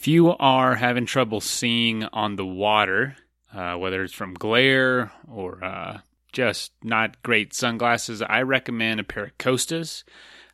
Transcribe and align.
If 0.00 0.08
you 0.08 0.34
are 0.38 0.76
having 0.76 1.04
trouble 1.04 1.42
seeing 1.42 2.04
on 2.04 2.36
the 2.36 2.46
water, 2.46 3.16
uh, 3.52 3.74
whether 3.74 4.02
it's 4.02 4.14
from 4.14 4.32
glare 4.32 5.12
or 5.30 5.62
uh, 5.62 5.98
just 6.32 6.72
not 6.82 7.22
great 7.22 7.52
sunglasses, 7.52 8.22
I 8.22 8.40
recommend 8.40 9.00
a 9.00 9.04
pair 9.04 9.24
of 9.24 9.36
Costas. 9.36 10.04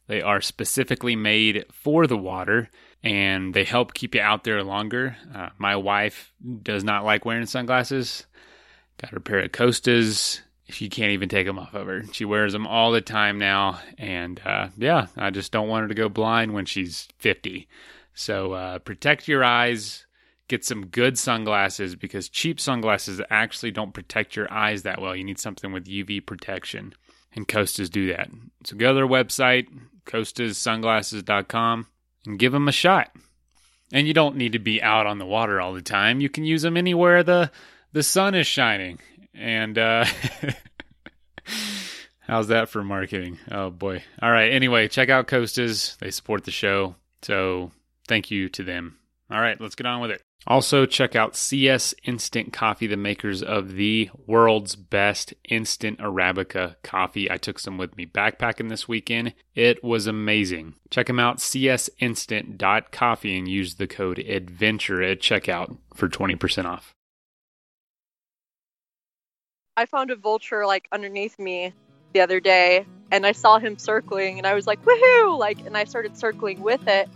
They 0.09 0.21
are 0.21 0.41
specifically 0.41 1.15
made 1.15 1.65
for 1.71 2.09
the 2.09 2.17
water 2.17 2.71
and 3.05 3.55
they 3.55 3.63
help 3.63 3.95
keep 3.95 4.17
you 4.17 4.21
out 4.21 4.43
there 4.43 4.65
longer. 4.65 5.17
Uh, 5.33 5.51
my 5.59 5.77
wife 5.77 6.33
does 6.65 6.83
not 6.83 7.05
like 7.05 7.25
wearing 7.25 7.47
sunglasses. 7.47 8.27
Got 9.01 9.13
her 9.13 9.21
pair 9.21 9.39
of 9.39 9.53
Costas. 9.53 10.41
She 10.71 10.89
can't 10.89 11.13
even 11.13 11.29
take 11.29 11.47
them 11.47 11.61
off 11.61 11.73
of 11.73 11.87
her. 11.87 12.03
She 12.11 12.25
wears 12.25 12.53
them 12.53 12.67
all 12.67 12.91
the 12.91 13.01
time 13.01 13.39
now. 13.39 13.79
And 13.97 14.41
uh, 14.45 14.71
yeah, 14.77 15.07
I 15.17 15.31
just 15.31 15.53
don't 15.53 15.69
want 15.69 15.83
her 15.83 15.89
to 15.89 15.95
go 15.95 16.09
blind 16.09 16.53
when 16.53 16.65
she's 16.65 17.07
50. 17.19 17.69
So 18.17 18.55
uh, 18.55 18.79
protect 18.81 19.29
your 19.29 19.45
eyes. 19.45 20.07
Get 20.49 20.65
some 20.65 20.87
good 20.87 21.19
sunglasses 21.19 21.95
because 21.95 22.29
cheap 22.29 22.59
sunglasses 22.59 23.21
actually 23.31 23.73
don't 23.73 23.93
protect 23.93 24.35
your 24.35 24.51
eyes 24.53 24.83
that 24.83 25.01
well. 25.01 25.15
You 25.15 25.23
need 25.23 25.39
something 25.39 25.71
with 25.71 25.85
UV 25.87 26.25
protection. 26.25 26.95
And 27.35 27.47
Costas 27.47 27.91
do 27.91 28.09
that. 28.09 28.31
So 28.65 28.77
go 28.77 28.89
to 28.89 28.95
their 28.95 29.07
website, 29.07 29.67
costassunglasses.com, 30.07 31.87
and 32.27 32.39
give 32.39 32.53
them 32.53 32.69
a 32.69 32.73
shot. 32.73 33.15
And 33.93 34.07
you 34.07 34.15
don't 34.15 34.37
need 34.37 34.53
to 34.53 34.59
be 34.59 34.83
out 34.83 35.07
on 35.07 35.19
the 35.19 35.27
water 35.27 35.61
all 35.61 35.75
the 35.75 35.83
time. 35.83 36.21
You 36.21 36.31
can 36.31 36.45
use 36.45 36.63
them 36.63 36.77
anywhere 36.77 37.23
the 37.23 37.51
the 37.93 38.03
sun 38.03 38.35
is 38.35 38.47
shining. 38.47 38.99
And 39.35 39.77
uh 39.77 40.07
how's 42.21 42.49
that 42.49 42.71
for 42.71 42.83
marketing? 42.83 43.39
Oh 43.51 43.69
boy. 43.69 44.03
All 44.23 44.31
right, 44.31 44.51
anyway, 44.53 44.89
check 44.89 45.11
out 45.11 45.29
Costas. 45.29 45.97
They 46.01 46.11
support 46.11 46.45
the 46.45 46.51
show. 46.51 46.97
So, 47.23 47.73
thank 48.07 48.31
you 48.31 48.49
to 48.51 48.63
them. 48.63 48.99
All 49.31 49.41
right, 49.41 49.61
let's 49.61 49.75
get 49.75 49.87
on 49.87 50.01
with 50.01 50.13
it. 50.13 50.23
Also, 50.47 50.87
check 50.87 51.17
out 51.17 51.35
CS 51.35 51.93
Instant 52.05 52.53
Coffee, 52.53 52.87
the 52.87 52.97
makers 52.97 53.43
of 53.43 53.73
the 53.73 54.09
world's 54.27 54.77
best 54.77 55.35
instant 55.49 55.99
Arabica 55.99 56.77
coffee. 56.85 57.29
I 57.29 57.37
took 57.37 57.59
some 57.59 57.77
with 57.79 57.97
me 57.97 58.07
backpacking 58.07 58.69
this 58.69 58.87
weekend. 58.87 59.35
It 59.57 59.83
was 59.83 60.07
amazing. 60.07 60.75
Check 60.91 61.09
them 61.09 61.19
out, 61.19 61.39
csinstant.coffee, 61.39 63.37
and 63.37 63.49
use 63.49 63.75
the 63.75 63.89
code 63.89 64.21
ADVENTURE 64.21 65.03
at 65.03 65.21
checkout 65.21 65.77
for 65.97 66.09
20% 66.09 66.65
off. 66.67 66.95
I 69.77 69.87
found 69.87 70.13
a 70.13 70.17
vulture 70.17 70.65
like 70.65 70.87
underneath 70.93 71.37
me 71.41 71.73
the 72.13 72.21
other 72.21 72.39
day, 72.39 72.87
and 73.11 73.27
I 73.27 73.33
saw 73.33 73.59
him 73.59 73.77
circling, 73.79 74.39
and 74.39 74.47
I 74.47 74.55
was 74.55 74.69
like, 74.69 74.81
woohoo! 74.85 75.37
Like, 75.37 75.59
and 75.67 75.77
I 75.77 75.83
started 75.85 76.17
circling 76.17 76.61
with 76.61 76.87
it 76.87 77.09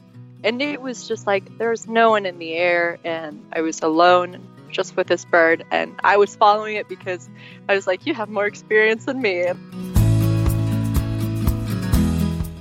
and 0.45 0.63
it 0.63 0.81
was 0.81 1.07
just 1.07 1.27
like 1.27 1.59
there 1.59 1.71
was 1.71 1.87
no 1.87 2.11
one 2.11 2.27
in 2.27 2.39
the 2.39 2.55
air 2.55 2.99
and 3.05 3.45
i 3.53 3.61
was 3.61 3.81
alone 3.83 4.47
just 4.71 4.97
with 4.97 5.09
this 5.09 5.25
bird 5.25 5.65
and 5.71 5.95
i 6.05 6.17
was 6.17 6.37
following 6.37 6.77
it 6.77 6.89
because 6.89 7.29
i 7.69 7.75
was 7.75 7.87
like 7.87 8.07
you 8.07 8.15
have 8.15 8.29
more 8.29 8.47
experience 8.47 9.05
than 9.05 9.21
me. 9.21 9.47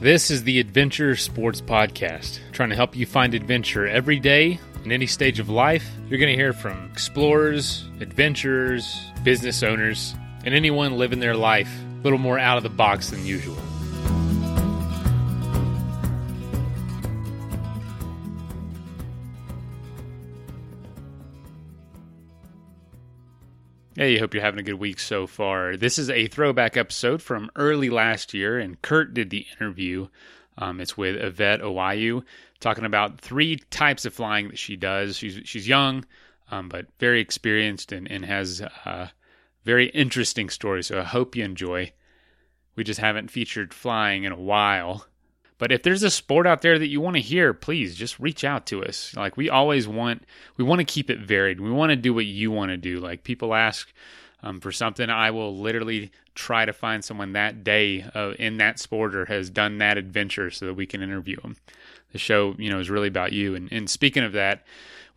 This 0.02 0.31
is 0.31 0.45
the 0.45 0.61
adventure 0.61 1.17
sports 1.17 1.59
podcast 1.59 2.39
trying 2.53 2.69
to 2.69 2.75
help 2.75 2.95
you 2.95 3.05
find 3.05 3.33
adventure 3.33 3.86
every 3.86 4.17
day 4.17 4.58
in 4.86 4.93
any 4.93 5.05
stage 5.05 5.39
of 5.39 5.49
life. 5.49 5.86
You're 6.08 6.19
going 6.19 6.31
to 6.31 6.38
hear 6.38 6.53
from 6.53 6.89
explorers 6.89 7.83
adventurers 7.99 8.97
business 9.23 9.61
owners 9.61 10.16
and 10.45 10.55
anyone 10.55 10.97
living 10.97 11.19
their 11.19 11.36
life 11.36 11.69
a 11.99 12.03
little 12.03 12.17
more 12.17 12.39
out 12.39 12.55
of 12.55 12.64
the 12.64 12.69
box 12.69 13.09
than 13.09 13.25
usual 13.25 13.58
Hey, 24.00 24.17
hope 24.17 24.33
you're 24.33 24.42
having 24.42 24.61
a 24.61 24.64
good 24.64 24.80
week 24.80 24.97
so 24.97 25.28
far. 25.28 25.75
This 25.75 26.00
is 26.00 26.09
a 26.09 26.28
throwback 26.28 26.78
episode 26.78 27.22
from 27.22 27.52
early 27.58 27.89
last 27.89 28.33
year, 28.33 28.58
and 28.58 28.82
Kurt 28.82 29.14
did 29.14 29.30
the 29.30 29.45
interview. 29.52 30.08
Um, 30.58 30.80
it's 30.80 30.95
with 30.95 31.21
Yvette 31.21 31.60
Owayu, 31.60 32.23
talking 32.61 32.86
about 32.86 33.20
three 33.20 33.58
types 33.71 34.05
of 34.05 34.14
flying 34.14 34.48
that 34.48 34.58
she 34.58 34.77
does. 34.77 35.17
She's 35.17 35.42
she's 35.43 35.67
young, 35.67 36.05
um, 36.49 36.70
but 36.70 36.86
very 36.98 37.20
experienced 37.20 37.92
and, 37.92 38.10
and 38.10 38.23
has 38.23 38.61
a 38.61 39.11
very 39.65 39.89
interesting 39.89 40.49
story. 40.49 40.81
So 40.81 41.02
I 41.02 41.04
hope 41.04 41.36
you 41.36 41.43
enjoy. 41.43 41.92
We 42.77 42.86
just 42.86 43.02
haven't 43.02 43.31
featured 43.31 43.73
flying 43.73 44.23
in 44.23 44.31
a 44.31 44.39
while. 44.39 45.08
But 45.59 45.73
if 45.73 45.83
there's 45.83 46.03
a 46.03 46.09
sport 46.09 46.47
out 46.47 46.61
there 46.61 46.80
that 46.80 46.87
you 46.87 47.02
want 47.02 47.17
to 47.17 47.21
hear, 47.21 47.53
please 47.53 47.93
just 47.93 48.17
reach 48.17 48.43
out 48.43 48.65
to 48.67 48.83
us. 48.83 49.14
Like 49.15 49.37
we 49.37 49.49
always 49.49 49.87
want, 49.87 50.23
we 50.58 50.64
want 50.64 50.80
to 50.80 50.86
keep 50.86 51.09
it 51.09 51.20
varied. 51.20 51.59
We 51.59 51.70
want 51.70 51.92
to 51.92 51.97
do 51.97 52.14
what 52.14 52.25
you 52.25 52.49
want 52.49 52.71
to 52.71 52.77
do. 52.77 52.99
Like 52.99 53.23
people 53.23 53.53
ask 53.53 53.92
um, 54.42 54.61
for 54.61 54.71
something, 54.71 55.09
I 55.09 55.31
will 55.31 55.55
literally 55.58 56.11
try 56.33 56.64
to 56.64 56.71
find 56.71 57.03
someone 57.03 57.33
that 57.33 57.65
day 57.65 58.05
uh, 58.15 58.31
in 58.39 58.58
that 58.58 58.80
sport 58.80 59.14
or 59.14 59.25
has 59.25 59.49
done 59.49 59.80
that 59.80 59.98
adventure 59.98 60.49
so 60.49 60.65
that 60.65 60.75
we 60.75 60.86
can 60.86 61.03
interview 61.03 61.36
them. 61.42 61.58
The 62.14 62.19
show, 62.19 62.55
you 62.58 62.69
know, 62.69 62.80
is 62.80 62.89
really 62.89 63.09
about 63.09 63.33
you. 63.33 63.53
And, 63.53 63.69
and 63.71 63.89
speaking 63.89 64.23
of 64.23 64.31
that, 64.31 64.65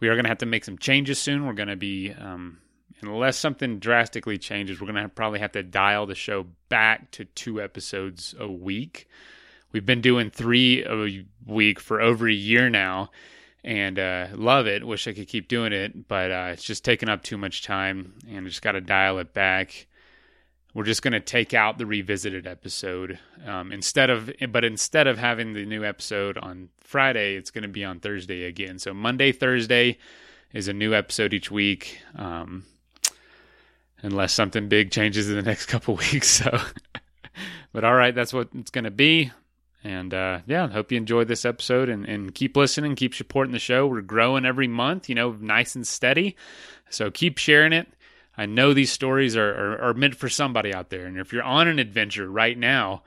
we 0.01 0.09
are 0.09 0.15
going 0.15 0.25
to 0.25 0.29
have 0.29 0.39
to 0.39 0.47
make 0.47 0.65
some 0.65 0.77
changes 0.77 1.21
soon. 1.21 1.47
We're 1.47 1.53
going 1.53 1.69
to 1.69 1.77
be, 1.77 2.13
um, 2.13 2.59
unless 3.01 3.39
something 3.39 3.79
drastically 3.79 4.39
changes, 4.39 4.81
we're 4.81 4.91
going 4.91 5.03
to 5.03 5.09
probably 5.09 5.39
have 5.39 5.53
to 5.53 5.63
dial 5.63 6.07
the 6.07 6.17
show 6.17 6.47
back 6.69 7.13
to 7.13 7.27
two 7.27 7.63
episodes 7.63 8.35
a 8.41 8.51
week. 8.51 9.09
We've 9.73 9.87
been 9.87 10.03
doing 10.03 10.31
three 10.31 10.85
a 10.85 11.25
week 11.47 11.81
for 11.81 12.01
over 12.01 12.29
a 12.29 12.33
year 12.33 12.69
now 12.69 13.11
and 13.65 13.99
uh, 13.99 14.29
love 14.35 14.67
it. 14.67 14.87
Wish 14.87 15.07
I 15.07 15.13
could 15.13 15.29
keep 15.29 15.49
doing 15.49 15.73
it, 15.73 16.09
but 16.09 16.31
uh, 16.31 16.51
it's 16.53 16.65
just 16.65 16.85
taking 16.85 17.09
up 17.09 17.23
too 17.23 17.39
much 17.39 17.63
time 17.63 18.15
and 18.29 18.47
just 18.47 18.63
got 18.63 18.73
to 18.73 18.81
dial 18.81 19.19
it 19.19 19.33
back. 19.33 19.87
We're 20.75 20.85
just 20.85 21.03
going 21.03 21.13
to 21.13 21.21
take 21.21 21.53
out 21.55 21.79
the 21.79 21.87
revisited 21.87 22.47
episode 22.47 23.19
um, 23.47 23.73
instead 23.73 24.11
of, 24.11 24.31
but 24.51 24.65
instead 24.65 25.07
of 25.07 25.19
having 25.19 25.53
the 25.53 25.67
new 25.67 25.85
episode 25.85 26.39
on 26.39 26.71
Friday, 26.81 27.35
it's 27.37 27.51
going 27.51 27.63
to 27.63 27.69
be 27.69 27.85
on 27.85 28.01
Thursday 28.01 28.45
again. 28.45 28.79
So 28.79 28.95
Monday, 28.95 29.33
Thursday 29.33 29.99
is 30.53 30.69
a 30.69 30.73
new 30.73 30.95
episode 30.95 31.35
each 31.35 31.51
week, 31.51 31.99
um, 32.17 32.65
unless 34.01 34.33
something 34.33 34.69
big 34.69 34.91
changes 34.91 35.29
in 35.29 35.37
the 35.37 35.43
next 35.43 35.67
couple 35.67 35.95
weeks. 35.97 36.29
So, 36.29 36.59
but 37.73 37.85
all 37.85 37.95
right, 37.95 38.15
that's 38.15 38.33
what 38.33 38.49
it's 38.55 38.71
going 38.71 38.85
to 38.85 38.91
be. 38.91 39.31
And 39.85 40.15
uh, 40.15 40.41
yeah, 40.47 40.69
hope 40.69 40.93
you 40.93 40.99
enjoyed 40.99 41.29
this 41.29 41.45
episode 41.45 41.89
and, 41.89 42.07
and 42.07 42.35
keep 42.35 42.57
listening, 42.57 42.95
keep 42.95 43.15
supporting 43.15 43.53
the 43.53 43.59
show. 43.59 43.87
We're 43.87 44.01
growing 44.01 44.45
every 44.45 44.69
month, 44.69 45.09
you 45.09 45.15
know, 45.15 45.33
nice 45.41 45.75
and 45.75 45.87
steady. 45.87 46.37
So 46.91 47.11
keep 47.11 47.39
sharing 47.39 47.73
it. 47.73 47.89
I 48.37 48.47
know 48.47 48.73
these 48.73 48.93
stories 48.93 49.37
are, 49.37 49.51
are, 49.51 49.91
are 49.91 49.95
meant 49.95 50.15
for 50.15 50.29
somebody 50.29 50.73
out 50.73 50.91
there. 50.91 51.07
And 51.07 51.19
if 51.19 51.33
you're 51.33 51.43
on 51.43 51.69
an 51.69 51.79
adventure 51.79 52.29
right 52.29 52.57
now, 52.57 53.03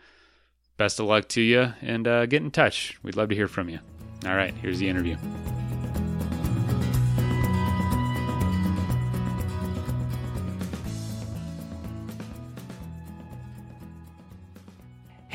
best 0.78 1.00
of 1.00 1.08
luck 1.08 1.30
to 1.30 1.42
you 1.42 1.74
and 1.82 2.08
uh, 2.08 2.26
get 2.26 2.42
in 2.44 2.52
touch. 2.52 2.98
We'd 3.02 3.16
love 3.16 3.30
to 3.30 3.36
hear 3.36 3.48
from 3.48 3.70
you. 3.70 3.80
All 4.26 4.36
right, 4.36 4.54
here's 4.56 4.80
the 4.80 4.90
interview. 4.90 5.16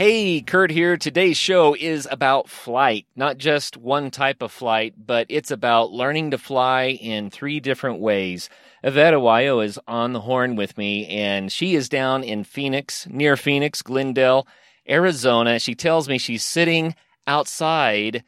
Hey, 0.00 0.40
Kurt 0.40 0.70
here. 0.70 0.96
Today's 0.96 1.36
show 1.36 1.76
is 1.78 2.08
about 2.10 2.48
flight. 2.48 3.04
Not 3.16 3.36
just 3.36 3.76
one 3.76 4.10
type 4.10 4.40
of 4.40 4.50
flight, 4.50 4.94
but 4.96 5.26
it's 5.28 5.50
about 5.50 5.92
learning 5.92 6.30
to 6.30 6.38
fly 6.38 6.84
in 6.84 7.28
three 7.28 7.60
different 7.60 8.00
ways. 8.00 8.48
Yvette 8.82 9.12
Owayu 9.12 9.62
is 9.62 9.78
on 9.86 10.14
the 10.14 10.22
horn 10.22 10.56
with 10.56 10.78
me, 10.78 11.06
and 11.06 11.52
she 11.52 11.74
is 11.74 11.90
down 11.90 12.24
in 12.24 12.44
Phoenix, 12.44 13.06
near 13.10 13.36
Phoenix, 13.36 13.82
Glendale, 13.82 14.46
Arizona. 14.88 15.58
She 15.58 15.74
tells 15.74 16.08
me 16.08 16.16
she's 16.16 16.46
sitting 16.46 16.94
outside 17.26 18.24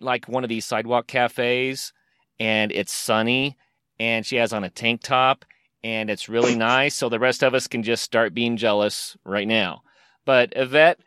like 0.00 0.28
one 0.28 0.44
of 0.44 0.50
these 0.50 0.66
sidewalk 0.66 1.06
cafes, 1.06 1.94
and 2.38 2.70
it's 2.70 2.92
sunny, 2.92 3.56
and 3.98 4.26
she 4.26 4.36
has 4.36 4.52
on 4.52 4.62
a 4.62 4.68
tank 4.68 5.00
top, 5.00 5.46
and 5.82 6.10
it's 6.10 6.28
really 6.28 6.54
nice. 6.54 6.94
So 6.94 7.08
the 7.08 7.18
rest 7.18 7.42
of 7.42 7.54
us 7.54 7.66
can 7.66 7.82
just 7.82 8.02
start 8.02 8.34
being 8.34 8.58
jealous 8.58 9.16
right 9.24 9.48
now. 9.48 9.84
But 10.26 10.52
Yvette, 10.54 10.98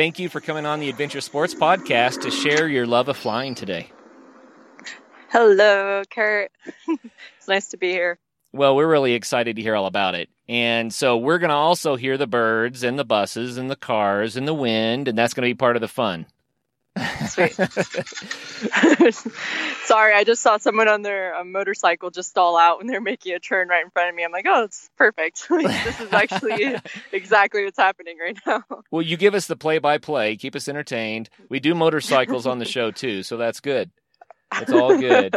thank 0.00 0.18
you 0.18 0.30
for 0.30 0.40
coming 0.40 0.64
on 0.64 0.80
the 0.80 0.88
Adventure 0.88 1.20
Sports 1.20 1.54
Podcast 1.54 2.22
to 2.22 2.30
share 2.30 2.66
your 2.66 2.86
love 2.86 3.08
of 3.08 3.18
flying 3.18 3.54
today. 3.54 3.92
Hello, 5.28 6.02
Kurt. 6.10 6.50
it's 7.36 7.46
nice 7.46 7.68
to 7.68 7.76
be 7.76 7.90
here. 7.90 8.18
Well, 8.50 8.76
we're 8.76 8.88
really 8.88 9.12
excited 9.12 9.56
to 9.56 9.62
hear 9.62 9.76
all 9.76 9.84
about 9.84 10.14
it. 10.14 10.30
And 10.48 10.90
so 10.90 11.18
we're 11.18 11.36
going 11.36 11.50
to 11.50 11.54
also 11.54 11.96
hear 11.96 12.16
the 12.16 12.26
birds 12.26 12.82
and 12.82 12.98
the 12.98 13.04
buses 13.04 13.58
and 13.58 13.70
the 13.70 13.76
cars 13.76 14.38
and 14.38 14.48
the 14.48 14.54
wind, 14.54 15.06
and 15.06 15.18
that's 15.18 15.34
going 15.34 15.46
to 15.46 15.54
be 15.54 15.58
part 15.58 15.76
of 15.76 15.82
the 15.82 15.86
fun. 15.86 16.24
Sweet. 17.28 17.54
Sorry, 19.84 20.12
I 20.12 20.24
just 20.24 20.42
saw 20.42 20.56
someone 20.58 20.88
on 20.88 21.02
their 21.02 21.36
um, 21.36 21.52
motorcycle 21.52 22.10
just 22.10 22.30
stall 22.30 22.56
out 22.56 22.78
when 22.78 22.88
they're 22.88 23.00
making 23.00 23.32
a 23.34 23.38
turn 23.38 23.68
right 23.68 23.84
in 23.84 23.90
front 23.90 24.08
of 24.08 24.14
me. 24.14 24.24
I'm 24.24 24.32
like, 24.32 24.46
oh, 24.48 24.64
it's 24.64 24.90
perfect. 24.96 25.46
this 25.50 26.00
is 26.00 26.12
actually 26.12 26.76
exactly 27.12 27.64
what's 27.64 27.78
happening 27.78 28.16
right 28.18 28.36
now. 28.44 28.64
Well, 28.90 29.02
you 29.02 29.16
give 29.16 29.34
us 29.34 29.46
the 29.46 29.56
play 29.56 29.78
by 29.78 29.98
play, 29.98 30.36
keep 30.36 30.56
us 30.56 30.68
entertained. 30.68 31.30
We 31.48 31.60
do 31.60 31.74
motorcycles 31.74 32.46
on 32.46 32.58
the 32.58 32.64
show 32.64 32.90
too, 32.90 33.22
so 33.22 33.36
that's 33.36 33.60
good. 33.60 33.90
It's 34.54 34.72
all 34.72 34.98
good. 34.98 35.36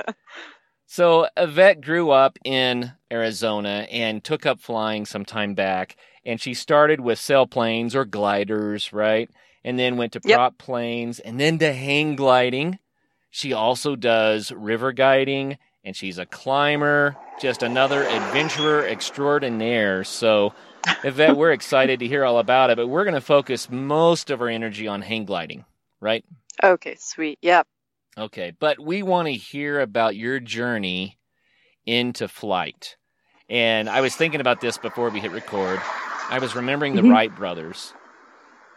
so 0.88 1.28
Yvette 1.38 1.82
grew 1.82 2.10
up 2.10 2.40
in 2.44 2.94
Arizona 3.12 3.88
and 3.92 4.24
took 4.24 4.48
up 4.48 4.60
flying 4.60 5.06
some 5.06 5.24
time 5.24 5.54
back. 5.54 5.98
And 6.26 6.42
she 6.42 6.54
started 6.54 7.00
with 7.02 7.20
sailplanes 7.20 7.96
or 7.96 8.06
gliders, 8.06 8.92
right? 8.92 9.30
And 9.64 9.80
then 9.80 9.98
went 9.98 10.14
to 10.14 10.22
Yep. 10.24 10.32
prop 10.32 10.58
planes 10.58 11.20
and 11.20 11.40
then 11.40 11.60
to 11.60 11.74
hang 11.74 12.16
gliding. 12.16 12.80
She 13.32 13.54
also 13.54 13.96
does 13.96 14.52
river 14.52 14.94
guiding 14.94 15.58
and 15.84 15.96
she's 15.96 16.18
a 16.20 16.26
climber, 16.28 17.18
just 17.38 17.64
another 17.64 18.06
adventurer 18.08 18.86
extraordinaire. 18.86 20.04
So, 20.06 20.54
Yvette, 21.04 21.38
we're 21.38 21.54
excited 21.54 22.00
to 22.02 22.08
hear 22.08 22.26
all 22.26 22.40
about 22.40 22.72
it, 22.72 22.78
but 22.78 22.88
we're 22.88 23.06
going 23.06 23.16
to 23.16 23.22
focus 23.22 23.70
most 23.70 24.30
of 24.32 24.42
our 24.42 24.50
energy 24.50 24.88
on 24.88 25.02
hang 25.04 25.26
gliding, 25.26 25.66
right? 26.02 26.26
Okay, 26.64 26.96
sweet. 27.00 27.40
Yep. 27.42 27.68
Okay, 28.18 28.54
but 28.60 28.80
we 28.80 29.04
want 29.04 29.28
to 29.28 29.34
hear 29.34 29.82
about 29.82 30.16
your 30.16 30.40
journey 30.40 31.20
into 31.86 32.28
flight. 32.28 32.98
And 33.50 33.90
I 33.90 34.02
was 34.02 34.16
thinking 34.16 34.42
about 34.42 34.62
this 34.62 34.78
before 34.80 35.10
we 35.12 35.22
hit 35.22 35.32
record. 35.32 35.86
I 36.30 36.40
was 36.40 36.56
remembering 36.56 36.96
the 36.96 37.04
Mhm. 37.04 37.06
Wright 37.06 37.34
brothers. 37.34 37.96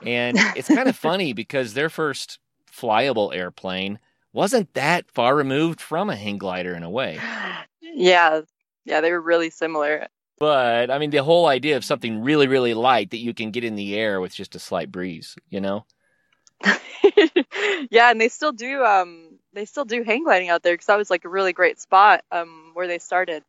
And 0.02 0.38
it's 0.56 0.68
kind 0.68 0.88
of 0.88 0.96
funny 0.96 1.32
because 1.32 1.74
their 1.74 1.88
first 1.88 2.38
flyable 2.70 3.34
airplane 3.34 3.98
wasn't 4.32 4.72
that 4.74 5.10
far 5.10 5.34
removed 5.34 5.80
from 5.80 6.10
a 6.10 6.16
hang 6.16 6.38
glider 6.38 6.74
in 6.74 6.82
a 6.82 6.90
way. 6.90 7.18
Yeah. 7.80 8.42
Yeah, 8.84 9.00
they 9.00 9.10
were 9.10 9.20
really 9.20 9.50
similar. 9.50 10.06
But 10.38 10.90
I 10.90 10.98
mean, 10.98 11.10
the 11.10 11.24
whole 11.24 11.46
idea 11.46 11.76
of 11.76 11.84
something 11.84 12.22
really, 12.22 12.46
really 12.46 12.74
light 12.74 13.10
that 13.10 13.18
you 13.18 13.32
can 13.32 13.50
get 13.50 13.64
in 13.64 13.74
the 13.74 13.96
air 13.96 14.20
with 14.20 14.34
just 14.34 14.54
a 14.54 14.58
slight 14.58 14.92
breeze, 14.92 15.36
you 15.48 15.60
know? 15.60 15.86
yeah, 17.90 18.10
and 18.10 18.20
they 18.20 18.28
still 18.28 18.52
do 18.52 18.82
um 18.82 19.38
they 19.52 19.64
still 19.64 19.84
do 19.84 20.02
hang 20.02 20.24
gliding 20.24 20.48
out 20.48 20.62
there 20.62 20.74
because 20.74 20.86
that 20.86 20.96
was 20.96 21.10
like 21.10 21.24
a 21.24 21.28
really 21.28 21.52
great 21.52 21.78
spot 21.78 22.22
um 22.30 22.70
where 22.74 22.86
they 22.86 22.98
started. 22.98 23.42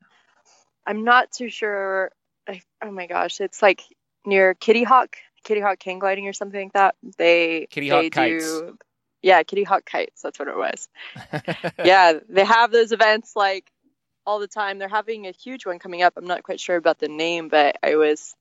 I'm 0.85 1.03
not 1.03 1.31
too 1.31 1.49
sure. 1.49 2.11
I, 2.47 2.61
oh 2.83 2.91
my 2.91 3.07
gosh, 3.07 3.41
it's 3.41 3.61
like 3.61 3.83
near 4.25 4.53
Kitty 4.53 4.83
Hawk, 4.83 5.17
Kitty 5.47 5.61
Hawk 5.61 5.81
hang 5.81 5.99
gliding 5.99 6.27
or 6.27 6.33
something 6.33 6.61
like 6.61 6.73
that. 6.73 6.95
They 7.17 7.67
Kitty 7.69 7.89
they 7.89 8.03
Hawk 8.03 8.11
kites. 8.11 8.43
do 8.43 8.77
yeah, 9.21 9.41
Kitty 9.43 9.63
Hawk 9.63 9.85
kites. 9.85 10.21
That's 10.21 10.37
what 10.37 10.49
it 10.49 10.57
was. 10.57 10.89
yeah, 11.83 12.19
they 12.27 12.43
have 12.43 12.69
those 12.69 12.91
events 12.91 13.33
like 13.33 13.71
all 14.25 14.39
the 14.39 14.47
time. 14.47 14.77
They're 14.77 14.89
having 14.89 15.25
a 15.25 15.31
huge 15.31 15.65
one 15.65 15.79
coming 15.79 16.03
up. 16.03 16.13
I'm 16.17 16.27
not 16.27 16.43
quite 16.43 16.59
sure 16.59 16.75
about 16.75 16.99
the 16.99 17.07
name, 17.07 17.47
but 17.47 17.77
I 17.81 17.95
was 17.95 18.35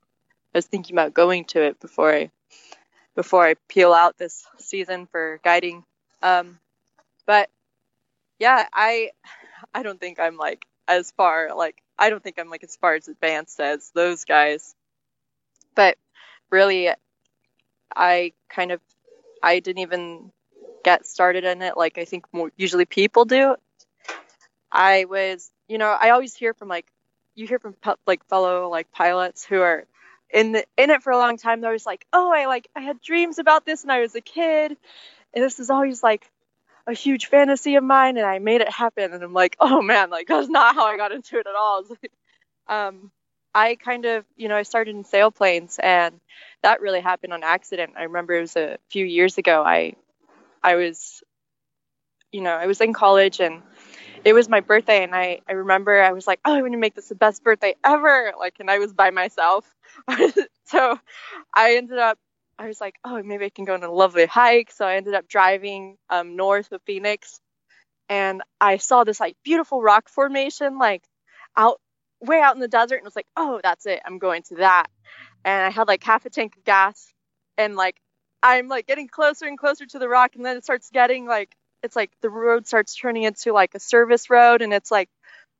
I 0.52 0.58
was 0.58 0.66
thinking 0.66 0.96
about 0.96 1.14
going 1.14 1.44
to 1.46 1.62
it 1.62 1.78
before 1.78 2.12
I 2.12 2.30
before 3.14 3.46
I 3.46 3.54
peel 3.68 3.94
out 3.94 4.18
this 4.18 4.44
season 4.58 5.06
for 5.06 5.38
guiding. 5.44 5.84
Um, 6.22 6.58
but 7.24 7.48
yeah, 8.40 8.66
I 8.72 9.10
I 9.72 9.84
don't 9.84 10.00
think 10.00 10.18
I'm 10.18 10.36
like 10.36 10.66
as 10.88 11.12
far 11.12 11.54
like 11.56 11.80
I 11.96 12.10
don't 12.10 12.22
think 12.22 12.40
I'm 12.40 12.50
like 12.50 12.64
as 12.64 12.74
far 12.74 12.96
as 12.96 13.06
advanced 13.06 13.60
as 13.60 13.92
those 13.94 14.24
guys. 14.24 14.74
But 15.76 15.98
really, 16.50 16.90
I 17.94 18.32
kind 18.48 18.72
of 18.72 18.80
I 19.42 19.60
didn't 19.60 19.82
even 19.82 20.32
get 20.84 21.06
started 21.06 21.44
in 21.44 21.62
it 21.62 21.76
like 21.76 21.98
I 21.98 22.04
think 22.04 22.24
more 22.32 22.50
usually 22.56 22.84
people 22.84 23.24
do. 23.24 23.56
I 24.70 25.04
was, 25.06 25.50
you 25.68 25.78
know, 25.78 25.96
I 25.98 26.10
always 26.10 26.34
hear 26.34 26.54
from 26.54 26.68
like 26.68 26.86
you 27.34 27.46
hear 27.46 27.58
from 27.58 27.74
like 28.06 28.24
fellow 28.28 28.68
like 28.68 28.90
pilots 28.92 29.44
who 29.44 29.60
are 29.60 29.84
in 30.30 30.52
the 30.52 30.64
in 30.76 30.90
it 30.90 31.02
for 31.02 31.12
a 31.12 31.18
long 31.18 31.36
time. 31.38 31.60
They're 31.60 31.70
always 31.70 31.86
like, 31.86 32.06
oh, 32.12 32.32
I 32.32 32.46
like 32.46 32.68
I 32.74 32.80
had 32.80 33.00
dreams 33.00 33.38
about 33.38 33.64
this 33.64 33.84
when 33.84 33.90
I 33.90 34.00
was 34.00 34.14
a 34.14 34.20
kid, 34.20 34.76
and 35.34 35.44
this 35.44 35.60
is 35.60 35.70
always 35.70 36.02
like 36.02 36.30
a 36.86 36.92
huge 36.92 37.26
fantasy 37.26 37.76
of 37.76 37.84
mine, 37.84 38.16
and 38.16 38.26
I 38.26 38.38
made 38.38 38.60
it 38.60 38.70
happen. 38.70 39.12
And 39.12 39.22
I'm 39.22 39.32
like, 39.32 39.56
oh 39.60 39.82
man, 39.82 40.10
like 40.10 40.28
that's 40.28 40.48
not 40.48 40.74
how 40.74 40.86
I 40.86 40.96
got 40.96 41.12
into 41.12 41.38
it 41.38 41.46
at 41.46 41.54
all. 41.54 41.84
Um, 42.68 43.12
I 43.56 43.76
kind 43.76 44.04
of, 44.04 44.26
you 44.36 44.48
know, 44.48 44.56
I 44.56 44.64
started 44.64 44.94
in 44.94 45.02
sailplanes, 45.04 45.78
and 45.82 46.20
that 46.62 46.82
really 46.82 47.00
happened 47.00 47.32
on 47.32 47.42
accident. 47.42 47.94
I 47.98 48.04
remember 48.04 48.34
it 48.34 48.42
was 48.42 48.56
a 48.56 48.76
few 48.90 49.06
years 49.06 49.38
ago. 49.38 49.64
I 49.64 49.94
I 50.62 50.76
was, 50.76 51.22
you 52.32 52.42
know, 52.42 52.54
I 52.54 52.66
was 52.66 52.80
in 52.80 52.92
college 52.92 53.40
and 53.40 53.62
it 54.24 54.32
was 54.34 54.48
my 54.48 54.60
birthday 54.60 55.04
and 55.04 55.14
I, 55.14 55.40
I 55.48 55.52
remember 55.52 56.02
I 56.02 56.12
was 56.12 56.26
like, 56.26 56.40
oh, 56.44 56.54
I 56.54 56.60
want 56.62 56.72
to 56.74 56.78
make 56.78 56.94
this 56.94 57.08
the 57.08 57.14
best 57.14 57.44
birthday 57.44 57.74
ever. 57.84 58.32
Like, 58.38 58.56
and 58.60 58.70
I 58.70 58.78
was 58.78 58.92
by 58.92 59.10
myself. 59.10 59.64
so 60.66 60.98
I 61.54 61.76
ended 61.76 61.98
up, 61.98 62.18
I 62.58 62.66
was 62.66 62.80
like, 62.80 62.96
oh, 63.04 63.22
maybe 63.22 63.44
I 63.46 63.50
can 63.50 63.64
go 63.64 63.74
on 63.74 63.84
a 63.84 63.90
lovely 63.92 64.26
hike. 64.26 64.72
So 64.72 64.86
I 64.86 64.96
ended 64.96 65.14
up 65.14 65.28
driving 65.28 65.96
um, 66.10 66.36
north 66.36 66.72
of 66.72 66.82
Phoenix 66.82 67.40
and 68.08 68.42
I 68.60 68.78
saw 68.78 69.04
this 69.04 69.20
like 69.20 69.36
beautiful 69.44 69.82
rock 69.82 70.08
formation, 70.08 70.78
like 70.78 71.04
out 71.56 71.80
way 72.20 72.40
out 72.40 72.54
in 72.54 72.60
the 72.60 72.68
desert. 72.68 72.96
And 72.96 73.04
was 73.04 73.16
like, 73.16 73.26
oh, 73.36 73.60
that's 73.62 73.86
it. 73.86 74.00
I'm 74.04 74.18
going 74.18 74.42
to 74.44 74.56
that. 74.56 74.86
And 75.44 75.64
I 75.64 75.70
had 75.70 75.88
like 75.88 76.02
half 76.02 76.26
a 76.26 76.30
tank 76.30 76.56
of 76.56 76.64
gas 76.64 77.12
and 77.56 77.76
like, 77.76 77.96
I'm 78.42 78.68
like 78.68 78.86
getting 78.86 79.08
closer 79.08 79.46
and 79.46 79.58
closer 79.58 79.86
to 79.86 79.98
the 79.98 80.08
rock. 80.08 80.36
And 80.36 80.44
then 80.44 80.56
it 80.56 80.64
starts 80.64 80.90
getting 80.90 81.26
like, 81.26 81.54
it's 81.82 81.96
like 81.96 82.10
the 82.20 82.30
road 82.30 82.66
starts 82.66 82.94
turning 82.94 83.22
into 83.24 83.52
like 83.52 83.74
a 83.74 83.80
service 83.80 84.30
road 84.30 84.62
and 84.62 84.72
it's 84.72 84.90
like 84.90 85.08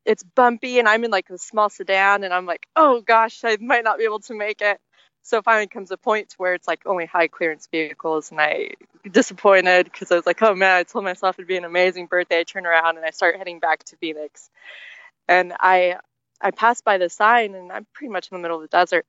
it's 0.04 0.22
bumpy 0.22 0.78
and 0.78 0.88
I'm 0.88 1.04
in 1.04 1.10
like 1.10 1.30
a 1.30 1.38
small 1.38 1.68
sedan 1.68 2.24
and 2.24 2.32
I'm 2.32 2.46
like, 2.46 2.66
oh 2.76 3.00
gosh, 3.00 3.40
I 3.44 3.58
might 3.60 3.84
not 3.84 3.98
be 3.98 4.04
able 4.04 4.20
to 4.20 4.34
make 4.34 4.62
it. 4.62 4.78
So 5.22 5.42
finally 5.42 5.66
comes 5.66 5.90
a 5.90 5.96
point 5.96 6.34
where 6.36 6.54
it's 6.54 6.68
like 6.68 6.86
only 6.86 7.04
high 7.04 7.26
clearance 7.26 7.66
vehicles 7.70 8.30
and 8.30 8.40
I 8.40 8.70
disappointed 9.10 9.84
because 9.84 10.12
I 10.12 10.14
was 10.16 10.26
like, 10.26 10.40
oh 10.42 10.54
man, 10.54 10.76
I 10.76 10.82
told 10.84 11.04
myself 11.04 11.36
it'd 11.36 11.48
be 11.48 11.56
an 11.56 11.64
amazing 11.64 12.06
birthday. 12.06 12.40
I 12.40 12.44
turn 12.44 12.64
around 12.64 12.96
and 12.96 13.04
I 13.04 13.10
start 13.10 13.36
heading 13.36 13.58
back 13.58 13.82
to 13.84 13.96
Phoenix. 13.96 14.48
And 15.28 15.52
I 15.58 15.96
I 16.40 16.50
pass 16.50 16.80
by 16.82 16.98
the 16.98 17.08
sign 17.08 17.54
and 17.54 17.72
I'm 17.72 17.86
pretty 17.92 18.12
much 18.12 18.30
in 18.30 18.36
the 18.36 18.42
middle 18.42 18.56
of 18.58 18.62
the 18.62 18.68
desert. 18.68 19.06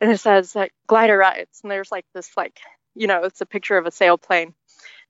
And 0.00 0.10
it 0.10 0.18
says 0.18 0.54
like 0.54 0.72
glider 0.86 1.16
rides 1.16 1.60
and 1.62 1.70
there's 1.70 1.92
like 1.92 2.06
this 2.14 2.36
like 2.36 2.58
you 2.94 3.06
know, 3.06 3.24
it's 3.24 3.42
a 3.42 3.46
picture 3.46 3.76
of 3.76 3.86
a 3.86 3.90
sailplane. 3.90 4.54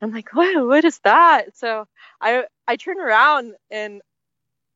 I'm 0.03 0.13
like, 0.13 0.31
whoa, 0.31 0.67
what 0.67 0.85
is 0.85 0.99
that? 1.05 1.57
So 1.57 1.87
I 2.21 2.45
I 2.67 2.77
turn 2.77 2.99
around 3.01 3.55
and 3.71 4.03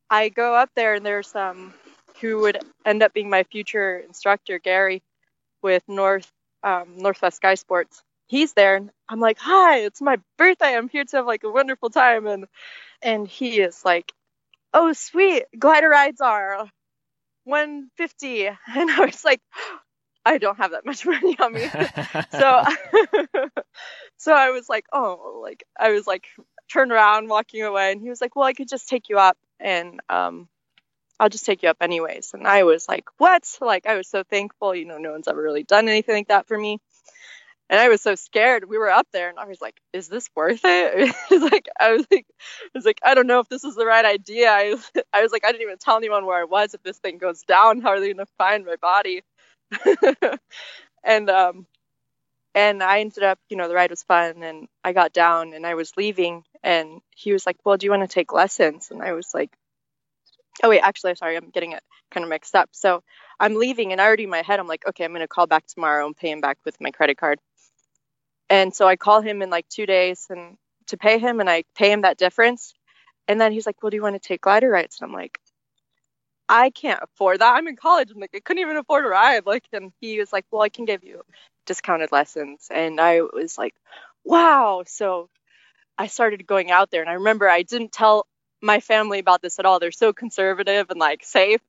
I 0.09 0.29
go 0.29 0.55
up 0.55 0.71
there 0.75 0.95
and 0.95 1.05
there's 1.05 1.35
um 1.35 1.75
who 2.21 2.41
would 2.41 2.59
end 2.85 3.03
up 3.03 3.13
being 3.15 3.31
my 3.31 3.45
future 3.45 3.99
instructor, 3.99 4.59
Gary, 4.59 5.03
with 5.63 5.83
North 5.89 6.31
um, 6.63 6.97
Northwest 6.99 7.37
Sky 7.37 7.55
Sports. 7.55 8.03
He's 8.27 8.53
there 8.53 8.77
and 8.77 8.91
I'm 9.09 9.21
like, 9.21 9.39
hi, 9.39 9.79
it's 9.81 10.01
my 10.01 10.19
birthday. 10.39 10.77
I'm 10.77 10.89
here 10.89 11.05
to 11.05 11.17
have 11.19 11.27
like 11.27 11.45
a 11.45 11.51
wonderful 11.51 11.91
time 11.91 12.27
and 12.27 12.47
and 13.03 13.27
he 13.27 13.61
is 13.61 13.85
like, 13.85 14.13
oh 14.73 14.93
sweet, 14.93 15.45
glider 15.59 15.89
rides 15.89 16.21
are 16.21 16.69
150 17.45 18.47
and 18.47 18.57
I 18.91 19.05
was 19.05 19.25
like, 19.25 19.41
I 20.25 20.39
don't 20.39 20.59
have 20.59 20.73
that 20.73 20.85
much 20.85 21.07
money 21.07 21.37
on 21.39 21.53
me 21.53 21.67
so 22.31 22.63
so 24.17 24.35
I 24.35 24.51
was 24.51 24.69
like, 24.69 24.87
oh, 24.93 25.41
like 25.43 25.65
I 25.79 25.91
was 25.91 26.07
like 26.07 26.27
turned 26.71 26.93
around 26.93 27.29
walking 27.29 27.63
away 27.63 27.93
and 27.93 28.01
he 28.01 28.09
was 28.09 28.21
like, 28.21 28.37
well, 28.37 28.47
I 28.47 28.53
could 28.53 28.69
just 28.69 28.89
take 28.89 29.09
you 29.09 29.19
up 29.19 29.37
and 29.59 30.01
um 30.09 30.49
I'll 31.19 31.29
just 31.29 31.45
take 31.45 31.63
you 31.63 31.69
up 31.69 31.77
anyways. 31.83 32.33
And 32.33 32.49
I 32.49 32.63
was 32.63 32.89
like, 32.89 33.05
what? 33.19 33.45
Like 33.61 33.87
I 33.87 33.97
was 33.97 34.09
so 34.09 34.23
thankful, 34.23 34.75
you 34.75 34.87
know, 34.87 34.97
no 34.97 35.13
one's 35.13 35.29
ever 35.29 35.41
really 35.41 35.65
done 35.65 35.87
anything 35.89 36.15
like 36.15 36.29
that 36.29 36.49
for 36.49 36.57
me. 36.57 36.79
And 37.71 37.79
I 37.79 37.89
was 37.89 38.03
so 38.03 38.17
scared. 38.17 38.69
We 38.69 38.79
were 38.79 38.91
up 38.91 39.07
there 39.13 39.29
and 39.29 39.39
I 39.39 39.47
was 39.47 39.61
like, 39.61 39.81
is 39.93 40.09
this 40.09 40.29
worth 40.35 40.63
it? 40.65 41.15
Like 41.31 41.69
I 41.79 41.93
was 41.93 42.05
like 42.11 42.27
I 42.29 42.69
was 42.75 42.85
like, 42.85 42.99
I 43.05 43.15
don't 43.15 43.29
know 43.29 43.39
if 43.41 43.49
this 43.49 43.63
is 43.65 43.77
the 43.77 43.87
right 43.87 44.05
idea. 44.05 44.51
I 44.51 44.71
was, 44.75 44.91
I 45.13 45.23
was 45.23 45.33
like, 45.33 45.45
I 45.45 45.53
didn't 45.53 45.63
even 45.63 45.79
tell 45.79 45.97
anyone 45.97 46.27
where 46.27 46.41
I 46.41 46.45
was. 46.45 46.75
If 46.75 46.83
this 46.83 46.99
thing 46.99 47.19
goes 47.19 47.43
down, 47.45 47.81
how 47.81 47.91
are 47.91 48.01
they 48.01 48.13
gonna 48.13 48.27
find 48.39 48.67
my 48.67 48.77
body? 48.77 49.23
and 51.05 51.31
um 51.31 51.67
and 52.55 52.83
I 52.83 53.01
ended 53.01 53.23
up, 53.25 53.39
you 53.49 53.57
know, 53.57 53.69
the 53.69 53.75
ride 53.75 53.91
was 53.91 54.03
fun 54.03 54.43
and 54.43 54.69
I 54.85 54.93
got 54.93 55.13
down 55.13 55.55
and 55.55 55.67
I 55.67 55.75
was 55.75 55.97
leaving 55.97 56.45
and 56.65 57.01
he 57.17 57.33
was 57.33 57.47
like, 57.47 57.59
Well, 57.65 57.77
do 57.77 57.87
you 57.87 57.93
want 57.93 58.03
to 58.03 58.15
take 58.15 58.33
lessons? 58.33 58.91
And 58.91 59.03
I 59.03 59.13
was 59.13 59.31
like, 59.35 59.51
Oh 60.63 60.69
wait, 60.71 60.81
actually 60.81 61.15
sorry, 61.15 61.37
I'm 61.37 61.51
getting 61.51 61.73
it 61.73 61.83
kind 62.11 62.25
of 62.25 62.31
mixed 62.31 62.57
up. 62.57 62.71
So 62.73 63.03
I'm 63.39 63.55
leaving 63.55 63.93
and 63.93 64.01
I 64.01 64.07
already 64.07 64.25
in 64.25 64.31
my 64.31 64.43
head 64.43 64.59
I'm 64.61 64.67
like, 64.67 64.87
okay, 64.89 65.05
I'm 65.05 65.13
gonna 65.13 65.29
call 65.29 65.47
back 65.47 65.67
tomorrow 65.67 66.07
and 66.07 66.17
pay 66.17 66.31
him 66.31 66.41
back 66.41 66.59
with 66.65 66.77
my 66.81 66.91
credit 66.91 67.17
card. 67.17 67.39
And 68.51 68.75
so 68.75 68.89
I 68.89 68.97
call 68.97 69.23
him 69.23 69.43
in 69.43 69.51
like 69.51 69.69
two 69.71 69.87
days 69.87 70.27
and 70.31 70.59
to 70.89 70.99
pay 70.99 71.19
him 71.19 71.41
and 71.41 71.51
I 71.51 71.65
pay 71.77 71.93
him 71.93 72.03
that 72.03 72.19
difference. 72.19 72.75
And 73.29 73.41
then 73.41 73.53
he's 73.53 73.67
like, 73.67 73.83
Well, 73.83 73.91
do 73.91 73.97
you 73.97 74.03
want 74.03 74.17
to 74.23 74.29
take 74.29 74.43
glider 74.43 74.71
rides? 74.71 74.99
And 75.01 75.09
I'm 75.09 75.15
like, 75.15 75.41
I 76.49 76.71
can't 76.71 77.01
afford 77.03 77.41
that. 77.41 77.55
I'm 77.57 77.69
in 77.69 77.77
college. 77.77 78.11
I'm 78.11 78.21
like, 78.21 78.33
I 78.35 78.41
couldn't 78.41 78.63
even 78.63 78.77
afford 78.77 79.07
a 79.07 79.09
ride. 79.09 79.47
Like, 79.47 79.65
and 79.73 79.93
he 80.01 80.19
was 80.21 80.33
like, 80.33 80.47
Well, 80.53 80.63
I 80.63 80.71
can 80.71 80.87
give 80.87 81.05
you 81.05 81.23
discounted 81.67 82.13
lessons. 82.13 82.69
And 82.71 83.01
I 83.01 83.23
was 83.23 83.57
like, 83.59 83.75
Wow. 84.25 84.85
So 84.87 85.31
I 85.99 86.09
started 86.09 86.47
going 86.47 86.71
out 86.73 86.91
there. 86.91 87.03
And 87.03 87.11
I 87.11 87.15
remember 87.15 87.49
I 87.49 87.63
didn't 87.63 87.93
tell 87.93 88.27
my 88.63 88.81
family 88.81 89.21
about 89.21 89.43
this 89.43 89.59
at 89.61 89.67
all. 89.67 89.81
They're 89.81 89.93
so 89.93 90.13
conservative 90.13 90.91
and 90.91 91.01
like 91.01 91.25
safe. 91.25 91.61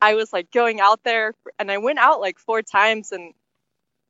I 0.00 0.14
was 0.14 0.32
like 0.32 0.50
going 0.52 0.80
out 0.80 1.00
there 1.04 1.34
and 1.58 1.70
I 1.70 1.78
went 1.78 1.98
out 1.98 2.20
like 2.20 2.38
four 2.38 2.62
times 2.62 3.12
and 3.12 3.32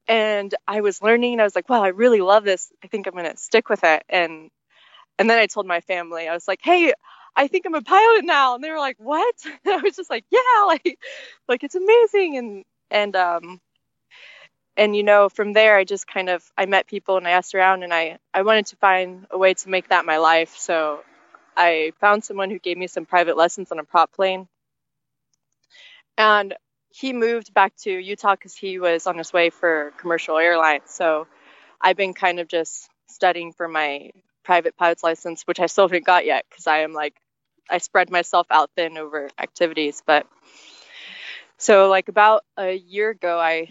and 0.08 0.54
I 0.66 0.80
was 0.80 1.02
learning 1.02 1.34
and 1.34 1.40
I 1.40 1.44
was 1.44 1.56
like, 1.56 1.68
wow, 1.68 1.82
I 1.82 1.88
really 1.88 2.20
love 2.20 2.44
this. 2.44 2.72
I 2.84 2.88
think 2.88 3.06
I'm 3.06 3.14
gonna 3.14 3.36
stick 3.36 3.68
with 3.68 3.84
it. 3.84 4.04
And 4.08 4.50
and 5.18 5.30
then 5.30 5.38
I 5.38 5.46
told 5.46 5.66
my 5.66 5.80
family, 5.80 6.28
I 6.28 6.34
was 6.34 6.48
like, 6.48 6.60
hey, 6.62 6.92
I 7.36 7.48
think 7.48 7.66
I'm 7.66 7.75
a 7.75 7.82
pilot 7.82 8.25
now. 8.25 8.54
And 8.54 8.64
they 8.64 8.70
were 8.70 8.78
like, 8.78 8.96
what? 8.98 9.34
And 9.64 9.75
I 9.75 9.78
was 9.78 9.96
just 9.96 10.10
like, 10.10 10.25
yeah, 10.30 10.64
like, 10.66 10.98
like 11.48 11.64
it's 11.64 11.75
amazing. 11.75 12.36
And, 12.38 12.64
and, 12.90 13.16
um, 13.16 13.60
and 14.76 14.94
you 14.94 15.02
know 15.02 15.28
from 15.28 15.52
there 15.52 15.76
i 15.76 15.84
just 15.84 16.06
kind 16.06 16.28
of 16.28 16.44
i 16.56 16.66
met 16.66 16.86
people 16.86 17.16
and 17.16 17.26
i 17.26 17.30
asked 17.32 17.54
around 17.54 17.82
and 17.82 17.92
i 17.92 18.18
i 18.34 18.42
wanted 18.42 18.66
to 18.66 18.76
find 18.76 19.26
a 19.30 19.38
way 19.38 19.54
to 19.54 19.68
make 19.68 19.88
that 19.88 20.04
my 20.04 20.18
life 20.18 20.54
so 20.56 21.02
i 21.56 21.92
found 22.00 22.25
someone 22.25 22.50
who 22.50 22.58
gave 22.58 22.76
me 22.76 22.86
some 22.86 23.06
private 23.06 23.36
lessons 23.36 23.72
on 23.72 23.78
a 23.78 23.84
prop 23.84 24.12
plane 24.12 24.48
and 26.18 26.54
he 26.98 27.12
moved 27.12 27.52
back 27.52 27.74
to 27.76 27.90
utah 27.90 28.34
because 28.34 28.56
he 28.56 28.78
was 28.78 29.06
on 29.06 29.18
his 29.18 29.32
way 29.32 29.50
for 29.50 29.92
commercial 29.98 30.38
airlines 30.38 30.84
so 30.86 31.26
i've 31.80 31.96
been 31.96 32.14
kind 32.14 32.40
of 32.40 32.48
just 32.48 32.88
studying 33.08 33.52
for 33.52 33.68
my 33.68 34.10
private 34.44 34.76
pilot's 34.76 35.02
license 35.02 35.42
which 35.44 35.60
i 35.60 35.66
still 35.66 35.84
haven't 35.84 36.06
got 36.06 36.24
yet 36.24 36.44
because 36.48 36.66
i 36.66 36.78
am 36.78 36.92
like 36.92 37.14
i 37.70 37.78
spread 37.78 38.10
myself 38.10 38.46
out 38.50 38.70
thin 38.76 38.96
over 38.96 39.28
activities 39.38 40.02
but 40.06 40.26
so 41.58 41.88
like 41.88 42.08
about 42.08 42.44
a 42.56 42.72
year 42.72 43.10
ago 43.10 43.38
i 43.38 43.68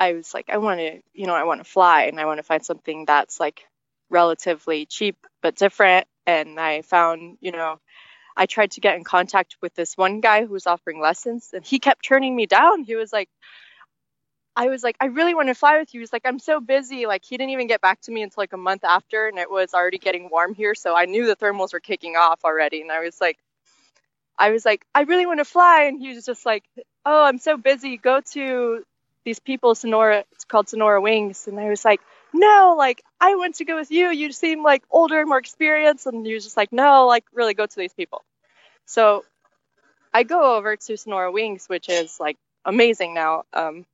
I 0.00 0.14
was 0.14 0.32
like, 0.32 0.48
I 0.48 0.56
want 0.56 0.80
to, 0.80 1.00
you 1.12 1.26
know, 1.26 1.34
I 1.34 1.44
want 1.44 1.62
to 1.62 1.70
fly 1.70 2.04
and 2.04 2.18
I 2.18 2.24
want 2.24 2.38
to 2.38 2.42
find 2.42 2.64
something 2.64 3.04
that's 3.04 3.38
like 3.38 3.66
relatively 4.08 4.86
cheap 4.86 5.26
but 5.42 5.56
different. 5.56 6.06
And 6.26 6.58
I 6.58 6.80
found, 6.80 7.36
you 7.42 7.52
know, 7.52 7.78
I 8.40 8.46
tried 8.46 8.70
to 8.70 8.80
get 8.80 8.96
in 8.96 9.04
contact 9.04 9.56
with 9.60 9.74
this 9.74 9.98
one 9.98 10.22
guy 10.22 10.46
who 10.46 10.54
was 10.54 10.66
offering 10.66 10.98
lessons 10.98 11.50
and 11.52 11.62
he 11.62 11.78
kept 11.78 12.02
turning 12.02 12.34
me 12.34 12.46
down. 12.46 12.84
He 12.84 12.94
was 12.94 13.12
like, 13.12 13.28
I 14.56 14.68
was 14.68 14.82
like, 14.82 14.96
I 14.98 15.06
really 15.06 15.34
want 15.34 15.48
to 15.48 15.54
fly 15.54 15.78
with 15.78 15.92
you. 15.92 15.98
He 15.98 16.02
was 16.02 16.12
like, 16.12 16.22
I'm 16.24 16.38
so 16.38 16.58
busy. 16.58 17.04
Like, 17.04 17.22
he 17.22 17.36
didn't 17.36 17.50
even 17.50 17.66
get 17.66 17.82
back 17.82 18.00
to 18.02 18.10
me 18.10 18.22
until 18.22 18.40
like 18.40 18.54
a 18.54 18.56
month 18.56 18.82
after, 18.82 19.28
and 19.28 19.38
it 19.38 19.50
was 19.50 19.74
already 19.74 19.98
getting 19.98 20.30
warm 20.30 20.54
here. 20.54 20.74
So 20.74 20.96
I 20.96 21.04
knew 21.04 21.26
the 21.26 21.36
thermals 21.36 21.74
were 21.74 21.80
kicking 21.80 22.16
off 22.16 22.40
already. 22.42 22.80
And 22.80 22.90
I 22.90 23.00
was 23.00 23.20
like, 23.20 23.36
I 24.38 24.52
was 24.52 24.64
like, 24.64 24.86
I 24.94 25.02
really 25.02 25.26
want 25.26 25.40
to 25.40 25.44
fly. 25.44 25.82
And 25.84 26.00
he 26.00 26.14
was 26.14 26.24
just 26.24 26.46
like, 26.46 26.64
Oh, 27.04 27.24
I'm 27.24 27.38
so 27.38 27.58
busy. 27.58 27.98
Go 27.98 28.22
to 28.32 28.84
these 29.24 29.38
people, 29.38 29.74
Sonora, 29.74 30.24
it's 30.32 30.44
called 30.44 30.68
Sonora 30.70 31.00
Wings. 31.00 31.46
And 31.46 31.60
I 31.60 31.68
was 31.68 31.84
like, 31.84 32.00
no, 32.32 32.74
like, 32.78 33.02
I 33.20 33.34
want 33.34 33.56
to 33.56 33.64
go 33.64 33.76
with 33.76 33.90
you. 33.90 34.08
You 34.08 34.32
seem 34.32 34.62
like 34.62 34.82
older, 34.90 35.24
more 35.26 35.38
experienced. 35.38 36.06
And 36.06 36.24
he 36.24 36.34
was 36.34 36.44
just 36.44 36.56
like, 36.56 36.72
no, 36.72 37.06
like, 37.06 37.24
really 37.32 37.54
go 37.54 37.66
to 37.66 37.76
these 37.76 37.92
people. 37.92 38.22
So 38.90 39.24
I 40.12 40.24
go 40.24 40.56
over 40.56 40.74
to 40.74 40.96
Sonora 40.96 41.30
Wings, 41.30 41.68
which 41.68 41.88
is 41.88 42.18
like 42.18 42.36
amazing 42.64 43.14
now. 43.14 43.44
Um, 43.52 43.86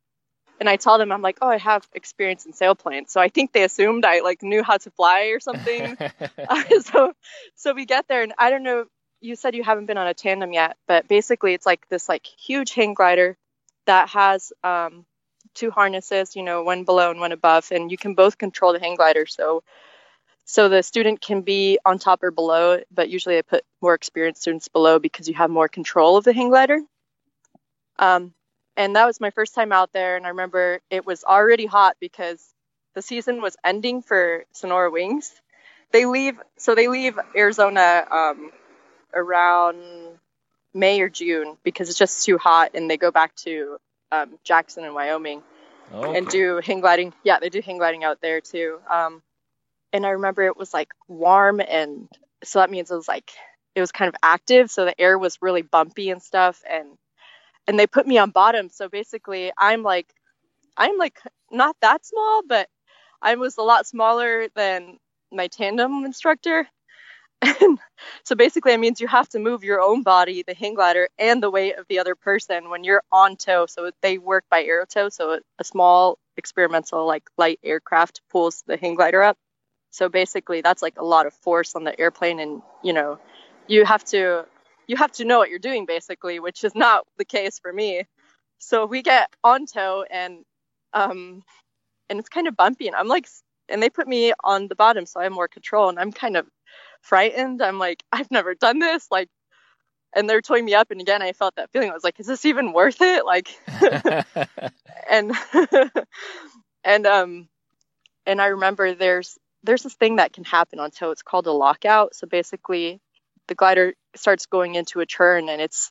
and 0.59 0.71
I 0.71 0.77
tell 0.77 0.97
them, 0.97 1.13
I'm 1.13 1.21
like, 1.21 1.37
oh, 1.43 1.49
I 1.49 1.59
have 1.59 1.87
experience 1.93 2.47
in 2.47 2.55
sailplanes. 2.55 3.11
So 3.11 3.21
I 3.21 3.29
think 3.29 3.53
they 3.53 3.63
assumed 3.63 4.07
I 4.07 4.21
like 4.21 4.43
knew 4.43 4.63
how 4.63 4.79
to 4.79 4.91
fly 4.91 5.33
or 5.35 5.41
something. 5.41 5.99
uh, 6.49 6.81
so, 6.81 7.13
so 7.57 7.75
we 7.75 7.85
get 7.85 8.09
there 8.09 8.23
and 8.23 8.33
I 8.39 8.49
don't 8.49 8.63
know, 8.63 8.87
you 9.21 9.37
said 9.37 9.55
you 9.55 9.63
haven't 9.63 9.85
been 9.85 9.99
on 9.99 10.07
a 10.07 10.15
tandem 10.15 10.55
yet, 10.55 10.79
but 10.89 11.09
basically 11.09 11.53
it's 11.53 11.67
like 11.67 11.87
this 11.91 12.09
like 12.09 12.27
huge 12.27 12.73
hang 12.73 12.95
glider 12.95 13.37
that 13.85 14.09
has 14.09 14.55
um, 14.65 15.05
two 15.53 15.71
harnesses, 15.71 16.35
you 16.35 16.43
know, 16.43 16.63
one 16.63 16.85
below 16.85 17.11
and 17.11 17.21
one 17.21 17.33
above, 17.33 17.71
and 17.71 17.91
you 17.91 17.99
can 17.99 18.15
both 18.15 18.39
control 18.39 18.73
the 18.73 18.81
hang 18.81 18.95
glider. 18.95 19.27
So, 19.27 19.63
so 20.49 20.69
the 20.69 20.83
student 20.85 21.21
can 21.21 21.43
be 21.43 21.79
on 21.85 21.99
top 21.99 22.23
or 22.23 22.31
below, 22.31 22.79
but 22.95 23.11
usually 23.11 23.37
I 23.37 23.43
put 23.43 23.65
more 23.83 23.95
experienced 23.95 24.43
students 24.43 24.69
below 24.69 25.01
because 25.01 25.29
you 25.29 25.35
have 25.35 25.51
more 25.51 25.67
control 25.67 26.17
of 26.17 26.23
the 26.23 26.33
hang 26.33 26.51
glider. 26.51 26.81
Um, 27.99 28.33
and 28.77 28.95
that 28.95 29.07
was 29.07 29.21
my 29.21 29.31
first 29.31 29.57
time 29.57 29.73
out 29.73 29.93
there, 29.93 30.17
and 30.17 30.25
I 30.25 30.29
remember 30.29 30.81
it 30.89 31.05
was 31.05 31.25
already 31.25 31.67
hot 31.67 31.97
because 31.99 32.47
the 32.95 33.03
season 33.03 33.43
was 33.43 33.57
ending 33.65 34.03
for 34.03 34.45
Sonora 34.53 34.89
Wings. 34.89 35.35
They 35.91 36.07
leave, 36.07 36.39
so 36.59 36.77
they 36.77 36.87
leave 36.87 37.19
Arizona 37.35 38.07
um, 38.09 38.53
around 39.13 39.83
May 40.73 41.01
or 41.01 41.09
June 41.09 41.57
because 41.65 41.89
it's 41.89 41.99
just 41.99 42.25
too 42.25 42.39
hot, 42.39 42.71
and 42.75 42.89
they 42.89 42.99
go 42.99 43.11
back 43.11 43.35
to 43.37 43.79
um, 44.13 44.39
Jackson 44.45 44.85
and 44.85 44.95
Wyoming 44.95 45.43
okay. 45.93 46.19
and 46.19 46.29
do 46.29 46.61
hang 46.65 46.81
gliding. 46.81 47.13
Yeah, 47.25 47.41
they 47.41 47.49
do 47.49 47.61
hang 47.61 47.79
gliding 47.79 48.05
out 48.05 48.21
there 48.21 48.41
too. 48.41 48.79
Um, 48.89 49.23
and 49.97 50.07
I 50.07 50.11
remember 50.11 50.43
it 50.43 50.57
was 50.57 50.75
like 50.75 50.89
warm, 51.09 51.61
and 51.61 52.09
so 52.45 52.61
that 52.61 52.71
means 52.71 52.91
it 52.91 52.97
was 52.97 53.09
like 53.09 53.33
it 53.75 53.81
was 53.81 53.93
kind 53.93 54.09
of 54.09 54.15
active, 54.23 54.71
so 54.71 54.85
the 54.85 55.01
air 55.01 55.19
was 55.19 55.39
really 55.43 55.63
bumpy 55.63 56.11
and 56.11 56.23
stuff. 56.23 56.63
And 56.71 56.89
and 57.67 57.79
they 57.79 57.87
put 57.87 58.07
me 58.07 58.19
on 58.19 58.31
bottom, 58.31 58.69
so 58.71 58.89
basically 58.89 59.53
I'm 59.59 59.83
like 59.83 60.09
I'm 60.77 60.99
like 60.99 61.19
not 61.51 61.77
that 61.83 62.07
small, 62.07 62.43
but 62.49 62.69
I 63.23 63.35
was 63.37 63.59
a 63.59 63.63
lot 63.63 63.87
smaller 63.87 64.49
than 64.55 64.99
my 65.33 65.49
tandem 65.49 66.05
instructor. 66.05 66.69
And 67.43 67.79
so 68.25 68.35
basically, 68.35 68.73
it 68.73 68.81
means 68.81 69.01
you 69.01 69.09
have 69.09 69.29
to 69.31 69.39
move 69.39 69.63
your 69.65 69.81
own 69.81 70.03
body, 70.03 70.43
the 70.43 70.55
hang 70.55 70.75
glider, 70.75 71.09
and 71.19 71.43
the 71.43 71.51
weight 71.51 71.77
of 71.79 71.87
the 71.89 71.99
other 71.99 72.15
person 72.15 72.71
when 72.71 72.85
you're 72.85 73.03
on 73.13 73.37
tow. 73.37 73.67
So 73.67 73.91
they 74.03 74.19
work 74.19 74.45
by 74.51 74.65
aerotow. 74.65 75.13
So 75.13 75.41
a 75.59 75.65
small 75.65 76.19
experimental, 76.37 77.07
like 77.07 77.25
light 77.37 77.61
aircraft 77.63 78.23
pulls 78.31 78.63
the 78.67 78.77
hang 78.77 78.95
glider 78.95 79.23
up. 79.23 79.37
So 79.97 80.11
basically, 80.11 80.61
that's 80.61 80.83
like 80.83 80.99
a 80.99 81.05
lot 81.05 81.27
of 81.27 81.33
force 81.33 81.75
on 81.75 81.85
the 81.85 81.99
airplane, 81.99 82.39
and 82.39 82.63
you 82.83 82.93
know, 82.93 83.19
you 83.67 83.85
have 83.87 84.05
to 84.07 84.45
you 84.87 84.97
have 84.97 85.13
to 85.13 85.25
know 85.25 85.39
what 85.39 85.49
you're 85.49 85.59
doing 85.59 85.87
basically, 85.87 86.39
which 86.39 86.65
is 86.65 86.75
not 86.75 87.07
the 87.17 87.25
case 87.25 87.59
for 87.59 87.73
me. 87.73 88.03
So 88.59 88.85
we 88.85 89.01
get 89.03 89.31
on 89.43 89.65
tow, 89.65 90.05
and 90.11 90.45
um, 90.93 91.43
and 92.11 92.19
it's 92.19 92.29
kind 92.29 92.47
of 92.47 92.57
bumpy, 92.57 92.89
and 92.89 92.97
I'm 92.97 93.09
like, 93.09 93.27
and 93.71 93.83
they 93.83 93.89
put 93.89 94.07
me 94.07 94.35
on 94.45 94.69
the 94.69 94.77
bottom, 94.77 95.07
so 95.07 95.19
I 95.19 95.25
have 95.25 95.33
more 95.33 95.49
control, 95.49 95.89
and 95.89 95.99
I'm 95.99 96.13
kind 96.13 96.37
of 96.37 96.47
frightened. 97.01 97.63
I'm 97.63 97.79
like, 97.79 98.05
I've 98.13 98.31
never 98.31 98.55
done 98.55 98.79
this. 98.79 99.07
Like, 99.11 99.29
and 100.15 100.29
they're 100.29 100.43
towing 100.43 100.65
me 100.65 100.75
up. 100.75 100.91
And 100.91 101.01
again, 101.01 101.23
I 101.23 101.33
felt 101.33 101.57
that 101.57 101.71
feeling. 101.73 101.91
I 101.91 101.95
was 101.95 102.05
like, 102.05 102.21
is 102.21 102.27
this 102.27 102.45
even 102.45 102.73
worth 102.73 103.01
it? 103.01 103.25
Like, 103.25 103.49
and, 105.11 105.33
and, 106.85 107.07
um, 107.07 107.49
and 108.27 108.41
I 108.41 108.47
remember 108.47 108.95
there's, 108.95 109.39
there's 109.63 109.83
this 109.83 109.95
thing 109.95 110.17
that 110.17 110.33
can 110.33 110.45
happen 110.45 110.79
on 110.79 110.91
tow. 110.91 111.11
It's 111.11 111.23
called 111.23 111.47
a 111.47 111.53
lockout. 111.53 112.15
So 112.15 112.27
basically 112.27 113.01
the 113.49 113.55
glider 113.55 113.95
starts 114.15 114.47
going 114.47 114.75
into 114.75 115.01
a 115.01 115.07
turn 115.07 115.49
and 115.49 115.61
it's, 115.61 115.91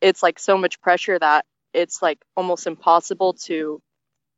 it's 0.00 0.22
like 0.22 0.38
so 0.38 0.56
much 0.56 0.80
pressure 0.80 1.18
that 1.18 1.44
it's 1.72 2.02
like 2.02 2.18
almost 2.36 2.66
impossible 2.66 3.34
to 3.44 3.80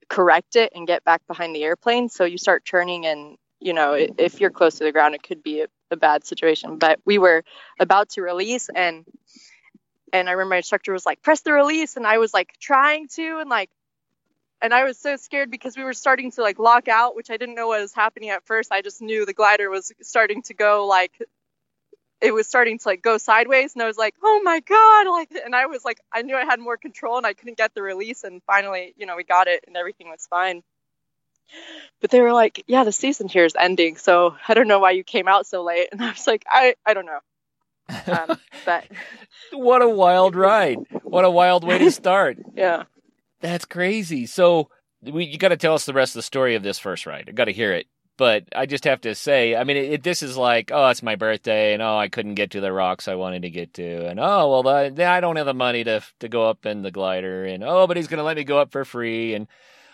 correct 0.09 0.57
it 0.57 0.73
and 0.75 0.87
get 0.87 1.05
back 1.05 1.27
behind 1.27 1.55
the 1.55 1.65
airplane. 1.65 2.09
So 2.09 2.25
you 2.25 2.39
start 2.39 2.65
turning 2.65 3.07
and 3.07 3.37
you 3.65 3.73
know, 3.73 3.95
if 3.95 4.41
you're 4.41 4.51
close 4.51 4.77
to 4.77 4.85
the 4.85 4.93
ground, 4.93 5.15
it 5.15 5.23
could 5.23 5.43
be 5.43 5.63
a, 5.63 5.69
a 5.91 5.97
bad 5.97 6.27
situation. 6.27 6.77
But 6.77 7.01
we 7.07 7.17
were 7.17 7.43
about 7.81 8.11
to 8.11 8.23
release, 8.23 8.69
and 8.69 9.07
and 10.13 10.29
I 10.29 10.33
remember 10.33 10.51
my 10.51 10.57
instructor 10.59 10.93
was 10.93 11.07
like, 11.07 11.23
"Press 11.23 11.41
the 11.41 11.53
release," 11.53 11.97
and 11.97 12.07
I 12.07 12.19
was 12.19 12.35
like 12.35 12.53
trying 12.61 13.09
to, 13.15 13.39
and 13.39 13.49
like, 13.49 13.71
and 14.65 14.73
I 14.73 14.85
was 14.85 14.99
so 14.99 15.17
scared 15.17 15.51
because 15.51 15.77
we 15.77 15.85
were 15.85 15.93
starting 15.93 16.31
to 16.33 16.41
like 16.41 16.59
lock 16.59 16.89
out, 16.89 17.15
which 17.15 17.31
I 17.31 17.37
didn't 17.37 17.55
know 17.55 17.69
what 17.69 17.83
was 17.83 17.93
happening 17.93 18.31
at 18.31 18.47
first. 18.47 18.73
I 18.73 18.81
just 18.81 19.03
knew 19.03 19.27
the 19.27 19.35
glider 19.35 19.69
was 19.69 19.93
starting 20.01 20.41
to 20.45 20.55
go 20.55 20.87
like 20.87 21.13
it 22.23 22.33
was 22.33 22.47
starting 22.47 22.79
to 22.79 22.89
like 22.89 23.03
go 23.03 23.19
sideways 23.19 23.75
and 23.75 23.83
I 23.83 23.87
was 23.87 23.99
like, 23.99 24.15
"Oh 24.23 24.41
my 24.43 24.61
god!" 24.61 25.07
Like, 25.11 25.31
and 25.45 25.55
I 25.55 25.67
was 25.67 25.85
like, 25.85 26.01
I 26.11 26.23
knew 26.23 26.35
I 26.35 26.47
had 26.47 26.61
more 26.61 26.79
control 26.79 27.19
and 27.19 27.27
I 27.27 27.35
couldn't 27.35 27.59
get 27.59 27.75
the 27.75 27.83
release, 27.83 28.25
and 28.25 28.43
finally, 28.47 28.95
you 28.97 29.05
know, 29.05 29.17
we 29.17 29.25
got 29.25 29.49
it 29.49 29.65
and 29.67 29.77
everything 29.77 30.09
was 30.09 30.27
fine. 30.31 30.63
But 32.01 32.11
they 32.11 32.23
were 32.23 32.33
like, 32.33 32.65
yeah, 32.67 32.85
the 32.85 32.93
season 32.93 33.29
here 33.29 33.45
is 33.45 33.55
ending, 33.59 33.99
so 33.99 34.35
I 34.49 34.55
don't 34.55 34.67
know 34.67 34.79
why 34.79 34.93
you 34.93 35.05
came 35.05 35.29
out 35.29 35.47
so 35.47 35.63
late. 35.63 35.89
And 35.93 36.03
I 36.03 36.11
was 36.11 36.27
like, 36.27 36.47
I, 36.49 36.75
I 36.87 36.95
don't 36.95 37.07
know. 37.07 37.21
Um, 38.07 38.39
but 38.65 38.87
what 39.53 39.83
a 39.83 39.89
wild 39.89 40.35
ride! 40.49 40.79
What 41.03 41.27
a 41.27 41.31
wild 41.31 41.65
way 41.65 41.77
to 41.77 41.91
start. 41.91 42.39
yeah, 42.55 42.85
that's 43.45 43.67
crazy. 43.67 44.25
So 44.25 44.71
we, 45.03 45.27
you 45.27 45.37
got 45.37 45.49
to 45.49 45.57
tell 45.57 45.75
us 45.75 45.85
the 45.85 45.93
rest 45.93 46.13
of 46.13 46.21
the 46.21 46.23
story 46.23 46.55
of 46.55 46.63
this 46.63 46.79
first 46.79 47.05
ride. 47.05 47.27
I 47.29 47.33
got 47.33 47.45
to 47.45 47.53
hear 47.53 47.73
it. 47.73 47.87
But 48.17 48.45
I 48.55 48.67
just 48.67 48.85
have 48.85 49.01
to 49.03 49.15
say, 49.17 49.57
I 49.57 49.65
mean, 49.65 49.77
it, 49.77 49.93
it, 49.93 50.03
this 50.05 50.23
is 50.23 50.37
like, 50.37 50.71
oh, 50.73 50.89
it's 50.89 51.03
my 51.03 51.17
birthday, 51.17 51.75
and 51.75 51.83
oh, 51.83 51.97
I 51.97 52.09
couldn't 52.09 52.37
get 52.37 52.53
to 52.53 52.61
the 52.61 52.73
rocks 52.73 53.09
I 53.09 53.17
wanted 53.17 53.43
to 53.43 53.51
get 53.51 53.75
to, 53.75 54.07
and 54.07 54.21
oh, 54.21 54.63
well, 54.63 54.63
the, 54.63 55.05
I 55.05 55.19
don't 55.19 55.35
have 55.35 55.47
the 55.47 55.53
money 55.53 55.83
to 55.83 56.01
to 56.21 56.29
go 56.29 56.49
up 56.49 56.65
in 56.65 56.83
the 56.83 56.93
glider, 56.93 57.45
and 57.45 57.65
oh, 57.65 57.89
but 57.89 57.97
he's 57.97 58.07
gonna 58.07 58.23
let 58.23 58.37
me 58.37 58.45
go 58.45 58.61
up 58.61 58.71
for 58.71 58.85
free, 58.85 59.35
and 59.35 59.49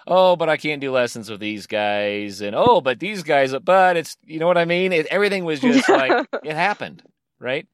oh, 0.06 0.36
but 0.36 0.50
I 0.50 0.58
can't 0.58 0.82
do 0.82 0.92
lessons 0.92 1.30
with 1.30 1.40
these 1.40 1.66
guys, 1.66 2.42
and 2.42 2.54
oh, 2.54 2.82
but 2.82 3.00
these 3.00 3.22
guys, 3.22 3.54
but 3.64 3.96
it's, 3.96 4.18
you 4.26 4.38
know 4.38 4.46
what 4.46 4.58
I 4.58 4.66
mean? 4.66 4.92
It, 4.92 5.06
everything 5.06 5.46
was 5.46 5.60
just 5.60 5.88
like, 5.88 6.26
it 6.44 6.52
happened, 6.52 7.02
right? 7.38 7.66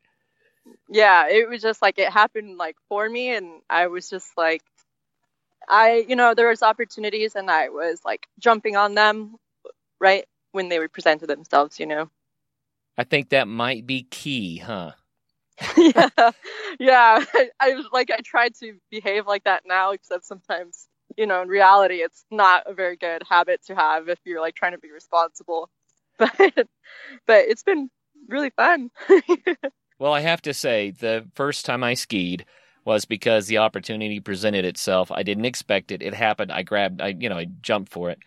Yeah, 0.88 1.28
it 1.28 1.49
was 1.49 1.61
just 1.61 1.83
like, 1.83 1.99
it 1.99 2.12
happened 2.12 2.56
like 2.56 2.76
for 2.88 3.11
me, 3.11 3.35
and 3.35 3.49
I 3.68 3.88
was 3.88 4.09
just 4.09 4.28
like, 4.37 4.62
I, 5.69 6.05
you 6.09 6.17
know, 6.17 6.35
there 6.35 6.49
was 6.49 6.63
opportunities, 6.63 7.35
and 7.35 7.51
I 7.51 7.69
was 7.69 8.01
like 8.05 8.27
jumping 8.39 8.77
on 8.77 8.95
them, 8.95 9.37
right 10.01 10.27
when 10.53 10.69
they 10.69 10.87
presented 10.89 11.29
themselves, 11.29 11.79
you 11.79 11.87
know. 11.87 12.11
I 12.99 13.05
think 13.05 13.31
that 13.31 13.49
might 13.49 13.87
be 13.87 14.05
key, 14.05 14.59
huh? 14.59 14.93
yeah, 15.77 16.31
yeah. 16.79 17.25
I, 17.35 17.51
I 17.61 17.83
like 17.93 18.11
I 18.11 18.19
tried 18.25 18.55
to 18.57 18.75
behave 18.91 19.27
like 19.27 19.45
that 19.45 19.63
now, 19.67 19.93
except 19.93 20.25
sometimes 20.25 20.89
you 21.17 21.27
know, 21.27 21.43
in 21.43 21.49
reality, 21.49 21.97
it's 21.97 22.25
not 22.31 22.65
a 22.67 22.75
very 22.75 22.97
good 22.97 23.23
habit 23.29 23.65
to 23.67 23.75
have 23.75 24.09
if 24.09 24.19
you're 24.25 24.41
like 24.41 24.55
trying 24.55 24.73
to 24.73 24.79
be 24.79 24.91
responsible. 24.91 25.71
but 26.19 26.33
but 27.27 27.45
it's 27.49 27.63
been 27.63 27.91
really 28.29 28.51
fun. 28.51 28.91
well, 29.99 30.13
I 30.13 30.21
have 30.21 30.43
to 30.43 30.55
say, 30.55 30.91
the 30.91 31.27
first 31.35 31.65
time 31.65 31.85
I 31.85 31.95
skied 31.95 32.45
was 32.87 33.05
because 33.05 33.49
the 33.49 33.59
opportunity 33.59 34.21
presented 34.21 34.64
itself. 34.64 35.11
I 35.11 35.25
didn't 35.25 35.45
expect 35.45 35.90
it. 35.90 36.02
It 36.02 36.14
happened. 36.14 36.52
I 36.52 36.62
grabbed, 36.62 37.02
I 37.02 37.09
you 37.09 37.28
know, 37.28 37.37
I 37.37 37.47
jumped 37.61 37.93
for 37.93 38.11
it. 38.11 38.21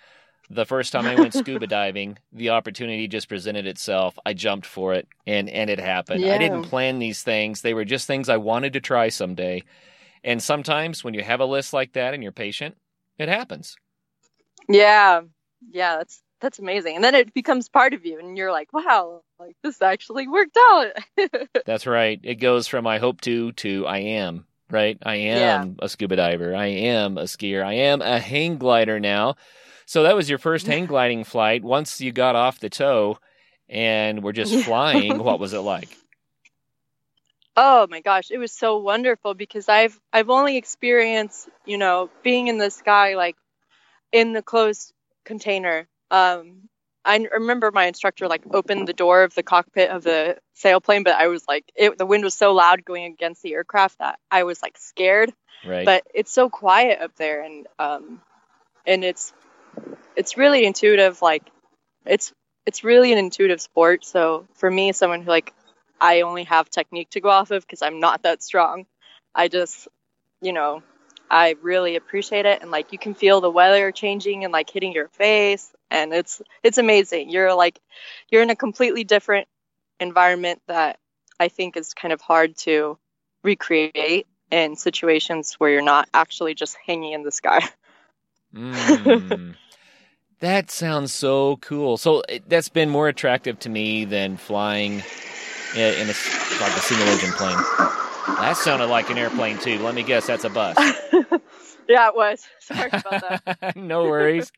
The 0.51 0.65
first 0.65 0.91
time 0.91 1.05
I 1.05 1.15
went 1.15 1.33
scuba 1.33 1.65
diving, 1.67 2.17
the 2.33 2.49
opportunity 2.49 3.07
just 3.07 3.29
presented 3.29 3.65
itself. 3.65 4.19
I 4.25 4.33
jumped 4.33 4.65
for 4.65 4.93
it, 4.95 5.07
and 5.25 5.47
and 5.49 5.69
it 5.69 5.79
happened. 5.79 6.21
Yeah. 6.21 6.33
I 6.33 6.37
didn't 6.39 6.63
plan 6.63 6.99
these 6.99 7.23
things. 7.23 7.61
They 7.61 7.73
were 7.73 7.85
just 7.85 8.07
things 8.07 8.29
I 8.29 8.37
wanted 8.37 8.73
to 8.73 8.81
try 8.81 9.09
someday. 9.09 9.63
And 10.23 10.41
sometimes 10.43 11.03
when 11.03 11.13
you 11.13 11.23
have 11.23 11.39
a 11.39 11.45
list 11.45 11.71
like 11.71 11.93
that 11.93 12.13
and 12.13 12.21
you're 12.21 12.31
patient, 12.31 12.75
it 13.17 13.29
happens. 13.29 13.77
Yeah, 14.67 15.21
yeah, 15.71 15.97
that's 15.97 16.21
that's 16.41 16.59
amazing. 16.59 16.95
And 16.95 17.03
then 17.03 17.15
it 17.15 17.33
becomes 17.33 17.69
part 17.69 17.93
of 17.93 18.05
you, 18.05 18.19
and 18.19 18.35
you're 18.35 18.51
like, 18.51 18.73
wow, 18.73 19.21
like 19.39 19.55
this 19.63 19.81
actually 19.81 20.27
worked 20.27 20.57
out. 20.57 20.91
That's 21.65 21.85
right. 21.87 22.19
It 22.23 22.35
goes 22.35 22.67
from 22.67 22.87
I 22.87 22.97
hope 22.97 23.21
to 23.21 23.51
to 23.53 23.85
I 23.85 23.99
am. 23.99 24.45
Right. 24.71 24.97
I 25.03 25.15
am 25.15 25.77
a 25.79 25.89
scuba 25.89 26.15
diver. 26.15 26.55
I 26.55 26.67
am 26.67 27.17
a 27.17 27.23
skier. 27.23 27.63
I 27.65 27.73
am 27.73 28.01
a 28.01 28.19
hang 28.19 28.57
glider 28.57 28.99
now. 28.99 29.35
So 29.85 30.03
that 30.03 30.15
was 30.15 30.29
your 30.29 30.37
first 30.37 30.67
hang 30.67 30.85
gliding 30.85 31.23
flight. 31.23 31.63
Once 31.63 31.99
you 31.99 32.11
got 32.11 32.35
off 32.35 32.59
the 32.59 32.69
tow 32.69 33.17
and 33.67 34.23
were 34.23 34.33
just 34.33 34.53
Yeah. 34.53 34.63
flying, 34.63 35.17
what 35.23 35.39
was 35.39 35.53
it 35.53 35.59
like? 35.59 35.97
Oh 37.57 37.87
my 37.89 37.99
gosh, 37.99 38.31
it 38.31 38.37
was 38.37 38.53
so 38.53 38.77
wonderful 38.77 39.33
because 39.33 39.67
I've 39.67 39.99
I've 40.13 40.29
only 40.29 40.55
experienced, 40.57 41.49
you 41.65 41.77
know, 41.77 42.09
being 42.23 42.47
in 42.47 42.57
the 42.57 42.69
sky 42.71 43.15
like 43.15 43.35
in 44.13 44.33
the 44.33 44.41
closed 44.41 44.93
container. 45.25 45.87
Um 46.11 46.68
I 47.05 47.17
remember 47.17 47.71
my 47.71 47.85
instructor 47.85 48.27
like 48.27 48.43
opened 48.51 48.87
the 48.87 48.93
door 48.93 49.23
of 49.23 49.33
the 49.33 49.43
cockpit 49.43 49.89
of 49.89 50.03
the 50.03 50.37
sailplane, 50.55 51.03
but 51.03 51.15
I 51.15 51.27
was 51.27 51.45
like 51.47 51.71
it, 51.75 51.97
the 51.97 52.05
wind 52.05 52.23
was 52.23 52.33
so 52.33 52.53
loud 52.53 52.85
going 52.85 53.05
against 53.05 53.41
the 53.41 53.53
aircraft 53.53 53.99
that 53.99 54.19
I 54.29 54.43
was 54.43 54.61
like 54.61 54.77
scared. 54.77 55.33
Right. 55.65 55.85
But 55.85 56.03
it's 56.13 56.31
so 56.31 56.49
quiet 56.49 57.01
up 57.01 57.15
there 57.15 57.43
and 57.43 57.67
um 57.79 58.21
and 58.85 59.03
it's 59.03 59.33
it's 60.15 60.37
really 60.37 60.65
intuitive 60.65 61.21
like 61.21 61.43
it's 62.05 62.33
it's 62.65 62.83
really 62.83 63.11
an 63.11 63.17
intuitive 63.17 63.61
sport. 63.61 64.05
So 64.05 64.45
for 64.55 64.69
me 64.69 64.91
someone 64.91 65.21
who 65.21 65.29
like 65.29 65.53
I 66.01 66.21
only 66.21 66.43
have 66.43 66.69
technique 66.69 67.09
to 67.11 67.21
go 67.21 67.29
off 67.29 67.51
of 67.51 67.65
because 67.65 67.81
I'm 67.81 67.99
not 67.99 68.23
that 68.23 68.43
strong. 68.43 68.85
I 69.35 69.47
just, 69.47 69.87
you 70.41 70.53
know, 70.53 70.81
I 71.29 71.55
really 71.61 71.95
appreciate 71.95 72.45
it, 72.45 72.61
and 72.61 72.71
like 72.71 72.91
you 72.91 72.97
can 72.97 73.13
feel 73.13 73.41
the 73.41 73.49
weather 73.49 73.91
changing 73.91 74.43
and 74.43 74.51
like 74.53 74.69
hitting 74.69 74.93
your 74.93 75.09
face, 75.09 75.71
and 75.91 76.13
it's 76.13 76.41
it's 76.63 76.77
amazing. 76.77 77.29
You're 77.29 77.53
like, 77.53 77.79
you're 78.29 78.41
in 78.41 78.49
a 78.49 78.55
completely 78.55 79.03
different 79.03 79.47
environment 79.99 80.61
that 80.67 80.99
I 81.39 81.47
think 81.47 81.77
is 81.77 81.93
kind 81.93 82.13
of 82.13 82.21
hard 82.21 82.57
to 82.59 82.97
recreate 83.43 84.27
in 84.51 84.75
situations 84.75 85.53
where 85.55 85.69
you're 85.69 85.81
not 85.81 86.09
actually 86.13 86.53
just 86.55 86.75
hanging 86.85 87.13
in 87.13 87.23
the 87.23 87.31
sky. 87.31 87.61
Mm. 88.51 89.53
that 90.39 90.71
sounds 90.71 91.13
so 91.13 91.57
cool. 91.57 91.97
So 91.97 92.23
that's 92.47 92.69
been 92.69 92.89
more 92.89 93.07
attractive 93.07 93.59
to 93.59 93.69
me 93.69 94.05
than 94.05 94.37
flying 94.37 95.03
in, 95.75 96.09
a 96.09 96.13
like 96.59 96.75
a 96.75 96.81
single 96.81 97.07
engine 97.09 97.31
plane. 97.33 97.57
That 98.37 98.55
sounded 98.57 98.87
like 98.87 99.11
an 99.11 99.19
airplane 99.19 99.59
too. 99.59 99.77
Let 99.79 99.93
me 99.93 100.01
guess, 100.01 100.25
that's 100.25 100.45
a 100.45 100.49
bus. 100.49 100.77
yeah, 101.87 102.07
it 102.07 102.15
was. 102.15 102.47
Sorry 102.59 102.89
about 102.91 103.43
that. 103.43 103.75
no 103.75 104.05
worries. 104.05 104.51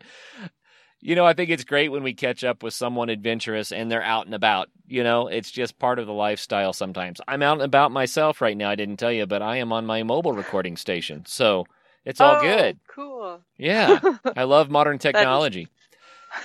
You 1.02 1.16
know, 1.16 1.26
I 1.26 1.34
think 1.34 1.50
it's 1.50 1.64
great 1.64 1.90
when 1.90 2.04
we 2.04 2.14
catch 2.14 2.44
up 2.44 2.62
with 2.62 2.76
someone 2.76 3.10
adventurous 3.10 3.72
and 3.72 3.92
they're 3.92 4.04
out 4.04 4.28
and 4.28 4.36
about. 4.36 4.70
You 4.88 5.04
know, 5.04 5.28
it's 5.28 5.50
just 5.50 5.80
part 5.80 5.98
of 5.98 6.06
the 6.06 6.14
lifestyle 6.14 6.74
sometimes. 6.74 7.20
I'm 7.28 7.42
out 7.42 7.54
and 7.54 7.64
about 7.64 7.92
myself 7.92 8.40
right 8.40 8.56
now. 8.56 8.70
I 8.70 8.76
didn't 8.76 8.98
tell 8.98 9.12
you, 9.12 9.26
but 9.26 9.42
I 9.42 9.58
am 9.58 9.74
on 9.74 9.86
my 9.88 10.04
mobile 10.04 10.34
recording 10.34 10.78
station. 10.78 11.24
So 11.26 11.66
it's 12.06 12.22
all 12.22 12.38
Oh, 12.38 12.42
good. 12.42 12.80
Cool. 12.88 13.42
Yeah. 13.58 14.00
I 14.36 14.44
love 14.44 14.70
modern 14.70 15.00
technology. 15.00 15.68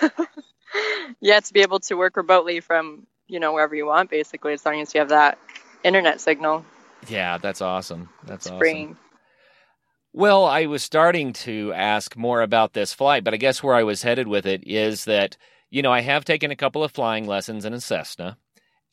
yeah, 1.21 1.41
to 1.41 1.53
be 1.53 1.61
able 1.61 1.81
to 1.81 1.95
work 1.95 2.17
remotely 2.17 2.61
from 2.61 3.07
you 3.29 3.41
know 3.41 3.53
wherever 3.53 3.75
you 3.75 3.87
want, 3.87 4.11
basically, 4.11 4.53
as 4.53 4.65
long 4.65 4.81
as 4.81 4.95
you 4.95 5.01
have 5.01 5.11
that 5.11 5.39
internet 5.85 6.21
signal. 6.21 6.65
Yeah, 7.09 7.39
that's 7.39 7.61
awesome. 7.61 8.09
That's 8.25 8.47
awesome. 8.47 8.99
Well, 10.17 10.47
I 10.47 10.65
was 10.65 10.83
starting 10.83 11.35
to 11.45 11.75
ask 11.75 12.17
more 12.17 12.41
about 12.41 12.73
this 12.73 12.95
flight, 12.95 13.23
but 13.23 13.35
I 13.35 13.37
guess 13.37 13.63
where 13.63 13.75
I 13.75 13.83
was 13.83 14.03
headed 14.03 14.27
with 14.27 14.47
it 14.47 14.67
is 14.67 15.05
that, 15.05 15.37
you 15.69 15.83
know, 15.83 15.93
I 15.93 16.01
have 16.01 16.25
taken 16.25 16.51
a 16.51 16.57
couple 16.57 16.83
of 16.83 16.93
flying 16.93 17.27
lessons 17.27 17.67
in 17.67 17.75
a 17.75 17.81
Cessna, 17.83 18.39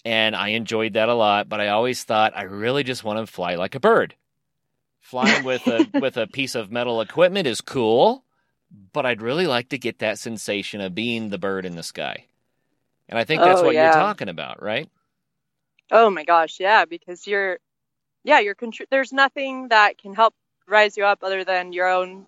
and 0.05 0.35
I 0.35 0.49
enjoyed 0.49 0.93
that 0.93 1.09
a 1.09 1.15
lot, 1.15 1.49
but 1.49 1.61
I 1.61 1.69
always 1.69 2.03
thought 2.03 2.37
I 2.37 2.43
really 2.43 2.83
just 2.83 3.05
want 3.05 3.19
to 3.19 3.31
fly 3.31 3.55
like 3.55 3.75
a 3.75 3.79
bird. 3.81 4.15
Flying 5.01 5.43
with 5.43 5.67
a 5.67 5.89
with 5.99 6.17
a 6.17 6.27
piece 6.27 6.55
of 6.55 6.71
metal 6.71 7.01
equipment 7.01 7.47
is 7.47 7.61
cool, 7.61 8.25
but 8.93 9.05
I'd 9.05 9.21
really 9.21 9.47
like 9.47 9.69
to 9.69 9.79
get 9.79 9.99
that 9.99 10.19
sensation 10.19 10.81
of 10.81 10.95
being 10.95 11.29
the 11.29 11.39
bird 11.39 11.65
in 11.65 11.75
the 11.75 11.83
sky. 11.83 12.27
And 13.09 13.19
I 13.19 13.25
think 13.25 13.43
that's 13.43 13.61
Oh, 13.61 13.65
what 13.65 13.77
you're 13.77 13.89
talking 13.89 14.29
about, 14.29 14.61
right? 14.63 14.89
Oh 15.91 16.09
my 16.09 16.25
gosh, 16.25 16.59
yeah, 16.59 16.85
because 16.85 17.27
you're, 17.27 17.59
yeah, 18.23 18.39
you're. 18.39 18.55
Contr- 18.55 18.89
there's 18.91 19.13
nothing 19.13 19.69
that 19.69 19.97
can 19.97 20.13
help 20.15 20.35
rise 20.67 20.97
you 20.97 21.05
up 21.05 21.19
other 21.23 21.43
than 21.43 21.73
your 21.73 21.87
own 21.87 22.25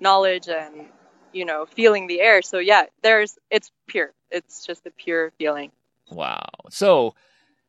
knowledge 0.00 0.48
and 0.48 0.86
you 1.32 1.44
know 1.44 1.66
feeling 1.66 2.06
the 2.06 2.20
air. 2.20 2.42
So 2.42 2.58
yeah, 2.58 2.84
there's 3.02 3.38
it's 3.50 3.70
pure. 3.86 4.12
It's 4.30 4.66
just 4.66 4.86
a 4.86 4.90
pure 4.90 5.32
feeling. 5.38 5.70
Wow. 6.10 6.48
So 6.70 7.14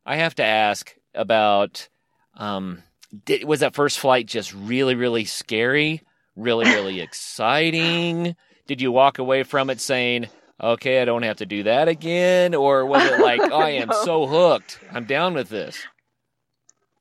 I 0.05 0.17
have 0.17 0.35
to 0.35 0.43
ask 0.43 0.95
about 1.13 1.87
um 2.35 2.83
did, 3.25 3.43
was 3.43 3.61
that 3.61 3.75
first 3.75 3.99
flight 3.99 4.27
just 4.27 4.53
really 4.53 4.95
really 4.95 5.25
scary, 5.25 6.01
really 6.35 6.65
really 6.65 7.01
exciting? 7.59 8.35
Did 8.67 8.81
you 8.81 8.91
walk 8.91 9.17
away 9.17 9.43
from 9.43 9.69
it 9.71 9.81
saying, 9.81 10.27
"Okay, 10.61 11.01
I 11.01 11.05
don't 11.05 11.23
have 11.23 11.37
to 11.37 11.45
do 11.45 11.63
that 11.63 11.87
again," 11.87 12.53
or 12.53 12.85
was 12.85 13.03
it 13.03 13.19
like, 13.19 13.41
"I 13.51 13.71
am 13.71 13.89
No. 13.89 14.03
so 14.03 14.27
hooked. 14.27 14.79
I'm 14.93 15.05
down 15.05 15.33
with 15.33 15.49
this." 15.49 15.77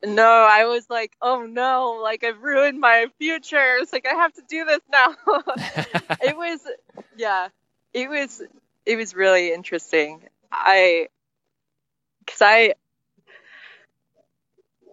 No, 0.04 0.24
I 0.24 0.66
was 0.66 0.88
like, 0.88 1.16
oh 1.20 1.44
no, 1.44 2.00
like 2.02 2.22
I've 2.24 2.40
ruined 2.40 2.78
my 2.78 3.06
future. 3.18 3.76
It's 3.80 3.92
like 3.92 4.06
I 4.06 4.14
have 4.14 4.32
to 4.34 4.42
do 4.48 4.64
this 4.64 4.80
now. 4.90 5.14
it 6.22 6.36
was 6.36 6.60
yeah 7.16 7.48
it 7.92 8.08
was 8.08 8.42
it 8.86 8.96
was 8.96 9.14
really 9.14 9.52
interesting 9.52 10.22
i 10.52 11.08
because 12.20 12.40
i 12.40 12.74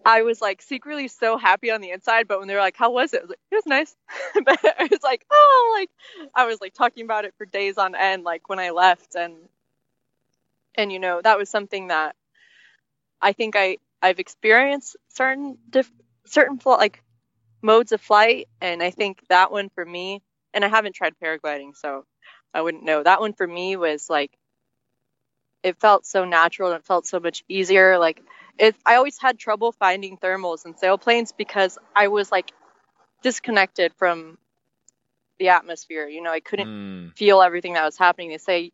i 0.05 0.23
was 0.23 0.41
like 0.41 0.61
secretly 0.61 1.07
so 1.07 1.37
happy 1.37 1.71
on 1.71 1.81
the 1.81 1.91
inside 1.91 2.27
but 2.27 2.39
when 2.39 2.47
they 2.47 2.55
were 2.55 2.59
like 2.59 2.75
how 2.77 2.91
was 2.91 3.13
it 3.13 3.19
I 3.19 3.21
was 3.21 3.29
like, 3.29 3.39
it 3.51 3.55
was 3.55 3.65
nice 3.65 3.95
but 4.45 4.59
i 4.79 4.87
was 4.89 5.03
like 5.03 5.25
oh 5.31 5.77
like 5.79 5.89
i 6.35 6.45
was 6.45 6.59
like 6.59 6.73
talking 6.73 7.05
about 7.05 7.25
it 7.25 7.33
for 7.37 7.45
days 7.45 7.77
on 7.77 7.95
end 7.95 8.23
like 8.23 8.49
when 8.49 8.59
i 8.59 8.71
left 8.71 9.15
and 9.15 9.35
and 10.75 10.91
you 10.91 10.99
know 10.99 11.21
that 11.21 11.37
was 11.37 11.49
something 11.49 11.87
that 11.87 12.15
i 13.21 13.33
think 13.33 13.55
i 13.55 13.77
i've 14.01 14.19
experienced 14.19 14.95
certain 15.09 15.57
diff- 15.69 15.91
certain 16.25 16.57
fl- 16.59 16.71
like 16.71 17.01
modes 17.61 17.91
of 17.91 18.01
flight 18.01 18.47
and 18.61 18.83
i 18.83 18.89
think 18.91 19.19
that 19.29 19.51
one 19.51 19.69
for 19.69 19.85
me 19.85 20.21
and 20.55 20.63
I 20.63 20.69
haven't 20.69 20.95
tried 20.95 21.13
paragliding, 21.21 21.75
so 21.75 22.05
I 22.53 22.61
wouldn't 22.61 22.85
know. 22.85 23.03
That 23.03 23.19
one 23.19 23.33
for 23.33 23.45
me 23.45 23.75
was 23.75 24.09
like 24.09 24.31
it 25.63 25.79
felt 25.79 26.05
so 26.05 26.25
natural 26.25 26.71
and 26.71 26.79
it 26.79 26.85
felt 26.85 27.05
so 27.05 27.19
much 27.19 27.43
easier. 27.47 27.97
Like 27.99 28.21
it 28.57 28.75
I 28.85 28.95
always 28.95 29.17
had 29.19 29.37
trouble 29.37 29.71
finding 29.71 30.17
thermals 30.17 30.65
and 30.65 30.75
sailplanes 30.75 31.33
because 31.35 31.77
I 31.95 32.07
was 32.07 32.31
like 32.31 32.51
disconnected 33.23 33.93
from 33.95 34.37
the 35.39 35.49
atmosphere. 35.49 36.07
You 36.07 36.21
know, 36.21 36.31
I 36.31 36.39
couldn't 36.39 36.69
Hmm. 36.69 37.07
feel 37.15 37.41
everything 37.41 37.73
that 37.73 37.83
was 37.85 37.97
happening. 37.97 38.29
They 38.29 38.37
say 38.37 38.71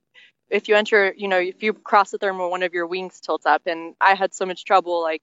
if 0.52 0.68
you 0.68 0.76
enter, 0.76 1.14
you 1.16 1.28
know, 1.28 1.40
if 1.40 1.64
you 1.64 1.74
cross 1.74 2.12
the 2.12 2.18
thermal, 2.18 2.52
one 2.52 2.64
of 2.64 2.74
your 2.74 2.86
wings 2.86 3.20
tilts 3.20 3.46
up, 3.46 3.64
and 3.66 3.96
I 4.02 4.16
had 4.16 4.34
so 4.34 4.46
much 4.46 4.66
trouble 4.66 5.02
like 5.02 5.22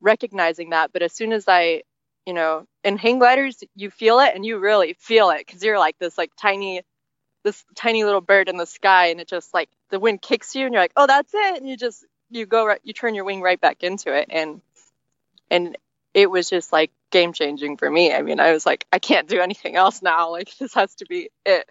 recognizing 0.00 0.70
that. 0.70 0.92
But 0.92 1.02
as 1.02 1.12
soon 1.12 1.32
as 1.32 1.44
I, 1.46 1.82
you 2.24 2.32
know, 2.32 2.66
in 2.82 2.96
hang 2.96 3.18
gliders, 3.18 3.62
you 3.74 3.90
feel 3.90 4.18
it, 4.20 4.34
and 4.34 4.44
you 4.44 4.58
really 4.58 4.94
feel 4.94 5.30
it 5.30 5.46
because 5.46 5.62
you're 5.62 5.78
like 5.78 5.98
this 5.98 6.16
like 6.18 6.32
tiny, 6.40 6.82
this 7.44 7.64
tiny 7.74 8.04
little 8.04 8.20
bird 8.20 8.48
in 8.48 8.56
the 8.56 8.66
sky, 8.66 9.08
and 9.08 9.20
it 9.20 9.28
just 9.28 9.52
like 9.54 9.68
the 9.90 10.00
wind 10.00 10.22
kicks 10.22 10.54
you, 10.54 10.64
and 10.64 10.72
you're 10.72 10.82
like, 10.82 10.92
oh, 10.96 11.06
that's 11.06 11.32
it, 11.34 11.56
and 11.58 11.68
you 11.68 11.76
just 11.76 12.04
you 12.30 12.46
go 12.46 12.66
right, 12.66 12.80
you 12.82 12.92
turn 12.92 13.14
your 13.14 13.24
wing 13.24 13.42
right 13.42 13.60
back 13.60 13.82
into 13.82 14.12
it, 14.14 14.28
and 14.30 14.60
and 15.50 15.76
it 16.14 16.30
was 16.30 16.48
just 16.48 16.72
like 16.72 16.90
game 17.10 17.34
changing 17.34 17.76
for 17.76 17.90
me. 17.90 18.12
I 18.12 18.22
mean, 18.22 18.40
I 18.40 18.52
was 18.52 18.64
like, 18.64 18.86
I 18.90 18.98
can't 18.98 19.28
do 19.28 19.40
anything 19.40 19.76
else 19.76 20.00
now. 20.00 20.30
Like 20.30 20.50
this 20.58 20.74
has 20.74 20.94
to 20.96 21.06
be 21.06 21.30
it. 21.44 21.70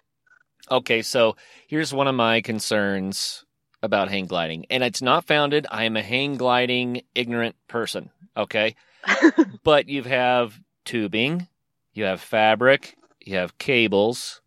Okay, 0.70 1.02
so 1.02 1.36
here's 1.68 1.94
one 1.94 2.08
of 2.08 2.14
my 2.14 2.40
concerns 2.40 3.44
about 3.82 4.08
hang 4.08 4.26
gliding, 4.26 4.66
and 4.68 4.82
it's 4.82 5.00
not 5.00 5.24
founded. 5.24 5.66
I 5.70 5.84
am 5.84 5.96
a 5.96 6.02
hang 6.02 6.36
gliding 6.36 7.02
ignorant 7.14 7.54
person. 7.68 8.10
Okay, 8.36 8.74
but 9.62 9.88
you 9.88 10.02
have 10.02 10.58
tubing, 10.84 11.46
you 11.94 12.04
have 12.04 12.20
fabric, 12.20 12.96
you 13.20 13.36
have 13.36 13.58
cables, 13.58 14.40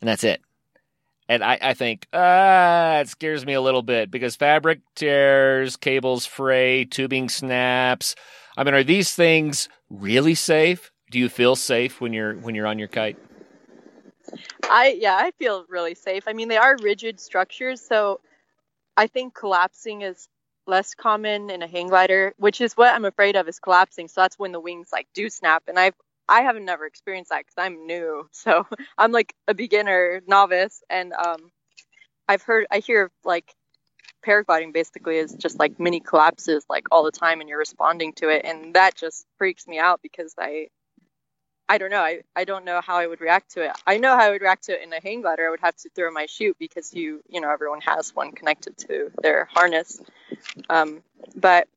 and 0.00 0.08
that's 0.08 0.24
it. 0.24 0.42
And 1.28 1.42
I, 1.42 1.58
I 1.60 1.74
think, 1.74 2.06
ah, 2.12 2.98
it 2.98 3.08
scares 3.08 3.44
me 3.44 3.54
a 3.54 3.60
little 3.60 3.82
bit 3.82 4.10
because 4.10 4.36
fabric 4.36 4.80
tears, 4.94 5.76
cables 5.76 6.26
fray, 6.26 6.84
tubing 6.84 7.28
snaps. 7.28 8.14
I 8.56 8.64
mean, 8.64 8.74
are 8.74 8.84
these 8.84 9.14
things 9.14 9.68
really 9.88 10.34
safe? 10.34 10.92
Do 11.10 11.18
you 11.18 11.28
feel 11.28 11.56
safe 11.56 12.00
when 12.00 12.12
you're 12.12 12.34
when 12.34 12.54
you're 12.54 12.66
on 12.66 12.78
your 12.78 12.88
kite? 12.88 13.16
I 14.68 14.96
yeah, 15.00 15.16
I 15.16 15.30
feel 15.32 15.64
really 15.68 15.94
safe. 15.94 16.24
I 16.26 16.32
mean, 16.32 16.48
they 16.48 16.56
are 16.56 16.76
rigid 16.82 17.20
structures, 17.20 17.80
so 17.80 18.20
I 18.96 19.06
think 19.06 19.34
collapsing 19.34 20.02
is 20.02 20.28
less 20.66 20.94
common 20.94 21.50
in 21.50 21.62
a 21.62 21.66
hang 21.66 21.88
glider, 21.88 22.34
which 22.38 22.60
is 22.60 22.74
what 22.76 22.94
I'm 22.94 23.04
afraid 23.04 23.36
of 23.36 23.48
is 23.48 23.60
collapsing. 23.60 24.08
So 24.08 24.22
that's 24.22 24.38
when 24.38 24.52
the 24.52 24.60
wings 24.60 24.88
like 24.92 25.08
do 25.14 25.30
snap, 25.30 25.64
and 25.68 25.78
I've 25.78 25.94
I 26.28 26.42
haven't 26.42 26.64
never 26.64 26.86
experienced 26.86 27.30
that 27.30 27.40
because 27.40 27.54
I'm 27.58 27.86
new, 27.86 28.28
so 28.32 28.66
I'm 28.98 29.12
like 29.12 29.34
a 29.48 29.54
beginner 29.54 30.22
novice, 30.26 30.82
and 30.90 31.12
um, 31.12 31.50
I've 32.28 32.42
heard 32.42 32.66
I 32.70 32.78
hear 32.78 33.10
like 33.24 33.54
paragliding 34.26 34.72
basically 34.72 35.18
is 35.18 35.32
just 35.34 35.58
like 35.58 35.78
mini 35.78 36.00
collapses 36.00 36.64
like 36.68 36.86
all 36.90 37.04
the 37.04 37.12
time, 37.12 37.40
and 37.40 37.48
you're 37.48 37.58
responding 37.58 38.12
to 38.14 38.28
it, 38.28 38.44
and 38.44 38.74
that 38.74 38.96
just 38.96 39.26
freaks 39.38 39.66
me 39.66 39.78
out 39.78 40.00
because 40.02 40.34
I 40.38 40.68
I 41.68 41.78
don't 41.78 41.90
know. 41.90 42.00
I, 42.00 42.20
I 42.36 42.44
don't 42.44 42.64
know 42.64 42.80
how 42.80 42.96
I 42.96 43.06
would 43.06 43.20
react 43.20 43.52
to 43.52 43.62
it. 43.62 43.72
I 43.86 43.98
know 43.98 44.16
how 44.16 44.22
I 44.22 44.30
would 44.30 44.40
react 44.40 44.64
to 44.64 44.72
it 44.72 44.82
in 44.82 44.92
a 44.92 45.00
hang 45.00 45.22
glider. 45.22 45.46
I 45.46 45.50
would 45.50 45.60
have 45.60 45.76
to 45.78 45.88
throw 45.90 46.10
my 46.12 46.26
chute 46.26 46.56
because 46.58 46.94
you 46.94 47.22
you 47.28 47.40
know 47.40 47.50
everyone 47.50 47.80
has 47.80 48.14
one 48.14 48.32
connected 48.32 48.76
to 48.78 49.10
their 49.20 49.48
harness. 49.52 50.00
Um, 50.70 51.02
but 51.34 51.68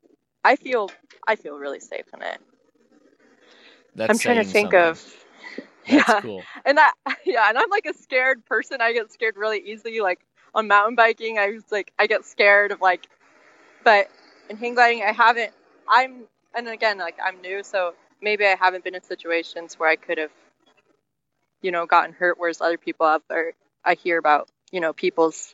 I 0.43 0.55
feel 0.55 0.91
I 1.27 1.35
feel 1.35 1.57
really 1.57 1.79
safe 1.79 2.05
in 2.13 2.21
it. 2.21 2.39
That's 3.95 4.11
I'm 4.11 4.19
trying 4.19 4.37
to 4.37 4.43
think 4.43 4.73
something. 4.73 4.79
of 4.79 5.25
That's 5.89 6.09
yeah, 6.09 6.21
cool. 6.21 6.43
and 6.65 6.77
that 6.77 6.93
yeah, 7.25 7.49
and 7.49 7.57
I'm 7.57 7.69
like 7.71 7.87
a 7.87 7.93
scared 7.95 8.45
person. 8.45 8.81
I 8.81 8.93
get 8.93 9.11
scared 9.11 9.37
really 9.37 9.59
easily. 9.59 10.01
Like 10.01 10.19
on 10.53 10.67
mountain 10.67 10.95
biking, 10.95 11.39
I 11.39 11.49
was 11.49 11.63
like 11.71 11.91
I 11.97 12.05
get 12.05 12.25
scared 12.25 12.71
of 12.71 12.79
like, 12.79 13.07
but 13.83 14.09
in 14.49 14.57
hang 14.57 14.75
gliding, 14.75 15.01
I 15.01 15.13
haven't. 15.13 15.51
I'm 15.87 16.25
and 16.53 16.67
again 16.67 16.99
like 16.99 17.17
I'm 17.23 17.41
new, 17.41 17.63
so 17.63 17.95
maybe 18.21 18.45
I 18.45 18.55
haven't 18.55 18.83
been 18.83 18.95
in 18.95 19.03
situations 19.03 19.75
where 19.77 19.89
I 19.89 19.95
could 19.95 20.17
have, 20.17 20.31
you 21.61 21.71
know, 21.71 21.85
gotten 21.85 22.13
hurt. 22.13 22.37
Whereas 22.37 22.61
other 22.61 22.77
people 22.77 23.07
have, 23.07 23.21
or 23.29 23.53
I 23.83 23.95
hear 23.95 24.17
about, 24.17 24.49
you 24.71 24.79
know, 24.79 24.93
people's 24.93 25.53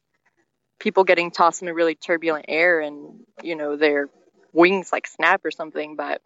people 0.79 1.03
getting 1.03 1.31
tossed 1.31 1.61
in 1.61 1.67
a 1.67 1.73
really 1.73 1.95
turbulent 1.95 2.45
air 2.47 2.81
and 2.81 3.25
you 3.41 3.55
know 3.55 3.75
their 3.77 4.09
wings 4.53 4.91
like 4.91 5.07
snap 5.07 5.45
or 5.45 5.51
something. 5.51 5.95
But 5.95 6.21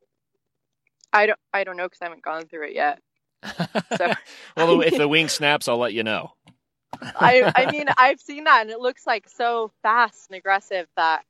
I 1.13 1.27
don't, 1.27 1.39
I 1.53 1.63
don't 1.63 1.77
know 1.77 1.85
because 1.85 2.01
I 2.01 2.05
haven't 2.05 2.23
gone 2.23 2.45
through 2.47 2.67
it 2.67 2.73
yet. 2.73 2.99
So- 3.97 4.13
well, 4.57 4.81
if 4.81 4.97
the 4.97 5.07
wing 5.15 5.27
snaps, 5.27 5.67
I'll 5.67 5.77
let 5.77 5.93
you 5.93 6.03
know. 6.03 6.33
I, 7.01 7.51
I 7.55 7.71
mean, 7.71 7.87
I've 7.97 8.19
seen 8.19 8.45
that, 8.45 8.61
and 8.61 8.69
it 8.69 8.79
looks 8.79 9.05
like 9.07 9.29
so 9.29 9.71
fast 9.83 10.29
and 10.29 10.37
aggressive 10.37 10.87
that, 10.95 11.23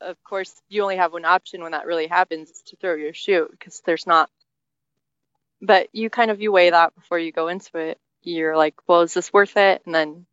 of 0.00 0.22
course, 0.24 0.52
you 0.68 0.82
only 0.82 0.96
have 0.96 1.12
one 1.12 1.24
option 1.24 1.62
when 1.62 1.72
that 1.72 1.86
really 1.86 2.06
happens 2.06 2.50
is 2.50 2.62
to 2.66 2.76
throw 2.76 2.94
your 2.94 3.14
shoe 3.14 3.48
because 3.50 3.80
there's 3.84 4.06
not. 4.06 4.30
But 5.62 5.88
you 5.92 6.10
kind 6.10 6.30
of 6.30 6.40
you 6.40 6.52
weigh 6.52 6.70
that 6.70 6.94
before 6.94 7.18
you 7.18 7.32
go 7.32 7.48
into 7.48 7.78
it. 7.78 7.98
You're 8.22 8.56
like, 8.56 8.74
well, 8.86 9.02
is 9.02 9.14
this 9.14 9.32
worth 9.32 9.56
it? 9.56 9.82
And 9.86 9.94
then 9.94 10.26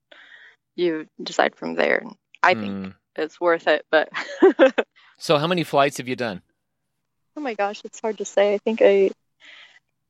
you 0.75 1.07
decide 1.21 1.55
from 1.55 1.75
there. 1.75 1.97
And 1.99 2.15
I 2.43 2.53
think 2.53 2.71
Hmm. 2.71 2.89
it's 3.15 3.39
worth 3.39 3.67
it, 3.67 3.85
but 3.91 4.09
So, 5.17 5.37
how 5.37 5.47
many 5.47 5.63
flights 5.63 5.97
have 5.97 6.07
you 6.07 6.15
done? 6.15 6.41
oh 7.37 7.41
my 7.41 7.53
gosh, 7.53 7.81
it's 7.85 7.99
hard 8.01 8.17
to 8.17 8.25
say. 8.25 8.53
I 8.53 8.57
think 8.57 8.81
I 8.81 9.11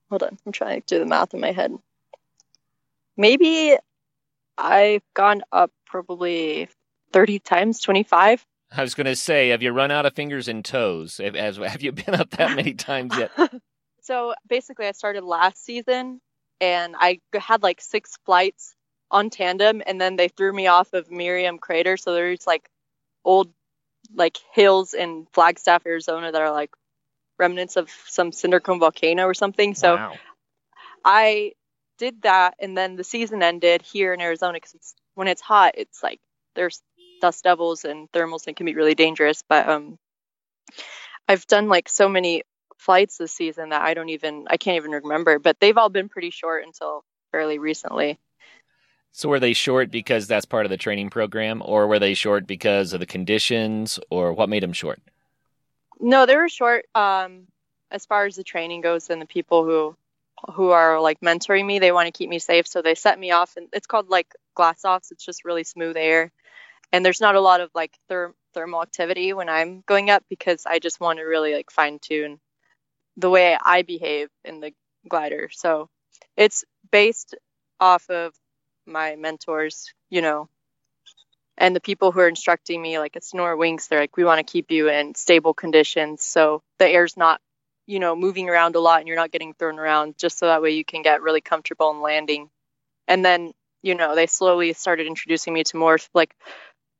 hold 0.09 0.23
on. 0.23 0.37
I'm 0.45 0.51
trying 0.51 0.81
to 0.81 0.87
do 0.95 0.99
the 0.99 1.05
math 1.05 1.33
in 1.33 1.39
my 1.39 1.51
head. 1.51 1.71
Maybe 3.17 3.75
I've 4.57 5.03
gone 5.13 5.43
up 5.51 5.71
probably 5.85 6.69
30 7.13 7.39
times, 7.39 7.79
25. 7.81 8.45
I 8.71 8.81
was 8.81 8.93
going 8.93 9.05
to 9.05 9.15
say, 9.15 9.49
have 9.49 9.61
you 9.61 9.71
run 9.71 9.91
out 9.91 10.05
of 10.05 10.13
fingers 10.13 10.47
and 10.47 10.63
toes? 10.63 11.17
Have, 11.17 11.35
have 11.35 11.81
you 11.81 11.91
been 11.91 12.15
up 12.15 12.29
that 12.31 12.55
many 12.55 12.73
times 12.73 13.17
yet? 13.17 13.31
So 14.03 14.33
basically, 14.47 14.87
I 14.87 14.93
started 14.93 15.23
last 15.23 15.63
season 15.63 16.21
and 16.59 16.95
I 16.97 17.19
had 17.33 17.63
like 17.63 17.79
six 17.79 18.17
flights 18.25 18.75
on 19.09 19.29
tandem, 19.29 19.81
and 19.85 20.01
then 20.01 20.15
they 20.15 20.27
threw 20.27 20.51
me 20.51 20.67
off 20.67 20.93
of 20.93 21.11
Merriam 21.11 21.57
Crater. 21.59 21.97
So 21.97 22.13
there's 22.13 22.47
like 22.47 22.67
old 23.23 23.53
like 24.13 24.37
hills 24.53 24.93
in 24.93 25.27
Flagstaff, 25.33 25.85
Arizona 25.85 26.31
that 26.31 26.41
are 26.41 26.51
like 26.51 26.71
remnants 27.37 27.77
of 27.77 27.89
some 28.07 28.31
cinder 28.31 28.59
cone 28.59 28.79
volcano 28.79 29.25
or 29.25 29.33
something. 29.33 29.75
So 29.75 29.95
wow. 29.95 30.13
I 31.05 31.53
did 31.97 32.23
that, 32.23 32.55
and 32.59 32.77
then 32.77 32.95
the 32.95 33.03
season 33.03 33.43
ended 33.43 33.81
here 33.81 34.13
in 34.13 34.21
Arizona 34.21 34.53
because 34.53 34.95
when 35.13 35.27
it's 35.27 35.41
hot, 35.41 35.75
it's 35.77 36.01
like 36.01 36.19
there's 36.55 36.81
dust 37.21 37.43
devils 37.43 37.85
and 37.85 38.11
thermals 38.11 38.47
and 38.47 38.55
can 38.55 38.65
be 38.65 38.75
really 38.75 38.95
dangerous. 38.95 39.43
But 39.47 39.69
um, 39.69 39.97
I've 41.27 41.47
done 41.47 41.69
like 41.69 41.87
so 41.87 42.09
many 42.09 42.43
flights 42.77 43.17
this 43.17 43.31
season 43.31 43.69
that 43.69 43.81
I 43.81 43.93
don't 43.93 44.09
even 44.09 44.45
I 44.49 44.57
can't 44.57 44.77
even 44.77 44.91
remember. 44.91 45.39
But 45.39 45.59
they've 45.59 45.77
all 45.77 45.89
been 45.89 46.09
pretty 46.09 46.31
short 46.31 46.65
until 46.65 47.05
fairly 47.31 47.59
recently. 47.59 48.19
So, 49.13 49.27
were 49.27 49.39
they 49.39 49.53
short 49.53 49.91
because 49.91 50.27
that's 50.27 50.45
part 50.45 50.65
of 50.65 50.69
the 50.69 50.77
training 50.77 51.09
program, 51.09 51.61
or 51.65 51.87
were 51.87 51.99
they 51.99 52.13
short 52.13 52.47
because 52.47 52.93
of 52.93 53.01
the 53.01 53.05
conditions, 53.05 53.99
or 54.09 54.31
what 54.31 54.47
made 54.49 54.63
them 54.63 54.73
short? 54.73 55.01
No, 55.99 56.25
they 56.25 56.37
were 56.37 56.49
short. 56.49 56.85
Um, 56.95 57.47
as 57.91 58.05
far 58.05 58.25
as 58.25 58.35
the 58.37 58.43
training 58.43 58.81
goes, 58.81 59.09
and 59.09 59.21
the 59.21 59.25
people 59.25 59.65
who 59.65 59.95
who 60.53 60.69
are 60.69 61.01
like 61.01 61.19
mentoring 61.19 61.65
me, 61.65 61.79
they 61.79 61.91
want 61.91 62.07
to 62.07 62.17
keep 62.17 62.29
me 62.29 62.39
safe, 62.39 62.67
so 62.67 62.81
they 62.81 62.95
set 62.95 63.19
me 63.19 63.31
off, 63.31 63.57
and 63.57 63.67
it's 63.73 63.85
called 63.87 64.09
like 64.09 64.33
glass 64.55 64.85
offs. 64.85 65.11
It's 65.11 65.25
just 65.25 65.43
really 65.43 65.65
smooth 65.65 65.97
air, 65.97 66.31
and 66.91 67.05
there's 67.05 67.21
not 67.21 67.35
a 67.35 67.41
lot 67.41 67.61
of 67.61 67.69
like 67.73 67.97
therm- 68.09 68.33
thermal 68.53 68.81
activity 68.81 69.33
when 69.33 69.49
I'm 69.49 69.83
going 69.85 70.09
up 70.09 70.23
because 70.29 70.65
I 70.65 70.79
just 70.79 70.99
want 70.99 71.19
to 71.19 71.23
really 71.23 71.53
like 71.53 71.71
fine 71.71 71.99
tune 71.99 72.39
the 73.17 73.29
way 73.29 73.57
I 73.61 73.81
behave 73.81 74.29
in 74.43 74.59
the 74.59 74.73
glider. 75.07 75.49
So 75.51 75.89
it's 76.37 76.63
based 76.91 77.35
off 77.79 78.09
of 78.09 78.33
my 78.85 79.15
mentors, 79.15 79.93
you 80.09 80.21
know, 80.21 80.49
and 81.57 81.75
the 81.75 81.79
people 81.79 82.11
who 82.11 82.19
are 82.21 82.27
instructing 82.27 82.81
me, 82.81 82.97
like 82.99 83.15
at 83.15 83.23
Sonora 83.23 83.55
they're 83.89 83.99
like, 83.99 84.17
we 84.17 84.23
want 84.23 84.45
to 84.45 84.51
keep 84.51 84.71
you 84.71 84.89
in 84.89 85.13
stable 85.15 85.53
conditions. 85.53 86.23
So 86.23 86.63
the 86.79 86.87
air's 86.87 87.17
not, 87.17 87.39
you 87.85 87.99
know, 87.99 88.15
moving 88.15 88.49
around 88.49 88.75
a 88.75 88.79
lot 88.79 88.99
and 88.99 89.07
you're 89.07 89.17
not 89.17 89.31
getting 89.31 89.53
thrown 89.53 89.77
around 89.77 90.17
just 90.17 90.39
so 90.39 90.47
that 90.47 90.61
way 90.61 90.71
you 90.71 90.85
can 90.85 91.03
get 91.03 91.21
really 91.21 91.41
comfortable 91.41 91.91
in 91.91 92.01
landing. 92.01 92.49
And 93.07 93.23
then, 93.23 93.51
you 93.83 93.95
know, 93.95 94.15
they 94.15 94.27
slowly 94.27 94.73
started 94.73 95.07
introducing 95.07 95.53
me 95.53 95.63
to 95.65 95.77
more 95.77 95.99
like 96.13 96.35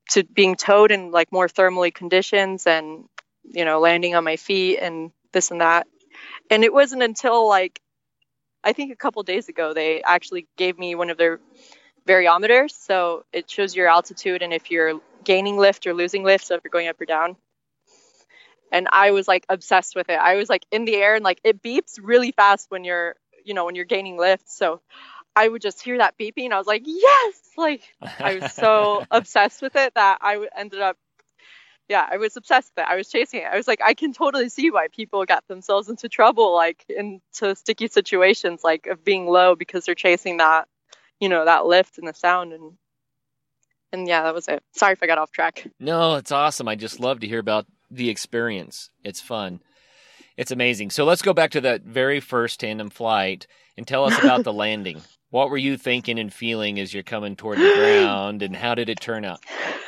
to 0.09 0.23
being 0.23 0.55
towed 0.55 0.91
in 0.91 1.11
like 1.11 1.31
more 1.31 1.47
thermally 1.47 1.93
conditions 1.93 2.67
and, 2.67 3.05
you 3.43 3.65
know, 3.65 3.79
landing 3.79 4.15
on 4.15 4.23
my 4.23 4.35
feet 4.35 4.79
and 4.79 5.11
this 5.31 5.51
and 5.51 5.61
that. 5.61 5.87
And 6.49 6.63
it 6.63 6.73
wasn't 6.73 7.03
until 7.03 7.47
like, 7.47 7.79
I 8.63 8.73
think 8.73 8.91
a 8.91 8.95
couple 8.95 9.23
days 9.23 9.49
ago, 9.49 9.73
they 9.73 10.01
actually 10.01 10.47
gave 10.57 10.77
me 10.77 10.95
one 10.95 11.09
of 11.09 11.17
their 11.17 11.39
variometers. 12.07 12.71
So 12.71 13.25
it 13.31 13.49
shows 13.49 13.75
your 13.75 13.87
altitude 13.87 14.41
and 14.41 14.53
if 14.53 14.69
you're 14.69 14.99
gaining 15.23 15.57
lift 15.57 15.87
or 15.87 15.93
losing 15.93 16.23
lift. 16.23 16.45
So 16.45 16.55
if 16.55 16.61
you're 16.63 16.71
going 16.71 16.87
up 16.87 16.99
or 16.99 17.05
down. 17.05 17.37
And 18.71 18.87
I 18.91 19.11
was 19.11 19.27
like 19.27 19.45
obsessed 19.49 19.95
with 19.95 20.09
it. 20.09 20.17
I 20.19 20.35
was 20.35 20.49
like 20.49 20.65
in 20.71 20.85
the 20.85 20.95
air 20.95 21.15
and 21.15 21.23
like 21.23 21.41
it 21.43 21.61
beeps 21.61 21.99
really 22.01 22.31
fast 22.31 22.67
when 22.69 22.83
you're, 22.83 23.15
you 23.43 23.53
know, 23.53 23.65
when 23.65 23.75
you're 23.75 23.85
gaining 23.85 24.17
lift. 24.17 24.49
So 24.49 24.81
I 25.36 25.48
would 25.48 25.62
just 25.62 25.82
hear 25.82 25.98
that 25.98 26.17
beeping. 26.17 26.52
I 26.52 26.58
was 26.58 26.67
like, 26.67 26.84
yes, 26.86 27.41
like 27.58 27.84
I 28.20 28.39
was 28.39 28.54
so 28.54 29.06
obsessed 29.12 29.62
with 29.62 29.76
it 29.76 29.94
that 29.96 30.17
I 30.22 30.46
ended 30.56 30.82
up, 30.82 30.98
yeah, 31.88 32.08
I 32.10 32.17
was 32.17 32.36
obsessed 32.38 32.72
with 32.76 32.84
it. 32.84 32.89
I 32.89 32.96
was 32.96 33.10
chasing 33.10 33.41
it. 33.41 33.48
I 33.52 33.56
was 33.56 33.67
like, 33.67 33.82
I 33.84 33.94
can 33.94 34.13
totally 34.13 34.50
see 34.50 34.72
why 34.72 34.88
people 34.89 35.26
got 35.26 35.48
themselves 35.48 35.89
into 35.89 36.10
trouble, 36.10 36.54
like 36.54 36.86
into 36.89 37.56
sticky 37.56 37.88
situations, 37.88 38.62
like 38.63 38.88
of 38.88 39.04
being 39.04 39.28
low 39.28 39.56
because 39.56 39.86
they're 39.86 39.96
chasing 39.96 40.38
that, 40.38 40.67
you 41.20 41.30
know, 41.30 41.46
that 41.46 41.65
lift 41.65 41.98
and 41.98 42.08
the 42.08 42.13
sound 42.13 42.54
and. 42.54 42.74
And 43.94 44.08
yeah, 44.08 44.24
that 44.24 44.34
was 44.34 44.48
it. 44.48 44.63
Sorry 44.72 44.94
if 44.94 45.04
I 45.04 45.06
got 45.06 45.17
off 45.17 45.32
track. 45.32 45.67
No, 45.78 46.15
it's 46.15 46.32
awesome. 46.32 46.70
I 46.70 46.76
just 46.76 47.02
love 47.02 47.20
to 47.20 47.28
hear 47.28 47.39
about 47.39 47.65
the 47.89 48.10
experience. 48.10 48.89
It's 49.04 49.20
fun. 49.20 49.60
It's 50.38 50.52
amazing. 50.52 50.91
So 50.91 51.04
let's 51.04 51.22
go 51.22 51.34
back 51.34 51.52
to 51.52 51.62
that 51.62 51.82
very 51.82 52.22
first 52.22 52.62
tandem 52.62 52.89
flight 52.89 53.48
and 53.78 53.86
tell 53.86 54.06
us 54.06 54.17
about 54.17 54.46
the 54.46 54.54
landing. 54.65 55.02
What 55.32 55.50
were 55.50 55.58
you 55.58 55.78
thinking 55.78 56.20
and 56.20 56.32
feeling 56.32 56.78
as 56.78 56.94
you're 56.94 57.04
coming 57.04 57.38
toward 57.38 57.58
the 57.58 57.74
ground, 57.74 58.44
and 58.44 58.54
how 58.54 58.76
did 58.76 58.89
it 58.89 59.00
turn 59.00 59.24
out? 59.24 59.39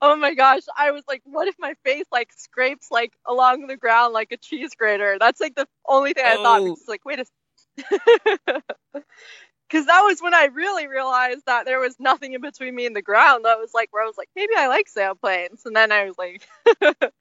oh 0.00 0.16
my 0.16 0.32
gosh, 0.32 0.62
I 0.76 0.92
was 0.92 1.04
like, 1.06 1.20
what 1.24 1.46
if 1.46 1.54
my 1.58 1.74
face 1.84 2.06
like 2.10 2.30
scrapes 2.34 2.90
like 2.90 3.12
along 3.26 3.66
the 3.66 3.76
ground 3.76 4.14
like 4.14 4.32
a 4.32 4.38
cheese 4.38 4.70
grater? 4.78 5.18
That's 5.20 5.42
like 5.42 5.54
the 5.54 5.68
only 5.86 6.14
thing 6.14 6.24
I 6.24 6.36
thought. 6.36 6.62
Oh. 6.62 6.64
Because 6.64 6.88
like, 6.88 7.04
wait 7.04 7.18
a. 7.18 7.26
Because 9.68 9.86
that 9.86 10.00
was 10.00 10.20
when 10.22 10.32
I 10.32 10.46
really 10.46 10.86
realized 10.86 11.42
that 11.44 11.66
there 11.66 11.80
was 11.80 11.96
nothing 12.00 12.32
in 12.32 12.40
between 12.40 12.74
me 12.74 12.86
and 12.86 12.96
the 12.96 13.02
ground. 13.02 13.44
That 13.44 13.58
was 13.58 13.74
like 13.74 13.92
where 13.92 14.02
I 14.02 14.06
was 14.06 14.16
like, 14.16 14.30
maybe 14.34 14.54
I 14.56 14.68
like 14.68 14.86
sailplanes, 14.86 15.66
and 15.66 15.76
then 15.76 15.92
I 15.92 16.06
was 16.06 16.16
like, 16.16 16.48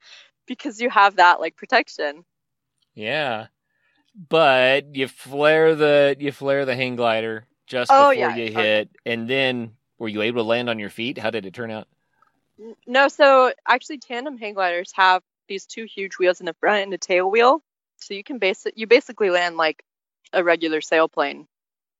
because 0.47 0.79
you 0.79 0.89
have 0.89 1.17
that 1.17 1.41
like 1.41 1.57
protection. 1.57 2.23
Yeah, 2.95 3.47
but 4.15 4.95
you 4.95 5.07
flare 5.07 5.75
the 5.75 6.15
you 6.19 6.31
flare 6.31 6.65
the 6.65 6.75
hang 6.75 6.95
glider 6.95 7.45
just 7.67 7.91
Oh, 7.91 8.09
before 8.09 8.13
yeah. 8.13 8.35
you 8.35 8.51
hit, 8.51 8.89
and 9.05 9.27
then 9.29 9.73
Were 9.99 10.09
you 10.09 10.21
able 10.21 10.43
to 10.43 10.47
land 10.47 10.69
on 10.69 10.79
your 10.79 10.89
feet? 10.89 11.17
How 11.17 11.29
did 11.29 11.45
it 11.45 11.53
turn 11.53 11.71
out? 11.71 11.87
No, 12.85 13.07
so 13.07 13.53
actually, 13.67 13.99
tandem 13.99 14.37
hang 14.37 14.53
gliders 14.53 14.91
have 14.93 15.23
these 15.47 15.65
two 15.65 15.85
huge 15.85 16.17
wheels 16.17 16.39
in 16.39 16.45
the 16.45 16.53
front 16.59 16.83
and 16.83 16.93
a 16.93 16.97
tail 16.97 17.29
wheel, 17.29 17.63
so 17.97 18.13
you 18.13 18.23
can 18.23 18.37
base 18.39 18.65
you 18.75 18.87
basically 18.87 19.29
land 19.29 19.57
like 19.57 19.83
a 20.33 20.43
regular 20.43 20.81
sailplane. 20.81 21.45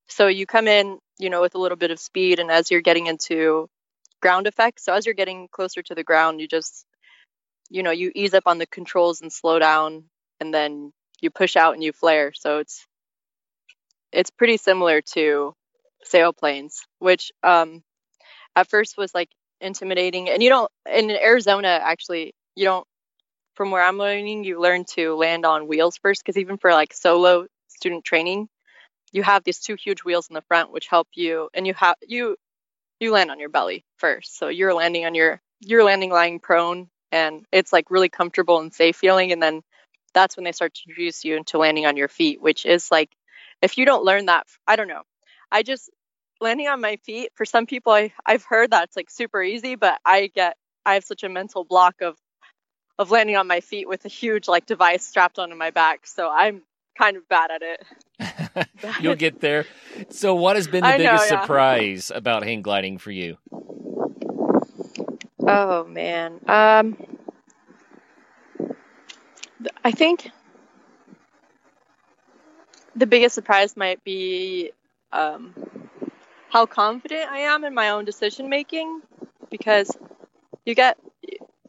So 0.07 0.27
you 0.27 0.45
come 0.45 0.67
in, 0.67 0.99
you 1.17 1.29
know, 1.29 1.41
with 1.41 1.55
a 1.55 1.59
little 1.59 1.77
bit 1.77 1.91
of 1.91 1.99
speed, 1.99 2.39
and 2.39 2.51
as 2.51 2.69
you're 2.71 2.81
getting 2.81 3.07
into 3.07 3.69
ground 4.21 4.47
effects, 4.47 4.85
so 4.85 4.93
as 4.93 5.05
you're 5.05 5.15
getting 5.15 5.47
closer 5.51 5.81
to 5.83 5.95
the 5.95 6.03
ground, 6.03 6.41
you 6.41 6.47
just, 6.47 6.85
you 7.69 7.83
know, 7.83 7.91
you 7.91 8.11
ease 8.15 8.33
up 8.33 8.43
on 8.47 8.57
the 8.57 8.67
controls 8.67 9.21
and 9.21 9.31
slow 9.31 9.59
down, 9.59 10.05
and 10.39 10.53
then 10.53 10.91
you 11.23 11.31
push 11.31 11.55
out 11.55 11.73
and 11.73 11.83
you 11.83 11.93
flare. 11.93 12.33
So 12.33 12.59
it's 12.59 12.85
it's 14.11 14.29
pretty 14.29 14.57
similar 14.57 15.01
to 15.13 15.53
sailplanes, 16.05 16.81
which 16.99 17.31
um, 17.41 17.83
at 18.55 18.69
first 18.69 18.97
was 18.97 19.13
like 19.15 19.29
intimidating. 19.59 20.29
And 20.29 20.43
you 20.43 20.49
don't 20.49 20.71
in 20.91 21.09
Arizona 21.11 21.79
actually 21.81 22.33
you 22.55 22.65
don't 22.65 22.85
from 23.55 23.71
where 23.71 23.83
I'm 23.83 23.97
learning 23.97 24.43
you 24.43 24.59
learn 24.59 24.85
to 24.95 25.15
land 25.15 25.45
on 25.45 25.67
wheels 25.67 25.97
first 25.97 26.23
because 26.23 26.37
even 26.37 26.57
for 26.57 26.71
like 26.71 26.93
solo 26.93 27.45
student 27.67 28.03
training 28.03 28.47
you 29.11 29.23
have 29.23 29.43
these 29.43 29.59
two 29.59 29.75
huge 29.75 30.03
wheels 30.03 30.27
in 30.29 30.33
the 30.33 30.41
front 30.41 30.71
which 30.71 30.87
help 30.87 31.07
you 31.13 31.49
and 31.53 31.65
you 31.67 31.73
have 31.75 31.95
you 32.07 32.35
you 32.99 33.11
land 33.11 33.31
on 33.31 33.39
your 33.39 33.49
belly 33.49 33.85
first 33.97 34.37
so 34.37 34.47
you're 34.47 34.73
landing 34.73 35.05
on 35.05 35.15
your 35.15 35.41
you're 35.59 35.83
landing 35.83 36.09
lying 36.09 36.39
prone 36.39 36.89
and 37.11 37.45
it's 37.51 37.71
like 37.71 37.89
really 37.89 38.09
comfortable 38.09 38.59
and 38.59 38.73
safe 38.73 38.95
feeling 38.95 39.31
and 39.31 39.41
then 39.41 39.61
that's 40.13 40.37
when 40.37 40.43
they 40.43 40.51
start 40.51 40.73
to 40.73 40.81
introduce 40.87 41.23
you 41.25 41.35
into 41.37 41.57
landing 41.57 41.85
on 41.85 41.97
your 41.97 42.07
feet 42.07 42.41
which 42.41 42.65
is 42.65 42.91
like 42.91 43.09
if 43.61 43.77
you 43.77 43.85
don't 43.85 44.03
learn 44.03 44.27
that 44.27 44.47
i 44.67 44.75
don't 44.75 44.87
know. 44.87 45.01
I 45.51 45.63
just 45.63 45.89
landing 46.41 46.67
on 46.67 46.81
my 46.81 46.97
feet 46.97 47.29
for 47.35 47.45
some 47.45 47.65
people 47.65 47.93
I, 47.93 48.11
i've 48.25 48.43
heard 48.43 48.71
that 48.71 48.85
it's 48.85 48.95
like 48.95 49.09
super 49.09 49.41
easy 49.41 49.75
but 49.75 49.99
i 50.05 50.27
get 50.27 50.57
i 50.85 50.95
have 50.95 51.03
such 51.03 51.23
a 51.23 51.29
mental 51.29 51.63
block 51.63 52.01
of 52.01 52.17
of 52.99 53.11
landing 53.11 53.35
on 53.37 53.47
my 53.47 53.61
feet 53.61 53.87
with 53.87 54.05
a 54.05 54.09
huge 54.09 54.47
like 54.47 54.65
device 54.65 55.05
strapped 55.05 55.39
onto 55.39 55.55
my 55.55 55.71
back 55.71 56.05
so 56.05 56.29
i'm 56.29 56.63
kind 56.97 57.17
of 57.17 57.27
bad 57.27 57.51
at 57.51 57.61
it. 57.61 58.67
You'll 59.01 59.15
get 59.15 59.39
there. 59.39 59.65
So 60.09 60.35
what 60.35 60.55
has 60.55 60.67
been 60.67 60.83
the 60.83 60.89
I 60.89 60.97
know, 60.97 61.03
biggest 61.03 61.27
yeah. 61.27 61.41
surprise 61.41 62.11
about 62.13 62.43
hang 62.43 62.61
gliding 62.61 62.97
for 62.97 63.11
you? 63.11 63.37
Oh 65.47 65.85
man. 65.85 66.39
Um 66.47 66.93
th- 66.93 67.09
i 69.83 69.91
think 69.91 70.29
the 72.95 73.07
biggest 73.07 73.35
surprise 73.35 73.75
might 73.75 74.03
be 74.03 74.71
um, 75.11 75.53
how 76.49 76.65
confident 76.65 77.29
I 77.31 77.39
am 77.39 77.63
in 77.63 77.73
my 77.73 77.89
own 77.89 78.05
decision 78.05 78.49
making 78.49 79.01
because 79.49 79.95
you 80.65 80.75
get 80.75 80.97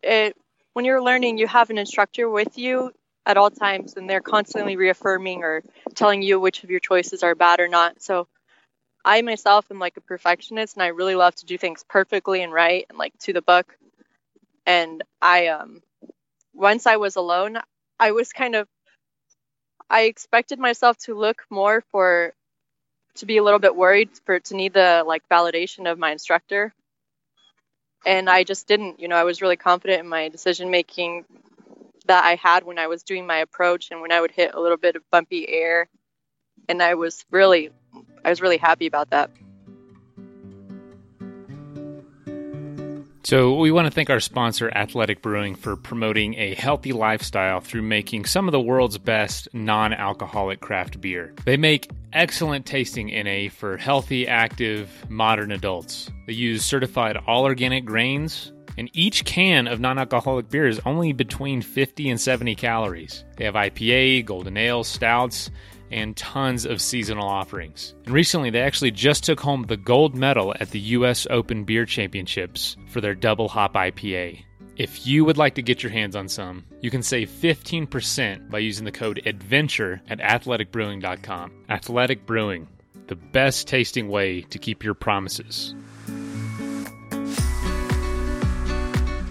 it 0.03 0.37
when 0.75 0.85
you're 0.85 1.03
learning 1.03 1.39
you 1.39 1.47
have 1.47 1.71
an 1.71 1.79
instructor 1.79 2.29
with 2.29 2.59
you 2.59 2.93
at 3.27 3.37
all 3.37 3.51
times 3.51 3.95
and 3.97 4.09
they're 4.09 4.21
constantly 4.21 4.77
reaffirming 4.77 5.43
or 5.43 5.63
telling 5.95 6.23
you 6.23 6.39
which 6.39 6.63
of 6.65 6.71
your 6.71 6.81
choices 6.81 7.23
are 7.23 7.35
bad 7.35 7.61
or 7.61 7.69
not. 7.69 8.03
So 8.03 8.29
I 9.05 9.23
myself 9.23 9.67
am 9.71 9.79
like 9.79 9.97
a 9.97 10.03
perfectionist 10.03 10.77
and 10.77 10.83
I 10.83 10.89
really 10.89 11.15
love 11.15 11.35
to 11.37 11.47
do 11.47 11.57
things 11.57 11.85
perfectly 11.89 12.43
and 12.43 12.53
right 12.53 12.85
and 12.89 12.99
like 12.99 13.17
to 13.21 13.33
the 13.33 13.43
book. 13.43 13.77
And 14.67 15.03
I 15.23 15.49
um 15.49 15.83
once 16.53 16.87
I 16.87 16.97
was 16.97 17.17
alone 17.17 17.59
I 17.99 18.13
was 18.13 18.33
kind 18.33 18.55
of 18.55 18.69
I 19.91 20.03
expected 20.03 20.59
myself 20.59 20.97
to 20.99 21.15
look 21.15 21.45
more 21.51 21.83
for 21.93 22.33
to 23.17 23.27
be 23.27 23.37
a 23.37 23.43
little 23.43 23.59
bit 23.61 23.77
worried 23.77 24.11
for 24.25 24.41
to 24.41 24.55
need 24.57 24.73
the 24.75 25.05
like 25.07 25.23
validation 25.29 25.91
of 25.91 25.99
my 25.99 26.11
instructor. 26.11 26.75
And 28.07 28.29
I 28.29 28.45
just 28.45 28.67
didn't, 28.67 29.01
you 29.01 29.09
know, 29.09 29.17
I 29.17 29.25
was 29.25 29.41
really 29.41 29.57
confident 29.57 30.01
in 30.01 30.09
my 30.09 30.29
decision 30.29 30.71
making 30.71 31.25
that 32.07 32.25
I 32.25 32.35
had 32.35 32.65
when 32.65 32.79
I 32.79 32.87
was 32.89 33.03
doing 33.03 33.27
my 33.27 33.39
approach 33.39 33.91
and 33.91 34.01
when 34.01 34.13
I 34.13 34.21
would 34.21 34.31
hit 34.31 34.55
a 34.55 34.61
little 34.61 34.77
bit 34.77 34.97
of 34.97 35.03
bumpy 35.11 35.49
air. 35.49 35.89
And 36.69 36.83
I 36.83 36.95
was 36.95 37.25
really 37.31 37.71
I 38.25 38.31
was 38.31 38.41
really 38.41 38.59
happy 38.59 38.87
about 38.87 39.11
that. 39.11 39.31
So, 43.25 43.55
we 43.55 43.71
want 43.71 43.87
to 43.87 43.91
thank 43.91 44.11
our 44.11 44.21
sponsor, 44.21 44.71
Athletic 44.75 45.23
Brewing, 45.23 45.55
for 45.55 45.77
promoting 45.77 46.35
a 46.35 46.53
healthy 46.53 46.93
lifestyle 46.93 47.61
through 47.61 47.81
making 47.81 48.27
some 48.27 48.47
of 48.47 48.53
the 48.53 48.61
world's 48.61 48.99
best 48.99 49.49
non 49.55 49.95
alcoholic 49.95 50.61
craft 50.61 51.01
beer. 51.01 51.33
They 51.47 51.57
make 51.57 51.91
excellent 52.13 52.67
tasting 52.67 53.07
NA 53.07 53.49
for 53.49 53.79
healthy, 53.79 54.29
active, 54.29 54.91
modern 55.09 55.53
adults. 55.53 56.11
They 56.27 56.35
use 56.35 56.67
certified 56.67 57.17
all 57.27 57.45
organic 57.45 57.87
grains, 57.87 58.53
and 58.77 58.91
each 58.93 59.25
can 59.25 59.69
of 59.69 59.81
non 59.81 59.99
alcoholic 59.99 60.51
beer 60.51 60.67
is 60.67 60.83
only 60.85 61.15
between 61.15 61.63
50 61.63 62.11
and 62.11 62.21
70 62.21 62.55
calories. 62.57 63.25
They 63.39 63.47
have 63.47 63.55
IPA, 63.55 64.27
golden 64.27 64.59
ale, 64.59 64.85
stouts, 64.85 65.51
and 65.95 66.17
tons 66.17 66.67
of 66.67 66.83
seasonal 66.83 67.27
offerings. 67.27 67.95
And 68.05 68.13
recently, 68.13 68.51
they 68.51 68.61
actually 68.61 68.91
just 68.91 69.25
took 69.25 69.41
home 69.41 69.63
the 69.63 69.77
gold 69.77 70.15
medal 70.15 70.55
at 70.61 70.71
the 70.71 70.81
U.S. 70.81 71.27
Open 71.31 71.65
Beer 71.65 71.87
Championships 71.87 72.77
for 72.89 73.01
their 73.01 73.15
double 73.15 73.49
hop 73.49 73.75
IPA. 73.75 74.45
If 74.77 75.07
you 75.07 75.25
would 75.25 75.39
like 75.39 75.55
to 75.55 75.63
get 75.63 75.85
your 75.85 75.93
hands 75.93 76.17
on 76.17 76.29
some, 76.29 76.65
you 76.81 76.91
can 76.91 77.03
save 77.03 77.31
15% 77.31 78.51
by 78.51 78.59
using 78.59 78.85
the 78.85 78.91
code 78.91 79.23
ADVENTURE 79.25 80.03
at 80.09 80.19
athleticbrewing.com. 80.19 81.53
Athletic 81.69 82.27
Brewing, 82.27 82.67
the 83.07 83.15
best 83.15 83.69
tasting 83.69 84.09
way 84.09 84.43
to 84.43 84.59
keep 84.59 84.83
your 84.83 84.95
promises. 84.95 85.77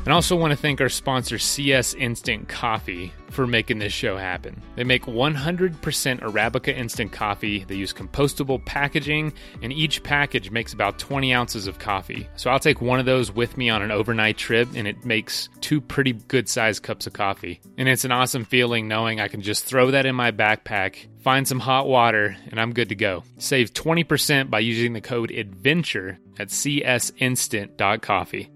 And 0.06 0.12
also 0.12 0.36
want 0.36 0.52
to 0.52 0.58
thank 0.58 0.82
our 0.82 0.90
sponsor, 0.90 1.40
CS 1.40 1.94
Instant 1.94 2.50
Coffee, 2.50 3.14
for 3.30 3.48
making 3.48 3.80
this 3.80 3.94
show 3.94 4.18
happen. 4.18 4.62
They 4.76 4.84
make 4.84 5.06
100% 5.06 5.80
Arabica 6.20 6.76
instant 6.76 7.12
coffee. 7.12 7.64
They 7.64 7.76
use 7.76 7.94
compostable 7.94 8.64
packaging, 8.64 9.34
and 9.62 9.74
each 9.74 10.04
package 10.04 10.52
makes 10.52 10.74
about 10.74 11.00
20 11.00 11.34
ounces 11.34 11.68
of 11.68 11.80
coffee. 11.80 12.28
So 12.36 12.50
I'll 12.50 12.60
take 12.60 12.82
one 12.82 13.00
of 13.00 13.06
those 13.06 13.32
with 13.32 13.58
me 13.58 13.70
on 13.70 13.82
an 13.82 13.92
overnight 13.92 14.38
trip, 14.38 14.70
and 14.76 14.88
it 14.88 15.06
makes 15.06 15.50
two 15.62 15.82
pretty 15.82 16.14
good 16.14 16.50
sized 16.50 16.84
cups 16.84 17.08
of 17.08 17.14
coffee. 17.14 17.62
And 17.78 17.90
it's 17.90 18.06
an 18.06 18.12
awesome 18.12 18.46
feeling 18.46 18.88
knowing 18.88 19.20
I 19.20 19.30
can 19.30 19.42
just 19.42 19.66
throw 19.66 19.92
that 19.92 20.06
in 20.06 20.16
my 20.16 20.32
backpack, 20.32 21.08
find 21.22 21.48
some 21.48 21.60
hot 21.60 21.88
water, 21.88 22.36
and 22.50 22.60
I'm 22.60 22.74
good 22.74 22.90
to 22.90 22.96
go. 22.96 23.24
Save 23.38 23.74
20% 23.74 24.50
by 24.50 24.60
using 24.60 24.94
the 24.94 25.02
code 25.02 25.32
ADVENTURE 25.32 26.20
at 26.40 26.50
csinstant.coffee. 26.50 28.50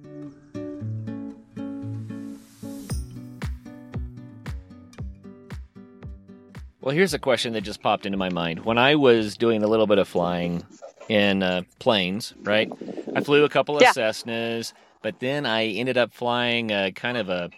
Well, 6.88 6.95
here's 6.95 7.13
a 7.13 7.19
question 7.19 7.52
that 7.52 7.65
just 7.65 7.82
popped 7.82 8.06
into 8.06 8.17
my 8.17 8.30
mind. 8.30 8.63
When 8.63 8.78
I 8.78 8.95
was 8.95 9.36
doing 9.36 9.62
a 9.62 9.67
little 9.67 9.88
bit 9.88 9.97
of 9.97 10.08
flying 10.08 10.63
in 11.10 11.43
uh, 11.43 11.63
planes, 11.80 12.34
right? 12.43 12.71
I 13.13 13.19
flew 13.19 13.43
a 13.43 13.50
couple 13.50 13.76
of 13.76 13.82
Yeah. 13.82 13.91
Cessnas, 13.91 14.71
but 15.02 15.19
then 15.19 15.45
I 15.45 15.65
ended 15.65 15.97
up 15.97 16.13
flying 16.13 16.71
a 16.71 16.93
kind 16.93 17.17
of 17.17 17.28
a 17.28 17.50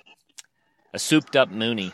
a 0.95 0.97
souped 0.97 1.35
up 1.35 1.51
Mooney. 1.51 1.93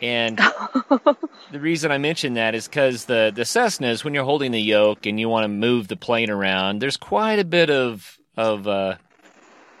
And 0.00 0.38
the 1.50 1.58
reason 1.58 1.90
I 1.90 1.98
mention 1.98 2.34
that 2.34 2.54
is 2.54 2.68
because 2.68 3.06
the 3.06 3.32
the 3.34 3.42
Cessnas, 3.42 4.04
when 4.04 4.14
you're 4.14 4.22
holding 4.22 4.52
the 4.52 4.62
yoke 4.62 5.04
and 5.04 5.18
you 5.18 5.28
want 5.28 5.42
to 5.42 5.48
move 5.48 5.88
the 5.88 5.96
plane 5.96 6.30
around, 6.30 6.78
there's 6.80 6.96
quite 6.96 7.40
a 7.40 7.44
bit 7.44 7.70
of 7.70 8.18
of 8.36 8.68
uh, 8.68 8.98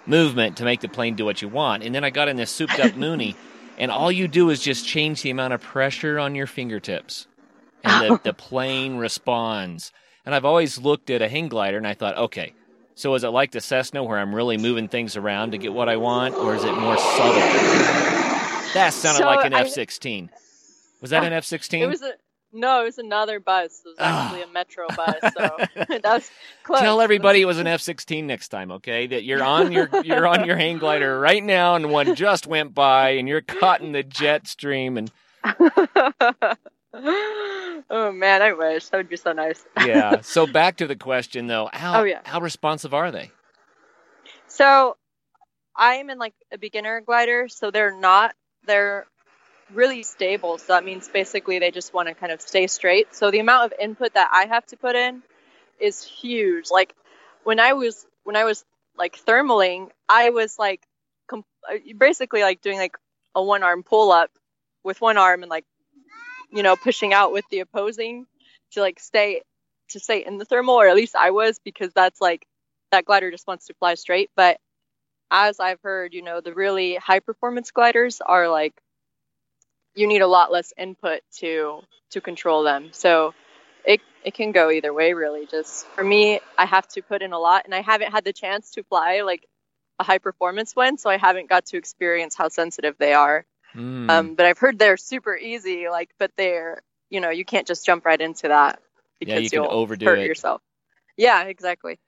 movement 0.04 0.56
to 0.56 0.64
make 0.64 0.80
the 0.80 0.88
plane 0.88 1.14
do 1.14 1.24
what 1.24 1.40
you 1.40 1.48
want. 1.48 1.84
And 1.84 1.94
then 1.94 2.02
I 2.02 2.10
got 2.10 2.26
in 2.26 2.36
this 2.36 2.50
souped 2.50 2.80
up 2.80 2.96
Mooney, 2.96 3.36
and 3.78 3.90
all 3.90 4.10
you 4.10 4.28
do 4.28 4.50
is 4.50 4.60
just 4.62 4.86
change 4.86 5.22
the 5.22 5.30
amount 5.30 5.52
of 5.52 5.60
pressure 5.60 6.18
on 6.18 6.34
your 6.34 6.46
fingertips, 6.46 7.26
and 7.84 8.02
the, 8.02 8.14
oh. 8.14 8.20
the 8.22 8.32
plane 8.32 8.96
responds. 8.96 9.92
And 10.24 10.34
I've 10.34 10.44
always 10.44 10.78
looked 10.78 11.10
at 11.10 11.22
a 11.22 11.28
hang 11.28 11.48
glider 11.48 11.76
and 11.76 11.86
I 11.86 11.94
thought, 11.94 12.16
okay, 12.16 12.52
so 12.96 13.14
is 13.14 13.22
it 13.22 13.28
like 13.28 13.52
the 13.52 13.60
Cessna 13.60 14.02
where 14.02 14.18
I'm 14.18 14.34
really 14.34 14.56
moving 14.56 14.88
things 14.88 15.16
around 15.16 15.52
to 15.52 15.58
get 15.58 15.72
what 15.72 15.88
I 15.88 15.96
want, 15.96 16.34
or 16.34 16.54
is 16.54 16.64
it 16.64 16.72
more 16.72 16.96
subtle? 16.96 17.34
That 18.74 18.90
sounded 18.92 19.18
So 19.18 19.26
like 19.26 19.46
an 19.46 19.54
I- 19.54 19.60
F 19.60 19.68
16. 19.68 20.30
Was 21.00 21.10
that 21.10 21.22
an 21.24 21.32
F 21.32 21.44
16? 21.44 21.82
It 21.82 21.86
was 21.86 22.02
a 22.02 22.14
no, 22.56 22.82
it 22.82 22.84
was 22.84 22.98
another 22.98 23.38
bus. 23.38 23.82
It 23.84 23.88
was 23.88 23.96
ah. 23.98 24.24
actually 24.24 24.42
a 24.42 24.48
metro 24.48 24.86
bus. 24.88 25.16
So 25.22 25.56
that 25.88 26.02
was 26.04 26.30
close. 26.62 26.80
Tell 26.80 27.00
everybody 27.00 27.40
it 27.42 27.44
was 27.44 27.58
an 27.58 27.66
F 27.66 27.80
sixteen 27.80 28.26
next 28.26 28.48
time, 28.48 28.72
okay? 28.72 29.06
That 29.06 29.24
you're 29.24 29.42
on 29.42 29.72
your 29.72 29.88
you're 30.04 30.26
on 30.26 30.46
your 30.46 30.56
hang 30.56 30.78
glider 30.78 31.20
right 31.20 31.42
now, 31.42 31.74
and 31.74 31.90
one 31.90 32.14
just 32.14 32.46
went 32.46 32.74
by, 32.74 33.10
and 33.10 33.28
you're 33.28 33.42
caught 33.42 33.80
in 33.82 33.92
the 33.92 34.02
jet 34.02 34.46
stream, 34.46 34.96
and 34.96 35.10
oh 36.94 38.12
man, 38.12 38.42
I 38.42 38.52
wish 38.52 38.88
that 38.88 38.96
would 38.96 39.08
be 39.08 39.16
so 39.16 39.32
nice. 39.32 39.64
yeah. 39.84 40.20
So 40.22 40.46
back 40.46 40.78
to 40.78 40.86
the 40.86 40.96
question 40.96 41.46
though, 41.46 41.68
how 41.72 42.00
Oh, 42.00 42.04
yeah. 42.04 42.20
how 42.24 42.40
responsive 42.40 42.94
are 42.94 43.10
they? 43.10 43.30
So 44.48 44.96
I'm 45.76 46.10
in 46.10 46.18
like 46.18 46.34
a 46.50 46.58
beginner 46.58 47.00
glider, 47.02 47.48
so 47.48 47.70
they're 47.70 47.96
not 47.96 48.34
they're 48.66 49.06
really 49.72 50.02
stable. 50.02 50.58
So 50.58 50.72
that 50.74 50.84
means 50.84 51.08
basically 51.08 51.58
they 51.58 51.70
just 51.70 51.92
want 51.92 52.08
to 52.08 52.14
kind 52.14 52.32
of 52.32 52.40
stay 52.40 52.66
straight. 52.66 53.14
So 53.14 53.30
the 53.30 53.40
amount 53.40 53.72
of 53.72 53.78
input 53.80 54.14
that 54.14 54.30
I 54.32 54.46
have 54.46 54.66
to 54.66 54.76
put 54.76 54.96
in 54.96 55.22
is 55.80 56.02
huge. 56.02 56.70
Like 56.70 56.94
when 57.44 57.60
I 57.60 57.72
was 57.74 58.06
when 58.24 58.36
I 58.36 58.44
was 58.44 58.64
like 58.96 59.18
thermaling, 59.18 59.90
I 60.08 60.30
was 60.30 60.58
like 60.58 60.82
basically 61.98 62.42
like 62.42 62.60
doing 62.60 62.78
like 62.78 62.96
a 63.34 63.42
one 63.42 63.62
arm 63.62 63.82
pull 63.82 64.12
up 64.12 64.30
with 64.84 65.00
one 65.00 65.16
arm 65.16 65.42
and 65.42 65.50
like 65.50 65.64
you 66.52 66.62
know 66.62 66.76
pushing 66.76 67.12
out 67.12 67.32
with 67.32 67.44
the 67.50 67.60
opposing 67.60 68.26
to 68.72 68.80
like 68.80 69.00
stay 69.00 69.42
to 69.90 70.00
stay 70.00 70.24
in 70.24 70.38
the 70.38 70.44
thermal 70.44 70.74
or 70.74 70.88
at 70.88 70.96
least 70.96 71.16
I 71.16 71.30
was 71.30 71.60
because 71.64 71.92
that's 71.92 72.20
like 72.20 72.46
that 72.92 73.04
glider 73.04 73.30
just 73.30 73.46
wants 73.46 73.66
to 73.66 73.74
fly 73.74 73.94
straight 73.94 74.30
but 74.36 74.58
as 75.30 75.58
I've 75.60 75.80
heard 75.82 76.14
you 76.14 76.22
know 76.22 76.40
the 76.40 76.54
really 76.54 76.96
high 76.96 77.20
performance 77.20 77.70
gliders 77.70 78.20
are 78.24 78.48
like 78.48 78.74
you 79.96 80.06
need 80.06 80.22
a 80.22 80.26
lot 80.26 80.52
less 80.52 80.72
input 80.78 81.20
to 81.38 81.80
to 82.10 82.20
control 82.20 82.62
them 82.62 82.90
so 82.92 83.34
it 83.84 84.00
it 84.24 84.34
can 84.34 84.52
go 84.52 84.70
either 84.70 84.92
way 84.92 85.12
really 85.12 85.46
just 85.46 85.86
for 85.88 86.04
me 86.04 86.40
I 86.56 86.66
have 86.66 86.86
to 86.88 87.02
put 87.02 87.22
in 87.22 87.32
a 87.32 87.38
lot 87.38 87.64
and 87.64 87.74
I 87.74 87.82
haven't 87.82 88.12
had 88.12 88.24
the 88.24 88.32
chance 88.32 88.70
to 88.72 88.84
fly 88.84 89.22
like 89.22 89.46
a 89.98 90.04
high 90.04 90.18
performance 90.18 90.76
one 90.76 90.98
so 90.98 91.10
I 91.10 91.16
haven't 91.16 91.48
got 91.48 91.66
to 91.66 91.76
experience 91.76 92.34
how 92.36 92.48
sensitive 92.48 92.96
they 92.98 93.14
are 93.14 93.44
Mm. 93.76 94.10
um, 94.10 94.34
but 94.34 94.46
I've 94.46 94.58
heard 94.58 94.78
they're 94.78 94.96
super 94.96 95.36
easy, 95.36 95.88
like, 95.88 96.10
but 96.18 96.30
they're, 96.36 96.82
you 97.10 97.20
know, 97.20 97.30
you 97.30 97.44
can't 97.44 97.66
just 97.66 97.84
jump 97.84 98.06
right 98.06 98.20
into 98.20 98.48
that 98.48 98.80
because 99.20 99.44
you 99.44 99.50
can 99.50 99.62
will 99.62 99.72
overdo 99.72 100.06
hurt 100.06 100.18
it. 100.20 100.26
yourself. 100.26 100.62
Yeah, 101.16 101.44
exactly. 101.44 101.98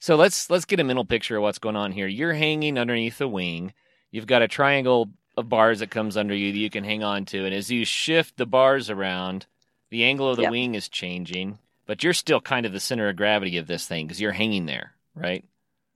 So 0.00 0.16
let's 0.16 0.48
let's 0.48 0.64
get 0.64 0.80
a 0.80 0.84
mental 0.84 1.04
picture 1.04 1.36
of 1.36 1.42
what's 1.42 1.58
going 1.58 1.76
on 1.76 1.92
here. 1.92 2.06
You're 2.06 2.32
hanging 2.34 2.78
underneath 2.78 3.18
the 3.18 3.28
wing. 3.28 3.74
You've 4.10 4.26
got 4.26 4.42
a 4.42 4.48
triangle 4.48 5.10
of 5.38 5.48
bars 5.48 5.78
that 5.78 5.90
comes 5.90 6.16
under 6.16 6.34
you 6.34 6.52
that 6.52 6.58
you 6.58 6.70
can 6.70 6.84
hang 6.84 7.02
on 7.02 7.24
to, 7.26 7.44
and 7.44 7.54
as 7.54 7.70
you 7.70 7.84
shift 7.84 8.36
the 8.36 8.46
bars 8.46 8.90
around, 8.90 9.46
the 9.90 10.04
angle 10.04 10.28
of 10.30 10.36
the 10.36 10.42
Yep. 10.42 10.50
wing 10.50 10.74
is 10.74 10.88
changing, 10.88 11.58
but 11.86 12.02
you're 12.02 12.12
still 12.12 12.40
kind 12.40 12.66
of 12.66 12.72
the 12.72 12.80
center 12.80 13.08
of 13.08 13.16
gravity 13.16 13.56
of 13.58 13.66
this 13.66 13.86
thing 13.86 14.06
because 14.06 14.20
you're 14.20 14.32
hanging 14.32 14.66
there, 14.66 14.92
right? 15.14 15.44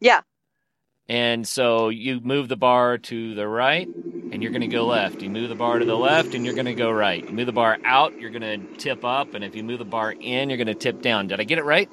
Yeah. 0.00 0.22
And 1.08 1.46
so 1.46 1.88
you 1.88 2.20
move 2.20 2.48
the 2.48 2.56
bar 2.56 2.96
to 2.96 3.34
the 3.34 3.46
right, 3.46 3.86
and 3.86 4.42
you're 4.42 4.52
going 4.52 4.62
to 4.62 4.68
go 4.68 4.86
left. 4.86 5.20
You 5.20 5.28
move 5.28 5.48
the 5.48 5.54
bar 5.56 5.78
to 5.78 5.84
the 5.84 5.96
left, 5.96 6.34
and 6.34 6.44
you're 6.44 6.54
going 6.54 6.66
to 6.66 6.74
go 6.74 6.90
right. 6.90 7.22
You 7.28 7.34
move 7.34 7.46
the 7.46 7.52
bar 7.52 7.78
out, 7.84 8.18
you're 8.18 8.30
going 8.30 8.42
to 8.42 8.76
tip 8.78 9.04
up, 9.04 9.34
and 9.34 9.44
if 9.44 9.54
you 9.56 9.64
move 9.64 9.80
the 9.80 9.84
bar 9.84 10.12
in, 10.12 10.48
you're 10.48 10.56
going 10.56 10.68
to 10.68 10.74
tip 10.74 11.02
down. 11.02 11.26
Did 11.26 11.40
I 11.40 11.44
get 11.44 11.58
it 11.58 11.64
right? 11.64 11.90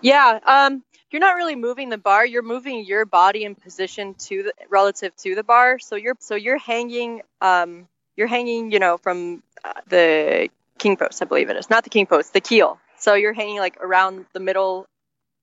Yeah. 0.00 0.38
Um, 0.44 0.84
you're 1.10 1.20
not 1.20 1.36
really 1.36 1.56
moving 1.56 1.88
the 1.88 1.98
bar. 1.98 2.24
You're 2.26 2.42
moving 2.42 2.84
your 2.84 3.04
body 3.04 3.44
in 3.44 3.54
position 3.54 4.14
to 4.14 4.44
the 4.44 4.52
relative 4.68 5.14
to 5.16 5.34
the 5.34 5.42
bar. 5.42 5.78
So 5.78 5.96
you're 5.96 6.16
so 6.20 6.34
you're 6.34 6.58
hanging. 6.58 7.22
Um, 7.40 7.88
you're 8.16 8.26
hanging. 8.28 8.70
You 8.70 8.78
know, 8.78 8.98
from 8.98 9.42
uh, 9.64 9.72
the 9.88 10.48
king 10.78 10.96
post, 10.96 11.22
I 11.22 11.24
believe 11.24 11.50
it 11.50 11.56
is, 11.56 11.70
not 11.70 11.84
the 11.84 11.90
king 11.90 12.06
post, 12.06 12.32
the 12.32 12.40
keel. 12.40 12.78
So 12.98 13.14
you're 13.14 13.32
hanging 13.32 13.58
like 13.58 13.76
around 13.80 14.26
the 14.32 14.40
middle 14.40 14.86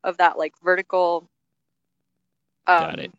of 0.04 0.18
that 0.18 0.38
like 0.38 0.54
vertical. 0.64 1.28
Um, 2.68 2.80
Got 2.82 3.00
it. 3.00 3.12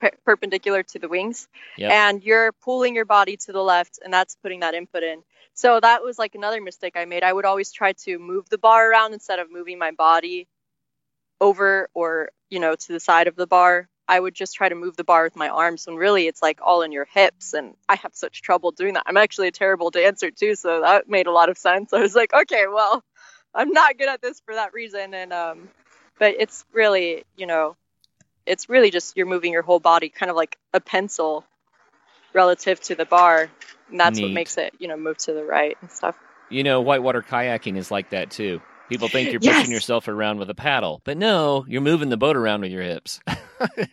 per- 0.00 0.10
perpendicular 0.24 0.82
to 0.84 0.98
the 1.00 1.08
wings 1.08 1.48
Yep. 1.78 1.90
and 1.92 2.22
you're 2.22 2.52
pulling 2.52 2.94
your 2.94 3.04
body 3.04 3.36
to 3.38 3.52
the 3.52 3.62
left 3.62 3.98
and 4.04 4.12
that's 4.12 4.36
putting 4.36 4.60
that 4.60 4.74
input 4.74 5.02
in 5.02 5.22
so 5.54 5.80
that 5.80 6.04
was 6.04 6.16
like 6.16 6.36
another 6.36 6.60
mistake 6.60 6.92
i 6.96 7.04
made 7.04 7.24
i 7.24 7.32
would 7.32 7.44
always 7.44 7.72
try 7.72 7.92
to 7.92 8.18
move 8.20 8.48
the 8.48 8.58
bar 8.58 8.88
around 8.90 9.14
instead 9.14 9.40
of 9.40 9.50
moving 9.50 9.78
my 9.78 9.90
body 9.90 10.46
over 11.40 11.88
or 11.94 12.30
you 12.50 12.60
know 12.60 12.74
to 12.74 12.92
the 12.92 13.00
side 13.00 13.26
of 13.26 13.36
the 13.36 13.46
bar 13.46 13.88
i 14.08 14.18
would 14.18 14.34
just 14.34 14.54
try 14.54 14.68
to 14.68 14.74
move 14.74 14.96
the 14.96 15.04
bar 15.04 15.24
with 15.24 15.36
my 15.36 15.48
arms 15.48 15.86
when 15.86 15.96
really 15.96 16.26
it's 16.26 16.42
like 16.42 16.60
all 16.62 16.82
in 16.82 16.92
your 16.92 17.04
hips 17.04 17.54
and 17.54 17.74
i 17.88 17.96
have 17.96 18.14
such 18.14 18.42
trouble 18.42 18.70
doing 18.70 18.94
that. 18.94 19.02
I'm 19.06 19.16
actually 19.16 19.48
a 19.48 19.52
terrible 19.52 19.90
dancer 19.90 20.30
too 20.30 20.54
so 20.54 20.80
that 20.80 21.08
made 21.08 21.26
a 21.26 21.32
lot 21.32 21.48
of 21.48 21.58
sense. 21.58 21.92
I 21.94 22.00
was 22.00 22.14
like 22.14 22.32
okay 22.32 22.66
well 22.68 23.02
i'm 23.54 23.70
not 23.70 23.98
good 23.98 24.08
at 24.08 24.22
this 24.22 24.40
for 24.40 24.54
that 24.54 24.72
reason 24.72 25.14
and 25.14 25.32
um 25.32 25.68
but 26.18 26.34
it's 26.38 26.64
really 26.72 27.24
you 27.36 27.46
know 27.46 27.76
it's 28.46 28.68
really 28.68 28.90
just 28.90 29.16
you're 29.16 29.26
moving 29.26 29.52
your 29.52 29.62
whole 29.62 29.80
body 29.80 30.08
kind 30.08 30.30
of 30.30 30.36
like 30.36 30.56
a 30.72 30.80
pencil 30.80 31.44
relative 32.32 32.80
to 32.80 32.94
the 32.94 33.04
bar 33.04 33.50
and 33.90 34.00
that's 34.00 34.20
what 34.20 34.30
makes 34.30 34.56
it 34.58 34.74
you 34.78 34.88
know 34.88 34.96
move 34.96 35.16
to 35.18 35.32
the 35.32 35.44
right 35.44 35.76
and 35.80 35.90
stuff. 35.90 36.16
You 36.48 36.62
know, 36.62 36.80
whitewater 36.80 37.22
kayaking 37.22 37.76
is 37.76 37.90
like 37.90 38.10
that 38.10 38.30
too. 38.30 38.60
People 38.88 39.08
think 39.08 39.32
you're 39.32 39.40
Yes. 39.40 39.56
pushing 39.56 39.70
yourself 39.70 40.08
around 40.08 40.38
with 40.38 40.50
a 40.50 40.54
paddle, 40.54 41.00
but 41.04 41.16
no, 41.16 41.64
you're 41.68 41.80
moving 41.80 42.08
the 42.08 42.16
boat 42.16 42.36
around 42.36 42.60
with 42.62 42.70
your 42.70 42.82
hips. 42.82 43.20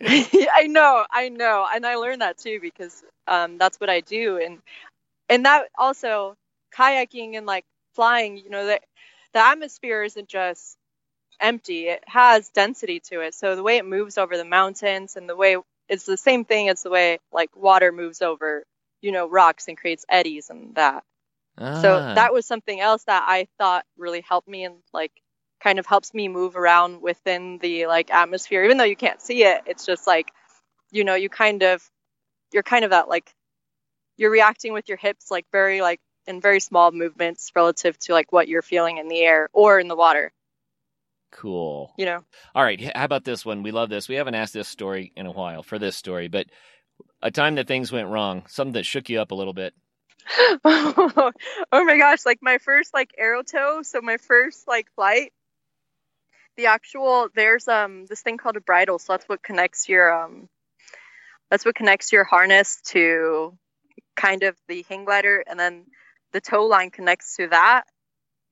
i 0.54 0.66
know 0.68 1.04
i 1.10 1.28
know 1.28 1.66
and 1.74 1.86
i 1.86 1.96
learned 1.96 2.20
that 2.22 2.38
too 2.38 2.58
because 2.60 3.02
um, 3.28 3.58
that's 3.58 3.80
what 3.80 3.90
i 3.90 4.00
do 4.00 4.38
and 4.38 4.58
and 5.28 5.44
that 5.46 5.68
also 5.78 6.36
kayaking 6.76 7.36
and 7.36 7.46
like 7.46 7.64
flying 7.94 8.36
you 8.36 8.50
know 8.50 8.66
the, 8.66 8.80
the 9.32 9.38
atmosphere 9.44 10.02
isn't 10.02 10.28
just 10.28 10.76
empty 11.40 11.88
it 11.88 12.02
has 12.06 12.48
density 12.50 13.00
to 13.00 13.20
it 13.20 13.34
so 13.34 13.56
the 13.56 13.62
way 13.62 13.76
it 13.78 13.86
moves 13.86 14.18
over 14.18 14.36
the 14.36 14.44
mountains 14.44 15.16
and 15.16 15.28
the 15.28 15.36
way 15.36 15.56
it's 15.88 16.06
the 16.06 16.16
same 16.16 16.44
thing 16.44 16.68
as 16.68 16.82
the 16.82 16.90
way 16.90 17.18
like 17.32 17.50
water 17.56 17.92
moves 17.92 18.22
over 18.22 18.64
you 19.02 19.12
know 19.12 19.28
rocks 19.28 19.68
and 19.68 19.76
creates 19.78 20.04
eddies 20.08 20.50
and 20.50 20.74
that 20.76 21.02
So 21.82 22.00
Ah, 22.00 22.14
that 22.14 22.32
was 22.32 22.46
something 22.46 22.80
else 22.80 23.04
that 23.04 23.24
I 23.26 23.48
thought 23.58 23.84
really 23.96 24.20
helped 24.20 24.48
me 24.48 24.64
and 24.64 24.76
like 24.92 25.12
kind 25.60 25.78
of 25.78 25.86
helps 25.86 26.12
me 26.14 26.28
move 26.28 26.56
around 26.56 27.00
within 27.02 27.58
the 27.58 27.86
like 27.86 28.10
atmosphere. 28.12 28.64
Even 28.64 28.76
though 28.78 28.84
you 28.84 28.96
can't 28.96 29.20
see 29.20 29.44
it, 29.44 29.62
it's 29.66 29.86
just 29.86 30.06
like, 30.06 30.30
you 30.90 31.04
know, 31.04 31.14
you 31.14 31.28
kind 31.28 31.62
of 31.62 31.82
you're 32.52 32.62
kind 32.62 32.84
of 32.84 32.90
that 32.90 33.08
like 33.08 33.34
you're 34.16 34.30
reacting 34.30 34.72
with 34.72 34.88
your 34.88 34.98
hips 34.98 35.30
like 35.30 35.46
very 35.52 35.80
like 35.80 36.00
in 36.26 36.40
very 36.40 36.60
small 36.60 36.92
movements 36.92 37.50
relative 37.54 37.98
to 37.98 38.12
like 38.12 38.32
what 38.32 38.48
you're 38.48 38.62
feeling 38.62 38.98
in 38.98 39.08
the 39.08 39.20
air 39.20 39.48
or 39.52 39.78
in 39.78 39.88
the 39.88 39.96
water, 39.96 40.32
cool. 41.30 41.92
you 41.98 42.04
know. 42.06 42.24
All 42.54 42.64
right, 42.64 42.80
how 42.96 43.04
about 43.04 43.24
this 43.24 43.44
one? 43.44 43.62
We 43.62 43.72
love 43.72 43.90
this. 43.90 44.08
We 44.08 44.14
haven't 44.16 44.34
asked 44.34 44.54
this 44.54 44.68
story 44.68 45.12
in 45.16 45.26
a 45.26 45.32
while 45.32 45.62
for 45.62 45.78
this 45.78 45.96
story, 45.96 46.28
but 46.28 46.46
a 47.22 47.30
time 47.30 47.56
that 47.56 47.66
things 47.66 47.92
went 47.92 48.08
wrong, 48.08 48.44
something 48.48 48.74
that 48.74 48.86
shook 48.86 49.08
you 49.08 49.20
up 49.20 49.30
a 49.30 49.34
little 49.34 49.52
bit. 49.54 49.74
oh 50.64 51.32
my 51.72 51.98
gosh, 51.98 52.24
like 52.24 52.38
my 52.42 52.58
first 52.58 52.94
like 52.94 53.14
aero 53.18 53.42
tow, 53.42 53.82
so 53.82 54.00
my 54.00 54.16
first 54.16 54.66
like 54.66 54.88
flight, 54.94 55.32
the 56.56 56.66
actual 56.66 57.28
there's 57.34 57.68
um 57.68 58.06
this 58.06 58.22
thing 58.22 58.36
called 58.36 58.56
a 58.56 58.60
bridle, 58.60 58.98
so 58.98 59.12
that's 59.12 59.28
what 59.28 59.42
connects 59.42 59.88
your 59.88 60.12
um 60.12 60.48
that's 61.50 61.64
what 61.64 61.74
connects 61.74 62.12
your 62.12 62.24
harness 62.24 62.80
to 62.86 63.56
kind 64.16 64.42
of 64.44 64.56
the 64.68 64.84
hang 64.88 65.04
glider 65.04 65.44
and 65.46 65.58
then 65.58 65.84
the 66.32 66.40
tow 66.40 66.64
line 66.64 66.90
connects 66.90 67.36
to 67.36 67.48
that 67.48 67.84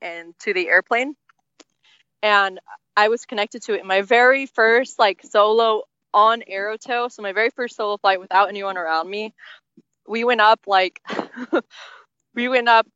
and 0.01 0.35
to 0.41 0.53
the 0.53 0.69
airplane. 0.69 1.15
And 2.23 2.61
I 2.97 3.09
was 3.09 3.25
connected 3.25 3.63
to 3.63 3.75
it 3.75 3.81
in 3.81 3.87
my 3.87 4.03
very 4.03 4.47
first 4.47 4.99
like 4.99 5.23
solo 5.25 5.83
on 6.15 6.43
aero 6.47 6.77
tow, 6.77 7.09
so 7.09 7.23
my 7.23 7.33
very 7.33 7.51
first 7.51 7.77
solo 7.77 7.97
flight 7.97 8.21
without 8.21 8.49
anyone 8.49 8.77
around 8.77 9.09
me 9.09 9.35
we 10.07 10.25
went 10.25 10.41
up 10.41 10.61
like 10.67 11.01
we 12.35 12.49
went 12.49 12.69
up 12.69 12.87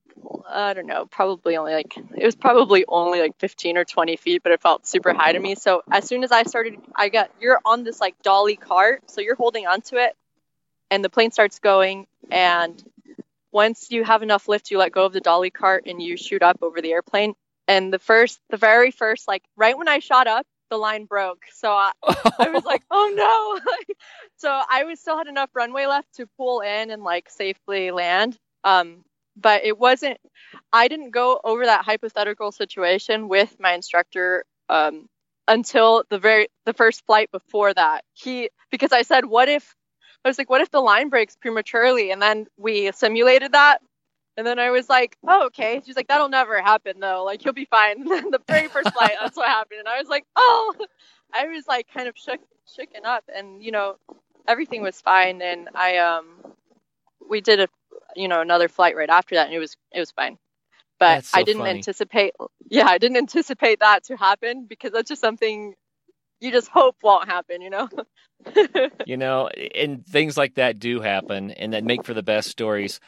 i 0.49 0.73
don't 0.75 0.87
know 0.87 1.07
probably 1.07 1.57
only 1.57 1.73
like 1.73 1.97
it 1.97 2.25
was 2.25 2.37
probably 2.37 2.85
only 2.88 3.21
like 3.21 3.38
15 3.38 3.77
or 3.77 3.85
20 3.85 4.16
feet 4.16 4.42
but 4.42 4.53
it 4.53 4.61
felt 4.61 4.87
super 4.87 5.12
high 5.12 5.33
to 5.33 5.38
me. 5.38 5.55
So 5.55 5.83
as 5.90 6.07
soon 6.07 6.25
as 6.25 6.33
i 6.33 6.42
started 6.42 6.79
i 6.95 7.09
got 7.09 7.31
you're 7.40 7.61
on 7.64 7.85
this 7.85 8.01
like 8.01 8.21
dolly 8.23 8.57
cart 8.57 9.11
so 9.11 9.21
you're 9.21 9.37
holding 9.37 9.66
onto 9.66 9.97
it 9.97 10.16
and 10.90 11.05
the 11.05 11.11
plane 11.11 11.31
starts 11.31 11.59
going 11.59 12.07
and 12.31 12.83
once 13.53 13.90
you 13.90 14.05
have 14.05 14.23
enough 14.23 14.49
lift 14.49 14.71
you 14.71 14.79
let 14.79 14.92
go 14.92 15.05
of 15.07 15.12
the 15.12 15.21
dolly 15.21 15.51
cart 15.51 15.85
and 15.87 16.03
you 16.03 16.16
shoot 16.16 16.42
up 16.42 16.59
over 16.62 16.81
the 16.81 16.92
airplane. 16.92 17.35
And 17.69 17.92
the 17.92 17.99
first 17.99 18.38
the 18.51 18.57
very 18.57 18.90
first 18.90 19.27
like 19.27 19.42
right 19.57 19.77
when 19.77 19.88
i 19.88 19.99
shot 19.99 20.27
up 20.27 20.47
the 20.70 20.76
line 20.76 21.05
broke. 21.05 21.44
So 21.52 21.70
i, 21.70 21.92
I 22.38 22.48
was 22.50 22.64
like 22.64 22.83
oh 22.90 23.12
no. 23.14 23.74
So 24.37 24.48
i 24.70 24.85
was 24.85 25.00
still 25.00 25.16
had 25.16 25.26
enough 25.29 25.50
runway 25.55 25.87
left 25.87 26.14
to 26.16 26.26
pull 26.37 26.61
in 26.61 26.90
and 26.90 27.02
like 27.02 27.31
safely 27.31 27.90
land. 27.90 28.38
Um 28.64 29.05
but 29.37 29.64
it 29.64 29.79
wasn't 29.79 30.18
i 30.72 30.88
didn't 30.88 31.11
go 31.11 31.40
over 31.44 31.64
that 31.66 31.85
hypothetical 31.85 32.52
situation 32.52 33.29
with 33.29 33.55
my 33.61 33.72
instructor 33.72 34.44
um 34.68 35.09
until 35.48 36.05
the 36.11 36.18
very 36.18 36.48
the 36.64 36.74
first 36.74 37.05
flight 37.07 37.30
before 37.30 37.72
that. 37.74 38.03
He 38.12 38.51
because 38.70 38.93
i 38.93 39.03
said 39.03 39.24
what 39.24 39.49
if 39.49 39.74
i 40.24 40.28
was 40.28 40.38
like 40.38 40.51
what 40.51 40.61
if 40.61 40.70
the 40.70 40.80
line 40.80 41.09
breaks 41.09 41.36
prematurely? 41.36 42.11
And 42.11 42.20
then 42.22 42.47
we 42.57 42.91
simulated 42.93 43.53
that 43.53 43.80
and 44.37 44.47
then 44.47 44.59
I 44.59 44.70
was 44.70 44.89
like, 44.89 45.16
oh, 45.26 45.47
okay. 45.47 45.80
She's 45.84 45.97
like, 45.97 46.09
that'll 46.09 46.28
never 46.28 46.61
happen 46.61 47.01
though. 47.01 47.24
Like, 47.24 47.45
you'll 47.45 47.55
be 47.55 47.64
fine. 47.64 48.01
And 48.01 48.11
then 48.11 48.30
the 48.30 48.41
very 48.47 48.68
first 48.68 48.93
flight, 48.93 49.12
that's 49.20 49.37
what 49.37 49.49
happened. 49.49 49.80
And 49.80 49.89
I 49.89 49.99
was 49.99 50.09
like, 50.09 50.24
oh, 50.37 50.74
I 51.32 51.47
was 51.47 51.66
like 51.66 51.89
kind 51.93 52.09
of 52.09 52.16
shook, 52.16 52.41
shooken 52.78 53.05
up. 53.05 53.24
And, 53.34 53.62
you 53.62 53.72
know, 53.72 53.97
everything 54.47 54.82
was 54.82 55.01
fine. 55.01 55.41
And 55.41 55.68
I, 55.74 55.99
um, 55.99 56.26
we 57.28 57.41
did 57.41 57.61
a, 57.61 57.68
you 58.14 58.28
know, 58.28 58.41
another 58.41 58.68
flight 58.68 58.97
right 58.97 59.09
after 59.09 59.37
that 59.37 59.47
and 59.47 59.55
it 59.55 59.59
was, 59.59 59.76
it 59.93 60.01
was 60.01 60.11
fine. 60.11 60.39
But 60.99 61.24
so 61.24 61.39
I 61.39 61.43
didn't 61.43 61.62
funny. 61.62 61.78
anticipate, 61.78 62.32
yeah, 62.68 62.87
I 62.87 62.99
didn't 62.99 63.18
anticipate 63.18 63.80
that 63.80 64.05
to 64.05 64.16
happen 64.16 64.66
because 64.66 64.93
that's 64.93 65.09
just 65.09 65.20
something 65.20 65.74
you 66.41 66.53
just 66.53 66.68
hope 66.68 66.97
won't 67.03 67.28
happen, 67.28 67.62
you 67.62 67.70
know? 67.70 67.89
You 69.07 69.16
know, 69.16 69.49
and 69.49 70.07
things 70.07 70.37
like 70.37 70.55
that 70.55 70.78
do 70.78 71.01
happen 71.01 71.51
and 71.53 71.72
that 71.72 71.84
make 71.84 72.05
for 72.05 72.14
the 72.14 72.22
best 72.22 72.49
stories. 72.49 73.01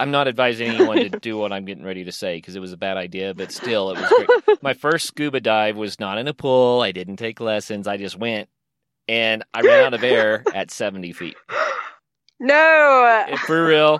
I'm 0.00 0.10
not 0.10 0.28
advising 0.28 0.68
anyone 0.68 0.98
to 0.98 1.08
do 1.08 1.36
what 1.36 1.52
I'm 1.52 1.64
getting 1.64 1.84
ready 1.84 2.04
to 2.04 2.12
say 2.12 2.36
because 2.36 2.56
it 2.56 2.60
was 2.60 2.72
a 2.72 2.76
bad 2.76 2.96
idea, 2.96 3.34
but 3.34 3.52
still, 3.52 3.90
it 3.90 4.00
was 4.00 4.08
great. 4.08 4.58
My 4.62 4.74
first 4.74 5.06
scuba 5.06 5.40
dive 5.40 5.76
was 5.76 5.98
not 6.00 6.18
in 6.18 6.28
a 6.28 6.34
pool. 6.34 6.80
I 6.82 6.92
didn't 6.92 7.16
take 7.16 7.40
lessons. 7.40 7.86
I 7.86 7.96
just 7.96 8.18
went 8.18 8.48
and 9.08 9.44
I 9.54 9.60
ran 9.62 9.84
out 9.84 9.94
of 9.94 10.04
air 10.04 10.44
at 10.54 10.70
70 10.70 11.12
feet. 11.12 11.36
No. 12.38 13.24
For 13.46 13.66
real. 13.66 13.98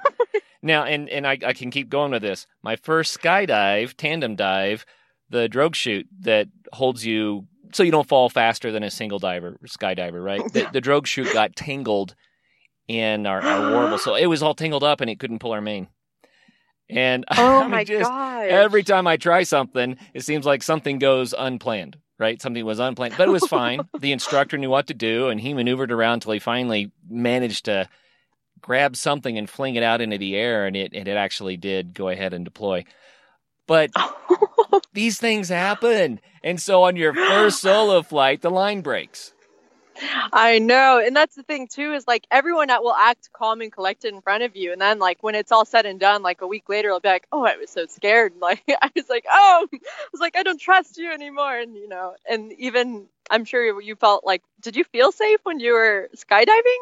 Now, 0.63 0.85
and, 0.85 1.09
and 1.09 1.27
I, 1.27 1.39
I 1.43 1.55
can 1.55 1.71
keep 1.71 1.89
going 1.89 2.11
with 2.11 2.21
this. 2.21 2.47
My 2.63 2.77
first 2.77 3.19
skydive, 3.19 3.95
tandem 3.97 4.37
dive, 4.37 4.85
the 5.31 5.49
drogue 5.49 5.75
chute 5.75 6.07
that 6.21 6.49
holds 6.73 7.05
you 7.07 7.47
so 7.73 7.83
you 7.83 7.91
don't 7.91 8.09
fall 8.09 8.29
faster 8.29 8.73
than 8.73 8.83
a 8.83 8.91
single 8.91 9.19
diver, 9.19 9.59
skydiver, 9.67 10.23
right? 10.23 10.43
The, 10.53 10.69
the 10.73 10.81
drogue 10.81 11.07
chute 11.07 11.33
got 11.33 11.57
tangled 11.57 12.15
in 12.89 13.27
our, 13.27 13.41
our 13.43 13.73
warble. 13.73 13.99
So 13.99 14.15
it 14.17 14.27
was 14.27 14.43
all 14.43 14.55
tangled 14.55 14.85
up 14.85 15.01
and 15.01 15.11
it 15.11 15.19
couldn't 15.19 15.39
pull 15.41 15.53
our 15.53 15.61
main. 15.61 15.89
And 16.89 17.25
Oh 17.37 17.63
I 17.63 17.67
my 17.67 17.85
just, 17.85 18.09
god. 18.09 18.47
every 18.49 18.83
time 18.83 19.07
I 19.07 19.17
try 19.17 19.43
something, 19.43 19.97
it 20.15 20.23
seems 20.23 20.47
like 20.47 20.63
something 20.63 20.99
goes 20.99 21.35
unplanned, 21.37 21.99
right? 22.19 22.41
Something 22.41 22.65
was 22.65 22.79
unplanned, 22.79 23.15
but 23.19 23.29
it 23.29 23.33
was 23.33 23.47
fine. 23.47 23.81
the 23.99 24.13
instructor 24.13 24.57
knew 24.57 24.71
what 24.71 24.87
to 24.89 24.95
do 24.95 25.29
and 25.29 25.41
he 25.41 25.55
maneuvered 25.55 25.91
around 25.91 26.15
until 26.15 26.33
he 26.33 26.39
finally 26.39 26.93
managed 27.09 27.65
to 27.65 27.89
grab 28.61 28.97
something 28.97 29.37
and 29.37 29.51
fling 29.51 29.75
it 29.75 29.83
out 29.83 30.01
into 30.01 30.19
the 30.19 30.37
air 30.37 30.67
and 30.67 30.77
it, 30.77 30.93
and 30.95 31.09
it 31.09 31.17
actually 31.17 31.57
did 31.57 31.93
go 31.95 32.09
ahead 32.09 32.33
and 32.33 32.45
deploy. 32.45 32.85
But 33.67 33.91
these 34.93 35.19
things 35.19 35.49
happen. 35.49 36.21
And 36.45 36.61
so 36.61 36.85
on 36.85 36.95
your 36.97 37.13
first 37.13 37.61
solo 37.61 38.03
flight, 38.03 38.43
the 38.43 38.51
line 38.51 38.81
breaks. 38.81 39.33
I 40.33 40.59
know, 40.59 41.03
and 41.05 41.15
that's 41.15 41.35
the 41.35 41.43
thing 41.43 41.69
too 41.69 41.93
is 41.93 42.07
like 42.07 42.27
everyone 42.31 42.69
that 42.69 42.83
will 42.83 42.95
act 42.95 43.31
calm 43.33 43.61
and 43.61 43.73
collected 43.73 44.13
in 44.15 44.21
front 44.21 44.43
of 44.43 44.57
you, 44.57 44.73
and 44.73 44.81
then 44.81 44.99
like 44.99 45.23
when 45.23 45.35
it's 45.35 45.53
all 45.53 45.65
said 45.65 45.87
and 45.87 45.99
done, 45.99 46.23
like 46.23 46.41
a 46.41 46.47
week 46.47 46.69
later, 46.69 46.89
they'll 46.89 47.01
be 47.01 47.09
like, 47.09 47.27
"Oh, 47.33 47.45
I 47.45 47.57
was 47.57 47.71
so 47.71 47.87
scared." 47.87 48.33
Like 48.41 48.63
I 48.69 48.91
was 48.95 49.09
like, 49.09 49.25
"Oh," 49.31 49.67
I 49.73 49.79
was 50.13 50.21
like, 50.21 50.37
"I 50.37 50.43
don't 50.43 50.61
trust 50.61 50.99
you 50.99 51.11
anymore," 51.11 51.57
and 51.59 51.75
you 51.75 51.89
know, 51.89 52.15
and 52.29 52.53
even 52.53 53.07
I'm 53.31 53.45
sure 53.45 53.81
you 53.81 53.97
felt 53.97 54.25
like, 54.25 54.43
did 54.61 54.77
you 54.77 54.85
feel 54.85 55.11
safe 55.13 55.41
when 55.43 55.59
you 55.61 55.73
were 55.73 56.09
skydiving? 56.17 56.77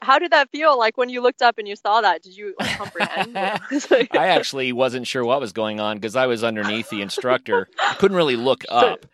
How 0.00 0.18
did 0.18 0.32
that 0.32 0.50
feel? 0.50 0.76
Like 0.78 0.96
when 0.96 1.08
you 1.10 1.20
looked 1.20 1.42
up 1.42 1.58
and 1.58 1.68
you 1.68 1.76
saw 1.76 2.00
that, 2.00 2.22
did 2.22 2.36
you 2.36 2.54
like, 2.58 2.76
comprehend? 2.76 3.34
Like- 3.90 4.16
I 4.16 4.28
actually 4.28 4.72
wasn't 4.72 5.06
sure 5.06 5.24
what 5.24 5.40
was 5.40 5.52
going 5.52 5.78
on 5.80 5.98
because 5.98 6.16
I 6.16 6.26
was 6.26 6.42
underneath 6.42 6.88
the 6.90 7.02
instructor. 7.02 7.68
I 7.80 7.94
couldn't 7.94 8.16
really 8.16 8.36
look 8.36 8.64
up. 8.68 9.06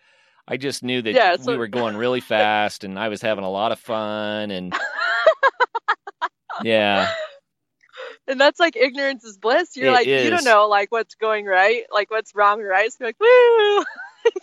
I 0.50 0.56
just 0.56 0.82
knew 0.82 1.02
that 1.02 1.12
Yeah, 1.12 1.36
so- 1.36 1.52
we 1.52 1.58
were 1.58 1.68
going 1.68 1.96
really 1.96 2.20
fast 2.20 2.82
and 2.84 2.98
I 2.98 3.08
was 3.08 3.20
having 3.20 3.44
a 3.44 3.50
lot 3.50 3.70
of 3.70 3.78
fun 3.78 4.50
and 4.50 4.72
yeah. 6.62 7.10
and 8.26 8.40
that's 8.40 8.58
like 8.58 8.76
ignorance 8.76 9.24
is 9.24 9.36
bliss. 9.38 9.76
You're 9.76 9.88
It 9.88 9.92
like 9.92 10.06
you 10.06 10.30
don't 10.30 10.44
know 10.44 10.66
like 10.68 10.90
what's 10.90 11.14
going 11.14 11.46
right, 11.46 11.84
like 11.92 12.10
what's 12.10 12.34
wrong 12.34 12.60
or 12.60 12.66
right. 12.68 12.90
So 12.90 12.96
you're 13.00 13.08
like, 13.08 13.20
woo. 13.20 13.84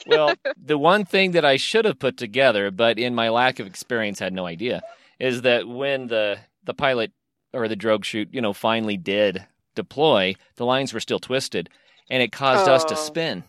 Well, 0.07 0.33
the 0.57 0.79
one 0.79 1.05
thing 1.05 1.31
that 1.31 1.45
I 1.45 1.57
should 1.57 1.85
have 1.85 1.99
put 1.99 2.17
together, 2.17 2.71
but 2.71 2.97
in 2.97 3.13
my 3.13 3.29
lack 3.29 3.59
of 3.59 3.67
experience 3.67 4.17
had 4.17 4.33
no 4.33 4.47
idea, 4.47 4.81
is 5.19 5.43
that 5.43 5.67
when 5.67 6.07
the 6.07 6.39
the 6.63 6.73
pilot 6.73 7.11
or 7.53 7.67
the 7.67 7.75
drogue 7.75 8.03
chute, 8.05 8.29
you 8.31 8.41
know, 8.41 8.53
finally 8.53 8.97
did 8.97 9.45
deploy, 9.75 10.35
the 10.55 10.65
lines 10.65 10.91
were 10.93 10.99
still 10.99 11.19
twisted 11.19 11.69
and 12.09 12.23
it 12.23 12.31
caused 12.31 12.67
us 12.67 12.83
to 12.85 12.93
Oh. 12.93 12.97
spin. 12.97 13.43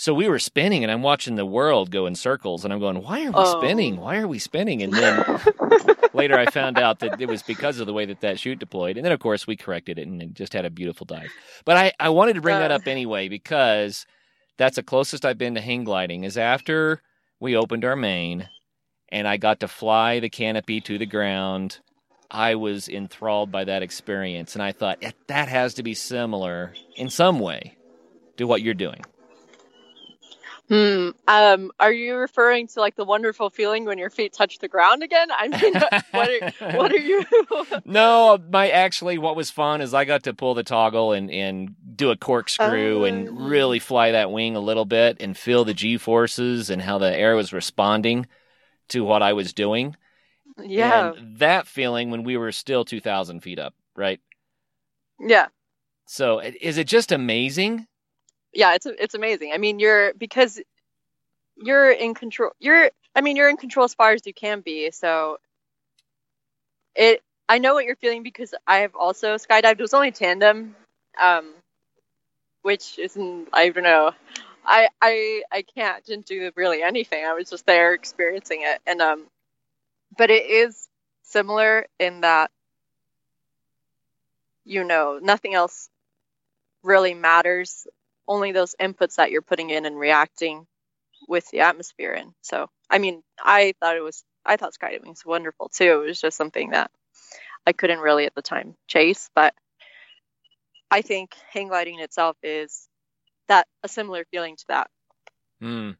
So 0.00 0.14
we 0.14 0.28
were 0.28 0.38
spinning 0.38 0.84
and 0.84 0.92
I'm 0.92 1.02
watching 1.02 1.34
the 1.34 1.44
world 1.44 1.90
go 1.90 2.06
in 2.06 2.14
circles 2.14 2.62
and 2.64 2.72
I'm 2.72 2.78
going, 2.78 3.02
"Why 3.02 3.24
are 3.26 3.32
we 3.32 3.40
Oh. 3.40 3.60
spinning? 3.60 3.96
Why 3.96 4.18
are 4.18 4.28
we 4.28 4.38
spinning?" 4.38 4.80
And 4.80 4.92
then 4.92 5.24
later 6.12 6.38
I 6.38 6.46
found 6.46 6.78
out 6.78 7.00
that 7.00 7.20
it 7.20 7.28
was 7.28 7.42
because 7.42 7.80
of 7.80 7.86
the 7.88 7.92
way 7.92 8.04
that 8.06 8.20
that 8.20 8.38
chute 8.38 8.60
deployed. 8.60 8.96
And 8.96 9.04
then 9.04 9.10
of 9.10 9.18
course 9.18 9.44
we 9.48 9.56
corrected 9.56 9.98
it 9.98 10.06
and 10.06 10.22
it 10.22 10.34
just 10.34 10.52
had 10.52 10.64
a 10.64 10.70
beautiful 10.70 11.04
dive. 11.04 11.32
But 11.64 11.76
I 11.76 11.92
I 11.98 12.10
wanted 12.10 12.34
to 12.34 12.40
bring 12.40 12.60
that 12.60 12.70
Uh. 12.70 12.74
up 12.76 12.86
anyway 12.86 13.28
because 13.28 14.06
that's 14.56 14.76
the 14.76 14.84
closest 14.84 15.24
I've 15.24 15.36
been 15.36 15.56
to 15.56 15.60
hang 15.60 15.82
gliding 15.82 16.22
is 16.22 16.38
after 16.38 17.02
we 17.40 17.56
opened 17.56 17.84
our 17.84 17.96
main 17.96 18.48
and 19.10 19.26
I 19.26 19.36
got 19.36 19.58
to 19.60 19.68
fly 19.68 20.20
the 20.20 20.30
canopy 20.30 20.80
to 20.82 20.96
the 20.98 21.06
ground. 21.06 21.80
I 22.30 22.54
was 22.54 22.88
enthralled 22.88 23.50
by 23.50 23.64
that 23.64 23.82
experience 23.82 24.54
and 24.54 24.62
I 24.62 24.70
thought 24.70 24.98
"Eh, 25.02 25.10
that 25.26 25.48
has 25.48 25.74
to 25.74 25.82
be 25.82 25.94
similar 25.94 26.74
in 26.94 27.10
some 27.10 27.40
way 27.40 27.74
to 28.36 28.46
what 28.46 28.62
you're 28.62 28.74
doing. 28.74 29.02
Hmm. 30.68 31.10
Um. 31.26 31.70
Are 31.80 31.92
you 31.92 32.16
referring 32.16 32.66
to 32.68 32.80
like 32.80 32.94
the 32.96 33.04
wonderful 33.04 33.48
feeling 33.48 33.86
when 33.86 33.96
your 33.96 34.10
feet 34.10 34.32
touch 34.34 34.58
the 34.58 34.68
ground 34.68 35.02
again? 35.02 35.28
I 35.30 35.48
mean, 35.48 35.72
what 36.10 36.28
are 36.30 36.76
what 36.76 36.92
are 36.92 36.98
you? 36.98 37.24
No, 37.86 38.38
my 38.50 38.68
actually 38.68 39.16
what 39.18 39.34
was 39.36 39.50
fun 39.50 39.80
is 39.80 39.94
I 39.94 40.04
got 40.04 40.24
to 40.24 40.34
pull 40.34 40.52
the 40.54 40.62
toggle 40.62 41.12
and 41.12 41.30
and 41.30 41.74
do 41.96 42.10
a 42.10 42.16
corkscrew 42.16 43.00
Oh. 43.00 43.04
and 43.04 43.48
really 43.48 43.78
fly 43.78 44.10
that 44.12 44.30
wing 44.30 44.56
a 44.56 44.60
little 44.60 44.84
bit 44.84 45.16
and 45.20 45.36
feel 45.36 45.64
the 45.64 45.72
G 45.74 45.96
forces 45.96 46.68
and 46.68 46.82
how 46.82 46.98
the 46.98 47.16
air 47.16 47.34
was 47.34 47.52
responding 47.52 48.26
to 48.88 49.02
what 49.04 49.22
I 49.22 49.32
was 49.32 49.52
doing. 49.54 49.96
yeah. 50.62 51.12
And 51.14 51.38
that 51.38 51.66
feeling 51.66 52.10
when 52.10 52.24
we 52.24 52.36
were 52.36 52.52
still 52.52 52.84
2,000 52.84 53.40
feet 53.40 53.58
up, 53.58 53.74
right? 53.96 54.20
Yeah. 55.20 55.46
So 56.06 56.40
is 56.40 56.78
it 56.78 56.86
just 56.86 57.10
amazing? 57.12 57.86
Yeah. 58.52 58.74
It's 58.74 58.86
it's 58.86 59.14
amazing. 59.14 59.52
I 59.54 59.58
mean, 59.58 59.78
you're 59.78 60.14
because 60.14 60.60
you're 61.56 61.90
in 61.90 62.14
control. 62.14 62.52
You're. 62.58 62.90
I 63.14 63.20
mean, 63.20 63.36
you're 63.36 63.48
in 63.48 63.56
control 63.56 63.84
as 63.84 63.94
far 63.94 64.12
as 64.12 64.26
you 64.26 64.34
can 64.34 64.60
be. 64.60 64.90
So 64.90 65.38
it. 66.94 67.22
I 67.48 67.58
know 67.58 67.74
what 67.74 67.84
you're 67.86 67.96
feeling 67.96 68.22
because 68.22 68.54
I 68.66 68.78
have 68.78 68.94
also 68.94 69.36
skydived. 69.36 69.72
It 69.72 69.80
was 69.80 69.94
only 69.94 70.10
tandem, 70.12 70.76
um, 71.20 71.54
which 72.62 72.98
isn't. 72.98 73.48
I 73.52 73.70
don't 73.70 73.84
know. 73.84 74.12
I 74.64 74.88
I 75.00 75.42
I 75.50 75.62
can't 75.62 76.04
didn't 76.04 76.26
do 76.26 76.50
really 76.56 76.82
anything. 76.82 77.24
I 77.24 77.32
was 77.34 77.50
just 77.50 77.66
there 77.66 77.94
experiencing 77.94 78.60
it, 78.62 78.80
and 78.86 79.00
um, 79.00 79.26
but 80.16 80.30
it 80.30 80.46
is 80.46 80.88
similar 81.22 81.86
in 81.98 82.22
that 82.22 82.50
you 84.64 84.84
know 84.84 85.18
nothing 85.22 85.54
else 85.54 85.88
really 86.82 87.14
matters. 87.14 87.86
Only 88.28 88.52
those 88.52 88.76
inputs 88.80 89.16
that 89.16 89.30
you're 89.30 89.42
putting 89.42 89.70
in 89.70 89.86
and 89.86 89.98
reacting 89.98 90.66
with 91.28 91.48
the 91.50 91.60
atmosphere 91.60 92.12
in. 92.12 92.34
So 92.42 92.68
I 92.90 92.98
mean, 92.98 93.22
I 93.42 93.74
thought 93.80 93.96
it 93.96 94.02
was. 94.02 94.22
I 94.44 94.56
thought 94.56 94.74
skydiving 94.74 95.08
was 95.08 95.24
wonderful 95.26 95.68
too. 95.68 96.02
It 96.02 96.06
was 96.06 96.20
just 96.20 96.36
something 96.36 96.70
that 96.70 96.90
I 97.66 97.72
couldn't 97.72 98.00
really 98.00 98.26
at 98.26 98.34
the 98.34 98.42
time 98.42 98.76
chase, 98.86 99.28
but 99.34 99.54
I 100.90 101.02
think 101.02 101.34
hang 101.52 101.68
gliding 101.68 102.00
itself 102.00 102.36
is 102.42 102.88
that 103.48 103.66
a 103.82 103.88
similar 103.88 104.24
feeling 104.30 104.56
to 104.56 104.64
that. 104.68 104.90
Hmm. 105.60 105.90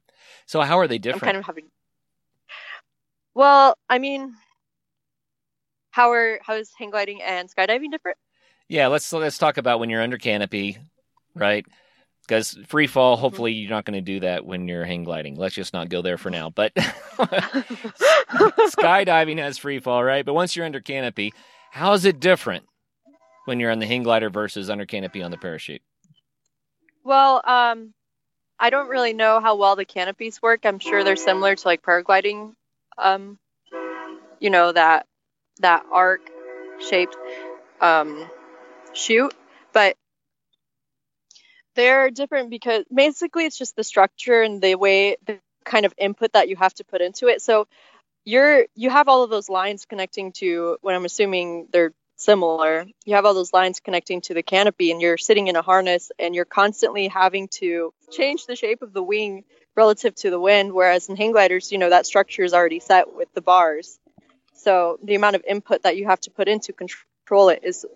So 0.46 0.60
how 0.60 0.78
are 0.78 0.88
they 0.88 0.98
different? 0.98 1.24
I'm 1.24 1.26
kind 1.26 1.36
of 1.36 1.44
having. 1.44 1.68
Well, 3.34 3.76
I 3.88 3.98
mean, 3.98 4.34
how 5.90 6.12
are 6.12 6.40
how 6.42 6.54
is 6.54 6.72
hang 6.78 6.90
gliding 6.90 7.22
and 7.22 7.48
skydiving 7.54 7.90
different? 7.90 8.16
Yeah, 8.68 8.86
let's 8.86 9.12
let's 9.12 9.38
talk 9.38 9.56
about 9.58 9.80
when 9.80 9.90
you're 9.90 10.02
under 10.02 10.18
canopy, 10.18 10.78
right? 11.34 11.66
Because 12.28 12.58
free 12.66 12.86
fall, 12.86 13.16
hopefully 13.16 13.52
you're 13.52 13.70
not 13.70 13.86
going 13.86 13.94
to 13.94 14.02
do 14.02 14.20
that 14.20 14.44
when 14.44 14.68
you're 14.68 14.84
hang 14.84 15.02
gliding. 15.02 15.36
Let's 15.36 15.54
just 15.54 15.72
not 15.72 15.88
go 15.88 16.02
there 16.02 16.18
for 16.18 16.28
now. 16.28 16.50
But 16.50 16.74
skydiving 18.74 19.38
has 19.38 19.56
free 19.56 19.78
fall, 19.78 20.04
right? 20.04 20.26
But 20.26 20.34
once 20.34 20.54
you're 20.54 20.66
under 20.66 20.82
canopy, 20.82 21.32
how 21.70 21.94
is 21.94 22.04
it 22.04 22.20
different 22.20 22.66
when 23.46 23.58
you're 23.58 23.70
on 23.70 23.78
the 23.78 23.86
hang 23.86 24.02
glider 24.02 24.28
versus 24.28 24.68
under 24.68 24.84
canopy 24.84 25.22
on 25.22 25.30
the 25.30 25.38
parachute? 25.38 25.80
Well, 27.02 27.40
um, 27.46 27.94
I 28.60 28.68
don't 28.68 28.88
really 28.88 29.14
know 29.14 29.40
how 29.40 29.56
well 29.56 29.74
the 29.74 29.86
canopies 29.86 30.42
work. 30.42 30.66
I'm 30.66 30.80
sure 30.80 31.02
they're 31.02 31.16
similar 31.16 31.54
to 31.56 31.66
like 31.66 31.82
paragliding. 31.82 32.52
Um, 32.98 33.38
you 34.38 34.50
know 34.50 34.70
that 34.72 35.06
that 35.60 35.86
arc 35.90 36.20
shaped 36.78 37.16
um, 37.80 38.28
chute, 38.92 39.34
but 39.72 39.96
they're 41.78 42.10
different 42.10 42.50
because 42.50 42.84
basically 42.92 43.44
it's 43.44 43.56
just 43.56 43.76
the 43.76 43.84
structure 43.84 44.42
and 44.42 44.60
the 44.60 44.74
way 44.74 45.16
the 45.24 45.38
kind 45.64 45.86
of 45.86 45.94
input 45.96 46.32
that 46.32 46.48
you 46.48 46.56
have 46.56 46.74
to 46.74 46.84
put 46.84 47.00
into 47.00 47.28
it. 47.28 47.40
So 47.40 47.68
you're 48.24 48.66
you 48.74 48.90
have 48.90 49.06
all 49.06 49.22
of 49.22 49.30
those 49.30 49.48
lines 49.48 49.86
connecting 49.86 50.32
to 50.32 50.76
what 50.80 50.96
I'm 50.96 51.04
assuming 51.04 51.68
they're 51.70 51.92
similar. 52.16 52.84
You 53.06 53.14
have 53.14 53.24
all 53.24 53.32
those 53.32 53.52
lines 53.52 53.78
connecting 53.78 54.22
to 54.22 54.34
the 54.34 54.42
canopy, 54.42 54.90
and 54.90 55.00
you're 55.00 55.16
sitting 55.16 55.46
in 55.46 55.54
a 55.54 55.62
harness, 55.62 56.10
and 56.18 56.34
you're 56.34 56.44
constantly 56.44 57.06
having 57.06 57.46
to 57.60 57.94
change 58.10 58.46
the 58.46 58.56
shape 58.56 58.82
of 58.82 58.92
the 58.92 59.02
wing 59.02 59.44
relative 59.76 60.16
to 60.16 60.30
the 60.30 60.40
wind. 60.40 60.72
Whereas 60.72 61.08
in 61.08 61.14
hang 61.14 61.30
gliders, 61.30 61.70
you 61.70 61.78
know 61.78 61.90
that 61.90 62.06
structure 62.06 62.42
is 62.42 62.54
already 62.54 62.80
set 62.80 63.14
with 63.14 63.32
the 63.34 63.40
bars, 63.40 64.00
so 64.52 64.98
the 65.04 65.14
amount 65.14 65.36
of 65.36 65.44
input 65.46 65.84
that 65.84 65.96
you 65.96 66.06
have 66.06 66.20
to 66.22 66.32
put 66.32 66.48
in 66.48 66.58
to 66.60 66.72
control 66.72 67.50
it 67.50 67.60
is 67.62 67.86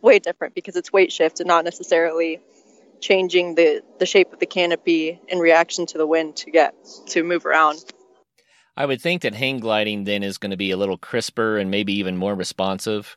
way 0.00 0.20
different 0.20 0.54
because 0.54 0.76
it's 0.76 0.92
weight 0.92 1.10
shift 1.10 1.40
and 1.40 1.48
not 1.48 1.64
necessarily 1.64 2.40
changing 3.02 3.56
the 3.56 3.82
the 3.98 4.06
shape 4.06 4.32
of 4.32 4.38
the 4.38 4.46
canopy 4.46 5.20
in 5.28 5.38
reaction 5.38 5.84
to 5.86 5.98
the 5.98 6.06
wind 6.06 6.36
to 6.36 6.50
get 6.50 6.74
to 7.08 7.22
move 7.22 7.44
around. 7.44 7.84
I 8.74 8.86
would 8.86 9.02
think 9.02 9.22
that 9.22 9.34
hang 9.34 9.58
gliding 9.60 10.04
then 10.04 10.22
is 10.22 10.38
going 10.38 10.52
to 10.52 10.56
be 10.56 10.70
a 10.70 10.78
little 10.78 10.96
crisper 10.96 11.58
and 11.58 11.70
maybe 11.70 11.92
even 11.94 12.16
more 12.16 12.34
responsive. 12.34 13.16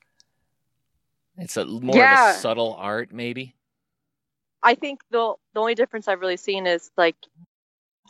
It's 1.38 1.56
a 1.56 1.66
more 1.66 1.96
Yeah. 1.98 2.32
of 2.32 2.36
a 2.38 2.40
subtle 2.40 2.76
art, 2.78 3.14
maybe. 3.14 3.56
I 4.62 4.76
think 4.76 5.00
the 5.12 5.36
the 5.54 5.60
only 5.62 5.76
difference 5.76 6.08
I've 6.10 6.20
really 6.20 6.38
seen 6.38 6.66
is 6.68 6.92
like 6.98 7.16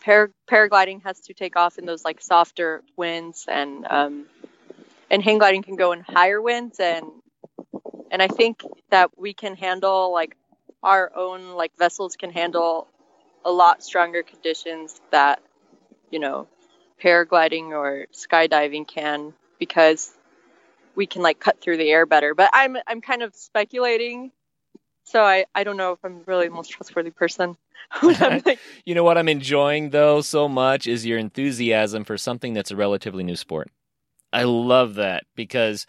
par- 0.01 0.31
paragliding 0.49 1.03
has 1.03 1.19
to 1.21 1.33
take 1.33 1.55
off 1.55 1.77
in 1.77 1.85
those 1.85 2.05
like 2.05 2.21
softer 2.21 2.81
winds 2.95 3.45
and 3.47 3.85
um 3.89 4.25
and 5.11 5.21
hang 5.21 5.37
gliding 5.37 5.61
can 5.63 5.75
go 5.75 5.91
in 5.91 5.99
higher 5.99 6.41
winds 6.41 6.79
and 6.79 7.05
and 8.09 8.21
I 8.21 8.27
think 8.27 8.61
that 8.89 9.11
we 9.19 9.33
can 9.33 9.55
handle 9.55 10.13
like 10.13 10.37
our 10.85 11.11
own 11.15 11.49
like 11.55 11.75
vessels 11.77 12.15
can 12.15 12.29
handle 12.29 12.87
a 13.43 13.51
lot 13.51 13.83
stronger 13.83 14.23
conditions 14.23 15.01
that 15.11 15.41
you 16.11 16.19
know 16.19 16.47
paragliding 17.03 17.69
or 17.69 18.05
skydiving 18.13 18.87
can 18.87 19.33
because 19.59 20.13
we 20.95 21.05
can 21.05 21.21
like 21.21 21.39
cut 21.39 21.59
through 21.59 21.77
the 21.77 21.89
air 21.91 22.05
better 22.05 22.33
but 22.33 22.49
i'm 22.53 22.77
i'm 22.87 23.01
kind 23.01 23.23
of 23.23 23.35
speculating 23.35 24.31
so 25.03 25.21
i 25.23 25.45
i 25.53 25.63
don't 25.63 25.75
know 25.75 25.91
if 25.91 25.99
i'm 26.05 26.21
really 26.25 26.47
the 26.47 26.53
most 26.53 26.69
trustworthy 26.69 27.11
person 27.11 27.57
You 28.85 28.95
know 28.95 29.03
what 29.03 29.17
I'm 29.17 29.29
enjoying 29.29 29.89
though 29.89 30.21
so 30.21 30.47
much 30.47 30.87
is 30.87 31.05
your 31.05 31.17
enthusiasm 31.17 32.03
for 32.03 32.17
something 32.17 32.53
that's 32.53 32.71
a 32.71 32.75
relatively 32.75 33.23
new 33.23 33.35
sport. 33.35 33.71
I 34.31 34.43
love 34.43 34.95
that 34.95 35.25
because 35.35 35.85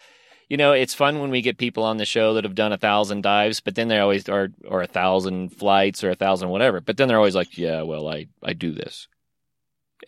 you 0.49 0.57
know 0.57 0.71
it's 0.73 0.93
fun 0.93 1.19
when 1.19 1.29
we 1.29 1.41
get 1.41 1.57
people 1.57 1.83
on 1.83 1.97
the 1.97 2.05
show 2.05 2.33
that 2.33 2.43
have 2.43 2.55
done 2.55 2.71
a 2.73 2.77
thousand 2.77 3.21
dives, 3.21 3.59
but 3.59 3.75
then 3.75 3.87
they're 3.87 4.01
always 4.01 4.27
or 4.29 4.49
or 4.65 4.81
a 4.81 4.87
thousand 4.87 5.49
flights 5.49 6.03
or 6.03 6.09
a 6.11 6.15
thousand 6.15 6.49
whatever, 6.49 6.81
but 6.81 6.97
then 6.97 7.07
they're 7.07 7.17
always 7.17 7.35
like, 7.35 7.57
yeah, 7.57 7.81
well, 7.81 8.07
I 8.07 8.27
I 8.43 8.53
do 8.53 8.71
this. 8.71 9.07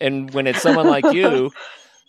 And 0.00 0.32
when 0.32 0.46
it's 0.46 0.62
someone 0.62 0.86
like 0.86 1.04
you, 1.12 1.50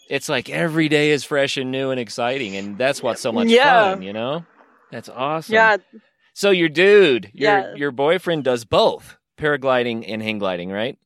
it's 0.10 0.30
like 0.30 0.50
every 0.50 0.88
day 0.90 1.12
is 1.12 1.24
fresh 1.24 1.58
and 1.58 1.72
new 1.72 1.90
and 1.92 2.00
exciting, 2.00 2.56
and 2.56 2.78
that's 2.78 3.02
what's 3.04 3.22
so 3.22 3.32
much 3.32 3.50
Yeah. 3.50 3.92
fun, 3.92 4.02
you 4.04 4.14
know. 4.14 4.46
That's 4.92 5.10
awesome. 5.10 5.54
yeah 5.54 5.78
So 6.34 6.52
your 6.52 6.70
dude, 6.70 7.32
your 7.34 7.60
Yeah. 7.60 7.76
your 7.76 7.92
boyfriend 7.92 8.44
does 8.44 8.66
both 8.66 9.18
paragliding 9.38 10.06
and 10.08 10.22
hang 10.22 10.38
gliding, 10.40 10.70
right? 10.72 10.98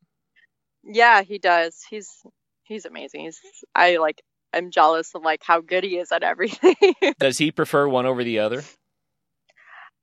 yeah 0.88 1.24
he 1.24 1.40
does 1.40 1.82
he's 1.90 2.22
he's 2.64 2.86
amazing 2.86 3.22
he's 3.22 3.40
i 3.74 3.98
like 3.98 4.22
i'm 4.56 4.72
jealous 4.72 5.14
of 5.14 5.24
like 5.24 5.44
how 5.44 5.62
good 5.62 5.84
he 5.84 5.98
is 5.98 6.12
at 6.12 6.24
everything 6.24 6.76
Does 7.20 7.38
he 7.38 7.52
prefer 7.52 7.88
one 7.88 8.06
over 8.06 8.24
the 8.24 8.40
other? 8.40 8.64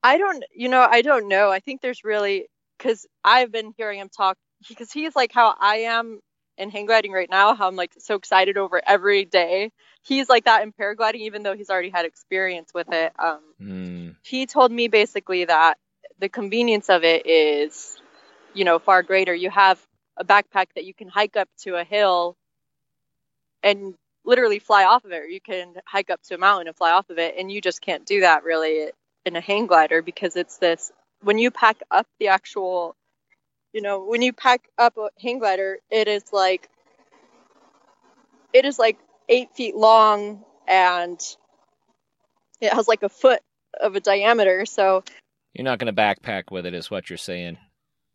I 0.03 0.19
don't, 0.19 0.43
you 0.55 0.69
know, 0.69 0.87
I 0.89 1.03
don't 1.03 1.29
know. 1.29 1.51
I 1.51 1.61
think 1.61 1.81
there's 1.81 2.03
really, 2.05 2.47
because 2.79 3.07
I've 3.23 3.53
been 3.53 3.73
hearing 3.77 4.01
him 4.01 4.09
talk, 4.09 4.37
because 4.69 4.91
he's 4.91 5.15
like 5.15 5.33
how 5.33 5.55
I 5.61 5.77
am 5.77 6.21
in 6.59 6.71
hang 6.71 6.87
gliding 6.87 7.13
right 7.13 7.31
now, 7.31 7.55
how 7.55 7.69
I'm 7.69 7.77
like 7.77 7.93
so 7.99 8.17
excited 8.17 8.57
over 8.57 8.83
every 8.87 9.25
day. 9.25 9.71
He's 10.03 10.29
like 10.29 10.45
that 10.47 10.63
in 10.63 10.73
paragliding, 10.73 11.21
even 11.21 11.45
though 11.45 11.55
he's 11.55 11.71
already 11.71 11.91
had 11.91 12.05
experience 12.05 12.71
with 12.75 12.93
it. 12.93 13.13
Um, 13.19 13.41
Hmm. 13.59 14.09
he 14.25 14.47
told 14.47 14.73
me 14.73 14.89
basically 14.89 15.45
that 15.45 15.79
the 16.19 16.29
convenience 16.29 16.89
of 16.91 17.05
it 17.05 17.27
is, 17.27 18.01
you 18.55 18.65
know, 18.65 18.81
far 18.81 19.05
greater. 19.05 19.35
You 19.35 19.51
have 19.51 19.81
a 20.17 20.25
backpack 20.25 20.67
that 20.75 20.85
you 20.85 20.95
can 20.95 21.07
hike 21.07 21.37
up 21.37 21.49
to 21.63 21.77
a 21.77 21.85
hill 21.85 22.37
and 23.63 23.95
literally 24.25 24.59
fly 24.59 24.85
off 24.85 25.05
of 25.05 25.13
it. 25.13 25.23
Or 25.23 25.27
you 25.27 25.41
can 25.41 25.75
hike 25.87 26.11
up 26.11 26.23
to 26.25 26.35
a 26.35 26.39
mountain 26.39 26.69
and 26.69 26.77
fly 26.77 26.93
off 26.93 27.11
of 27.11 27.19
it, 27.19 27.35
and 27.39 27.51
you 27.51 27.61
just 27.61 27.81
can't 27.81 28.07
do 28.07 28.21
that 28.21 28.45
really 28.45 28.91
in 29.25 29.37
a 29.37 29.41
hang 29.41 29.67
glider 29.67 30.03
because 30.03 30.37
it's 30.37 30.59
this. 30.59 30.93
When 31.23 31.39
you 31.39 31.51
pack 31.51 31.79
up 31.91 32.07
the 32.19 32.29
actual, 32.29 32.97
you 33.73 33.81
know, 33.81 34.05
when 34.05 34.23
you 34.23 34.33
pack 34.33 34.63
up 34.79 34.97
a 34.97 35.09
hang 35.21 35.39
glider, 35.39 35.79
it 35.91 36.09
is 36.09 36.25
like, 36.33 36.69
it 38.53 38.65
is 38.65 38.79
like 38.79 38.99
eight 39.29 39.55
feet 39.55 39.77
long 39.77 40.45
and 40.67 41.21
it 42.61 42.73
has 42.73 42.89
like 42.89 43.03
a 43.03 43.09
foot 43.09 43.41
of 43.81 43.95
a 43.95 44.01
diameter. 44.01 44.67
So 44.67 45.05
You're 45.55 45.65
not 45.65 45.79
going 45.79 45.95
to 45.95 46.01
backpack 46.01 46.51
with 46.51 46.67
it, 46.67 46.75
is 46.75 46.91
what 46.91 47.09
you're 47.09 47.17
saying. 47.17 47.59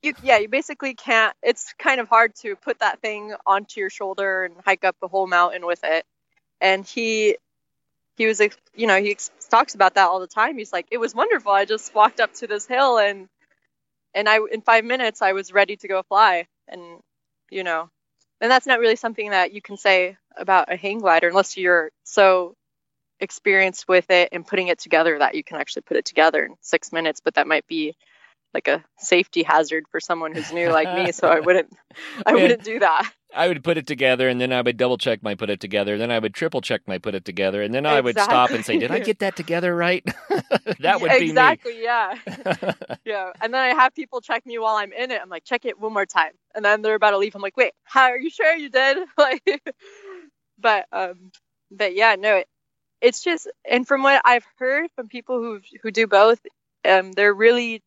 You 0.08 0.14
yeah 0.24 0.38
you 0.38 0.50
basically 0.50 0.94
can't 0.94 1.36
it's 1.44 1.74
kind 1.78 2.00
of 2.00 2.08
hard 2.08 2.34
to 2.36 2.56
put 2.56 2.80
that 2.80 3.02
thing 3.02 3.34
onto 3.46 3.80
your 3.80 3.90
shoulder 3.90 4.46
and 4.46 4.56
hike 4.66 4.84
up 4.84 4.96
the 5.02 5.08
whole 5.08 5.28
mountain 5.28 5.66
with 5.66 5.82
it. 5.84 6.06
And 6.62 6.86
he 6.86 7.38
he 8.16 8.26
was 8.26 8.42
you 8.76 8.88
know 8.88 9.00
he 9.00 9.18
talks 9.50 9.76
about 9.76 9.96
that 9.96 10.08
all 10.08 10.20
the 10.20 10.28
time. 10.28 10.58
He's 10.58 10.74
like 10.74 10.88
it 10.92 10.98
was 10.98 11.14
wonderful. 11.14 11.52
I 11.52 11.66
just 11.66 11.94
walked 11.94 12.20
up 12.20 12.34
to 12.36 12.48
this 12.48 12.66
hill 12.66 12.98
and 12.98 13.28
and 14.14 14.28
i 14.28 14.40
in 14.52 14.62
five 14.62 14.86
minutes 14.86 15.22
i 15.22 15.34
was 15.34 15.54
ready 15.54 15.76
to 15.78 15.88
go 15.88 16.02
fly. 16.04 16.48
And 16.68 16.82
you 17.52 17.64
know 17.64 17.90
and 18.42 18.52
that's 18.52 18.68
not 18.68 18.80
really 18.80 18.96
something 18.96 19.32
that 19.32 19.54
you 19.54 19.62
can 19.62 19.78
say 19.78 20.18
about 20.36 20.72
a 20.72 20.78
hang 20.78 21.00
glider 21.00 21.28
unless 21.28 21.58
you're 21.58 21.92
so 22.04 22.56
experienced 23.20 23.88
with 23.88 24.12
it 24.12 24.30
and 24.32 24.46
putting 24.46 24.68
it 24.68 24.78
together 24.78 25.18
that 25.18 25.34
you 25.34 25.44
can 25.44 25.58
actually 25.58 25.82
put 25.82 25.98
it 25.98 26.06
together 26.06 26.46
in 26.46 26.56
six 26.62 26.92
minutes 26.92 27.20
but 27.24 27.34
that 27.34 27.48
might 27.48 27.66
be 27.68 27.96
like 28.54 28.68
a 28.68 28.84
safety 28.98 29.44
hazard 29.44 29.86
for 29.92 30.00
someone 30.00 30.34
who's 30.34 30.52
new 30.52 30.70
like 30.72 30.92
me 30.92 31.12
so 31.12 31.28
i 31.28 31.40
wouldn't 31.46 31.72
i 32.26 32.36
wouldn't 32.36 32.64
do 32.64 32.80
that. 32.80 33.12
I 33.36 33.50
would 33.50 33.64
put 33.64 33.78
it 33.78 33.86
together, 33.86 34.30
and 34.30 34.40
then 34.40 34.54
I 34.54 34.62
would 34.62 34.78
double 34.78 34.98
check 34.98 35.22
my 35.22 35.36
put 35.36 35.50
it 35.50 35.60
together, 35.60 35.98
then 35.98 36.12
I 36.12 36.18
would 36.18 36.34
triple 36.34 36.62
check 36.62 36.82
my 36.88 36.98
put 36.98 37.14
it 37.14 37.26
together, 37.26 37.62
and 37.62 37.74
then 37.74 37.86
I 37.86 38.00
would 38.00 38.18
stop 38.20 38.52
and 38.52 38.66
say, 38.66 38.78
"Did 38.78 38.90
I 38.90 39.00
get 39.00 39.20
that 39.20 39.36
together 39.36 39.76
right?" 39.76 40.04
that 40.80 41.02
would 41.02 41.12
Yeah, 41.12 41.18
be 41.18 41.30
exactly 41.30 41.84
yeah. 41.84 42.16
Yeah 43.06 43.32
and 43.42 43.54
then 43.54 43.62
i 43.62 43.70
have 43.82 43.94
people 43.96 44.22
check 44.22 44.46
me 44.46 44.58
while 44.60 44.76
i'm 44.76 44.92
in 44.94 45.12
it. 45.12 45.22
I'm 45.22 45.30
like 45.30 45.44
check 45.44 45.66
it 45.66 45.80
one 45.80 45.94
more 45.94 46.06
time. 46.06 46.32
And 46.56 46.64
then 46.66 46.82
they're 46.82 46.96
about 46.96 47.12
to 47.12 47.18
leave. 47.18 47.36
I'm 47.36 47.42
like 47.42 47.58
wait 47.58 47.74
how 47.84 48.06
are 48.06 48.18
you 48.18 48.30
sure 48.30 48.54
you 48.56 48.70
did? 48.70 48.98
Like 49.18 49.44
but 50.60 50.86
um 50.92 51.32
but 51.72 51.96
yeah 51.96 52.16
no 52.18 52.38
it, 52.38 52.48
it's 53.02 53.24
just 53.24 53.48
and 53.70 53.88
from 53.88 54.04
what 54.04 54.22
i've 54.26 54.46
heard 54.58 54.90
from 54.96 55.08
people 55.08 55.40
who 55.40 55.60
who 55.84 55.92
do 55.92 56.08
both 56.08 56.40
um 56.86 57.12
they're 57.12 57.34
really 57.34 57.82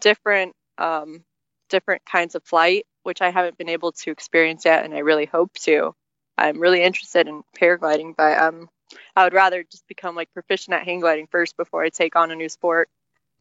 different 0.00 0.54
um 0.78 1.24
different 1.68 2.04
kinds 2.04 2.34
of 2.34 2.42
flight 2.44 2.86
which 3.02 3.22
i 3.22 3.30
haven't 3.30 3.58
been 3.58 3.68
able 3.68 3.92
to 3.92 4.10
experience 4.10 4.64
yet 4.64 4.84
and 4.84 4.94
i 4.94 4.98
really 4.98 5.26
hope 5.26 5.52
to 5.54 5.94
i'm 6.36 6.58
really 6.60 6.82
interested 6.82 7.28
in 7.28 7.42
paragliding 7.58 8.14
but 8.16 8.38
um 8.38 8.68
i 9.14 9.24
would 9.24 9.34
rather 9.34 9.62
just 9.62 9.86
become 9.86 10.16
like 10.16 10.32
proficient 10.32 10.74
at 10.74 10.84
hang 10.84 11.00
gliding 11.00 11.26
first 11.26 11.56
before 11.56 11.82
i 11.82 11.88
take 11.88 12.16
on 12.16 12.30
a 12.30 12.34
new 12.36 12.48
sport 12.48 12.88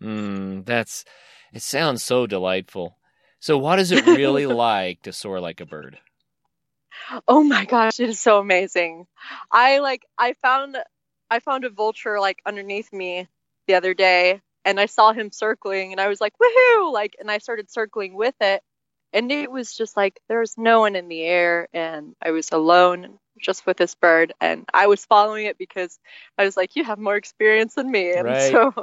Mm, 0.01 0.66
that's. 0.66 1.05
It 1.53 1.62
sounds 1.62 2.03
so 2.03 2.28
delightful. 2.28 2.97
So, 3.39 3.57
what 3.57 3.80
is 3.80 3.91
it 3.91 4.05
really 4.05 4.45
like 4.45 5.01
to 5.03 5.14
soar 5.14 5.39
like 5.39 5.62
a 5.62 5.66
bird? 5.66 5.99
Oh 7.28 7.43
my 7.43 7.66
gosh, 7.66 7.99
it 7.99 8.10
is 8.10 8.20
so 8.20 8.39
amazing. 8.39 9.07
I 9.51 9.80
like 9.80 10.05
I 10.18 10.34
found 10.34 10.78
I 11.30 11.39
found 11.39 11.66
a 11.66 11.70
vulture 11.70 12.20
like 12.20 12.41
underneath 12.45 12.91
me 12.93 13.28
the 13.68 13.76
other 13.76 13.93
day 13.93 14.41
and 14.66 14.80
I 14.80 14.86
saw 14.86 15.14
him 15.14 15.32
circling 15.32 15.91
and 15.91 16.01
I 16.01 16.07
was 16.07 16.22
like, 16.22 16.34
woohoo! 16.41 16.91
Like 16.93 17.16
and 17.20 17.30
I 17.32 17.38
started 17.39 17.70
circling 17.72 18.16
with 18.16 18.36
it 18.41 18.62
and 19.14 19.32
it 19.32 19.51
was 19.51 19.76
just 19.76 19.97
like 19.97 20.20
there 20.30 20.39
was 20.39 20.57
no 20.57 20.82
one 20.82 20.95
in 20.95 21.07
the 21.07 21.22
air 21.24 21.68
and 21.74 22.16
I 22.22 22.32
was 22.32 22.51
alone 22.51 23.18
just 23.39 23.66
with 23.66 23.78
this 23.78 23.95
bird 23.95 24.34
and 24.41 24.66
I 24.74 24.88
was 24.88 25.05
following 25.05 25.45
it 25.45 25.57
because 25.57 25.99
I 26.38 26.45
was 26.45 26.57
like, 26.57 26.76
you 26.76 26.84
have 26.84 26.99
more 26.99 27.16
experience 27.16 27.76
than 27.76 27.89
me. 27.91 28.12
And 28.14 28.38
Right. 28.38 28.39
so 28.39 28.74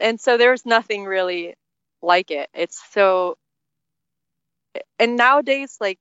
and 0.00 0.20
so 0.20 0.36
there 0.38 0.50
was 0.52 0.66
nothing 0.66 1.04
really 1.04 1.54
like 2.02 2.30
it. 2.30 2.48
It's 2.54 2.82
so 2.92 3.36
and 4.98 5.16
nowadays 5.16 5.76
like 5.80 5.98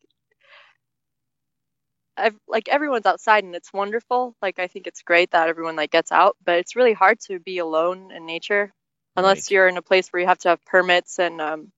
I've, 2.18 2.38
like 2.48 2.68
everyone's 2.70 3.06
outside 3.06 3.44
and 3.44 3.56
it's 3.56 3.74
wonderful. 3.74 4.36
Like 4.42 4.60
I 4.60 4.68
think 4.68 4.88
it's 4.88 5.02
great 5.02 5.32
that 5.32 5.50
everyone 5.50 5.76
like 5.76 5.92
gets 5.92 6.12
out, 6.12 6.38
but 6.46 6.58
it's 6.60 6.76
really 6.76 6.94
hard 6.94 7.20
to 7.22 7.40
be 7.40 7.58
alone 7.60 8.12
in 8.12 8.26
nature 8.26 8.72
unless 9.16 9.46
Right. 9.46 9.52
you're 9.52 9.68
in 9.68 9.78
a 9.78 9.82
place 9.82 10.10
where 10.10 10.22
you 10.22 10.28
have 10.28 10.40
to 10.40 10.50
have 10.50 10.66
permits 10.66 11.20
and 11.20 11.42
um 11.42 11.72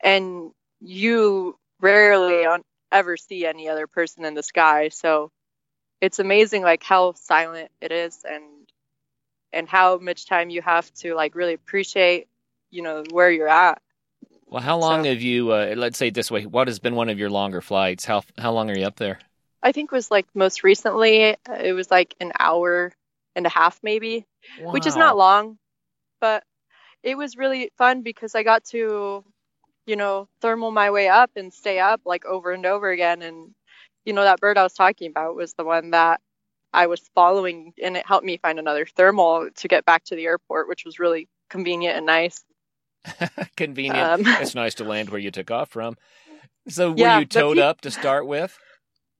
and 0.00 0.50
you 0.80 1.58
rarely 1.80 2.44
on 2.46 2.62
ever 2.92 3.16
see 3.16 3.46
any 3.46 3.68
other 3.68 3.86
person 3.86 4.24
in 4.24 4.34
the 4.34 4.42
sky. 4.42 4.88
So 4.88 5.30
it's 6.00 6.18
amazing 6.18 6.62
like 6.62 6.82
how 6.82 7.12
silent 7.14 7.70
it 7.80 7.90
is 7.92 8.24
and 8.24 8.44
and 9.52 9.68
how 9.68 9.98
much 9.98 10.26
time 10.26 10.50
you 10.50 10.62
have 10.62 10.92
to 10.94 11.14
like 11.14 11.34
really 11.34 11.54
appreciate 11.54 12.28
you 12.70 12.82
know 12.82 13.02
where 13.10 13.30
you're 13.30 13.48
at. 13.48 13.80
Well, 14.46 14.62
how 14.62 14.78
long 14.78 15.04
So- 15.04 15.10
have 15.10 15.20
you? 15.20 15.52
Uh, 15.52 15.74
let's 15.76 15.98
say 15.98 16.08
it 16.08 16.14
this 16.14 16.30
way: 16.30 16.46
What 16.46 16.68
has 16.68 16.78
been 16.78 16.94
one 16.94 17.08
of 17.08 17.18
your 17.18 17.30
longer 17.30 17.60
flights? 17.60 18.04
How 18.04 18.22
how 18.38 18.52
long 18.52 18.70
are 18.70 18.78
you 18.78 18.86
up 18.86 18.96
there? 18.96 19.18
I 19.62 19.72
think 19.72 19.90
was 19.90 20.10
like 20.10 20.26
most 20.34 20.62
recently 20.62 21.30
uh, 21.34 21.36
it 21.60 21.72
was 21.72 21.90
like 21.90 22.14
an 22.20 22.32
hour 22.38 22.92
and 23.34 23.44
a 23.46 23.50
half 23.50 23.80
maybe. 23.82 24.24
which 24.58 24.86
is 24.86 24.96
not 24.96 25.16
long, 25.16 25.58
but 26.20 26.44
it 27.08 27.16
was 27.16 27.36
really 27.36 27.70
fun 27.78 28.02
because 28.02 28.34
I 28.34 28.42
got 28.42 28.64
to, 28.66 29.24
you 29.86 29.96
know, 29.96 30.28
thermal 30.40 30.70
my 30.70 30.90
way 30.90 31.08
up 31.08 31.30
and 31.36 31.52
stay 31.52 31.78
up 31.78 32.02
like 32.04 32.24
over 32.26 32.52
and 32.52 32.66
over 32.66 32.90
again. 32.90 33.22
And, 33.22 33.54
you 34.04 34.12
know, 34.12 34.22
that 34.24 34.40
bird 34.40 34.58
I 34.58 34.62
was 34.62 34.74
talking 34.74 35.10
about 35.10 35.36
was 35.36 35.54
the 35.54 35.64
one 35.64 35.90
that 35.92 36.20
I 36.72 36.86
was 36.86 37.00
following, 37.14 37.72
and 37.82 37.96
it 37.96 38.06
helped 38.06 38.26
me 38.26 38.36
find 38.38 38.58
another 38.58 38.86
thermal 38.86 39.48
to 39.56 39.68
get 39.68 39.86
back 39.86 40.04
to 40.04 40.16
the 40.16 40.26
airport, 40.26 40.68
which 40.68 40.84
was 40.84 40.98
really 40.98 41.28
convenient 41.50 41.96
and 41.96 42.06
nice. 42.06 42.44
Convenient. 43.56 43.96
Um, 43.98 44.22
it's 44.40 44.54
nice 44.54 44.74
to 44.76 44.84
land 44.84 45.08
where 45.08 45.20
you 45.20 45.30
took 45.30 45.50
off 45.50 45.70
from. 45.70 45.96
So, 46.68 46.90
were 46.90 46.96
Yeah, 46.98 47.20
you 47.20 47.26
towed 47.26 47.56
he- 47.56 47.62
up 47.62 47.80
to 47.82 47.90
start 47.90 48.26
with? 48.26 48.58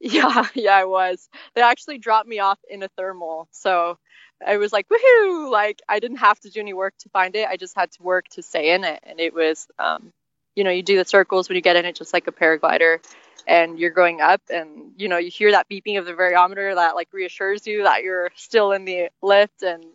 Yeah, 0.00 0.46
yeah, 0.54 0.76
I 0.76 0.84
was. 0.84 1.28
They 1.56 1.60
actually 1.60 1.98
dropped 1.98 2.28
me 2.28 2.38
off 2.38 2.60
in 2.70 2.84
a 2.84 2.88
thermal. 2.96 3.48
So 3.50 3.98
I 4.46 4.56
was 4.56 4.72
like, 4.72 4.86
woohoo! 4.88 5.50
Like 5.50 5.82
I 5.88 6.00
didn't 6.00 6.18
have 6.18 6.38
to 6.40 6.50
do 6.50 6.60
any 6.60 6.72
work 6.72 6.94
to 7.00 7.08
find 7.08 7.34
it. 7.36 7.48
I 7.48 7.56
just 7.56 7.74
had 7.76 7.90
to 7.92 8.02
work 8.02 8.28
to 8.30 8.42
stay 8.42 8.72
in 8.72 8.84
it. 8.84 9.00
And 9.02 9.20
it 9.20 9.34
was, 9.34 9.66
um, 9.78 10.12
you 10.54 10.64
know, 10.64 10.70
you 10.70 10.82
do 10.82 10.96
the 10.96 11.04
circles 11.04 11.48
when 11.48 11.56
you 11.56 11.62
get 11.62 11.76
in 11.76 11.84
it, 11.84 11.96
just 11.96 12.12
like 12.12 12.26
a 12.26 12.32
paraglider, 12.32 12.98
and 13.46 13.78
you're 13.78 13.90
going 13.90 14.20
up, 14.20 14.42
and 14.50 14.92
you 14.96 15.08
know, 15.08 15.18
you 15.18 15.30
hear 15.30 15.52
that 15.52 15.68
beeping 15.68 15.98
of 15.98 16.04
the 16.04 16.12
variometer 16.12 16.74
that 16.74 16.94
like 16.94 17.08
reassures 17.12 17.66
you 17.66 17.84
that 17.84 18.02
you're 18.02 18.30
still 18.36 18.72
in 18.72 18.84
the 18.84 19.08
lift, 19.22 19.62
and, 19.62 19.82
and 19.82 19.92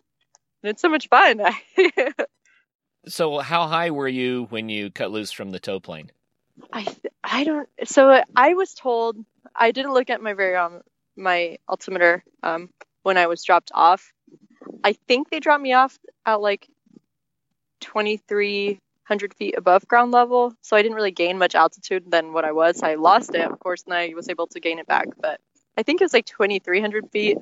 it's 0.62 0.82
so 0.82 0.88
much 0.88 1.08
fun. 1.08 1.40
so, 3.06 3.38
how 3.38 3.66
high 3.66 3.90
were 3.90 4.08
you 4.08 4.46
when 4.50 4.68
you 4.68 4.90
cut 4.90 5.10
loose 5.10 5.32
from 5.32 5.50
the 5.50 5.60
tow 5.60 5.80
plane? 5.80 6.10
I 6.72 6.86
I 7.22 7.44
don't. 7.44 7.68
So 7.84 8.22
I 8.36 8.54
was 8.54 8.74
told 8.74 9.16
I 9.54 9.70
didn't 9.70 9.92
look 9.92 10.10
at 10.10 10.22
my 10.22 10.34
variom 10.34 10.82
my 11.16 11.58
altimeter 11.68 12.24
um, 12.42 12.70
when 13.02 13.16
I 13.16 13.26
was 13.26 13.44
dropped 13.44 13.70
off. 13.74 14.12
I 14.82 14.92
think 14.92 15.30
they 15.30 15.40
dropped 15.40 15.62
me 15.62 15.72
off 15.72 15.98
at 16.26 16.40
like 16.40 16.68
2,300 17.80 19.34
feet 19.34 19.54
above 19.56 19.86
ground 19.86 20.12
level, 20.12 20.54
so 20.62 20.76
I 20.76 20.82
didn't 20.82 20.96
really 20.96 21.10
gain 21.10 21.38
much 21.38 21.54
altitude 21.54 22.10
than 22.10 22.32
what 22.32 22.44
I 22.44 22.52
was. 22.52 22.82
I 22.82 22.94
lost 22.94 23.34
it, 23.34 23.50
of 23.50 23.58
course, 23.60 23.84
and 23.84 23.94
I 23.94 24.12
was 24.14 24.28
able 24.28 24.46
to 24.48 24.60
gain 24.60 24.78
it 24.78 24.86
back, 24.86 25.08
but 25.20 25.40
I 25.76 25.82
think 25.82 26.00
it 26.00 26.04
was 26.04 26.14
like 26.14 26.26
2,300 26.26 27.10
feet. 27.10 27.38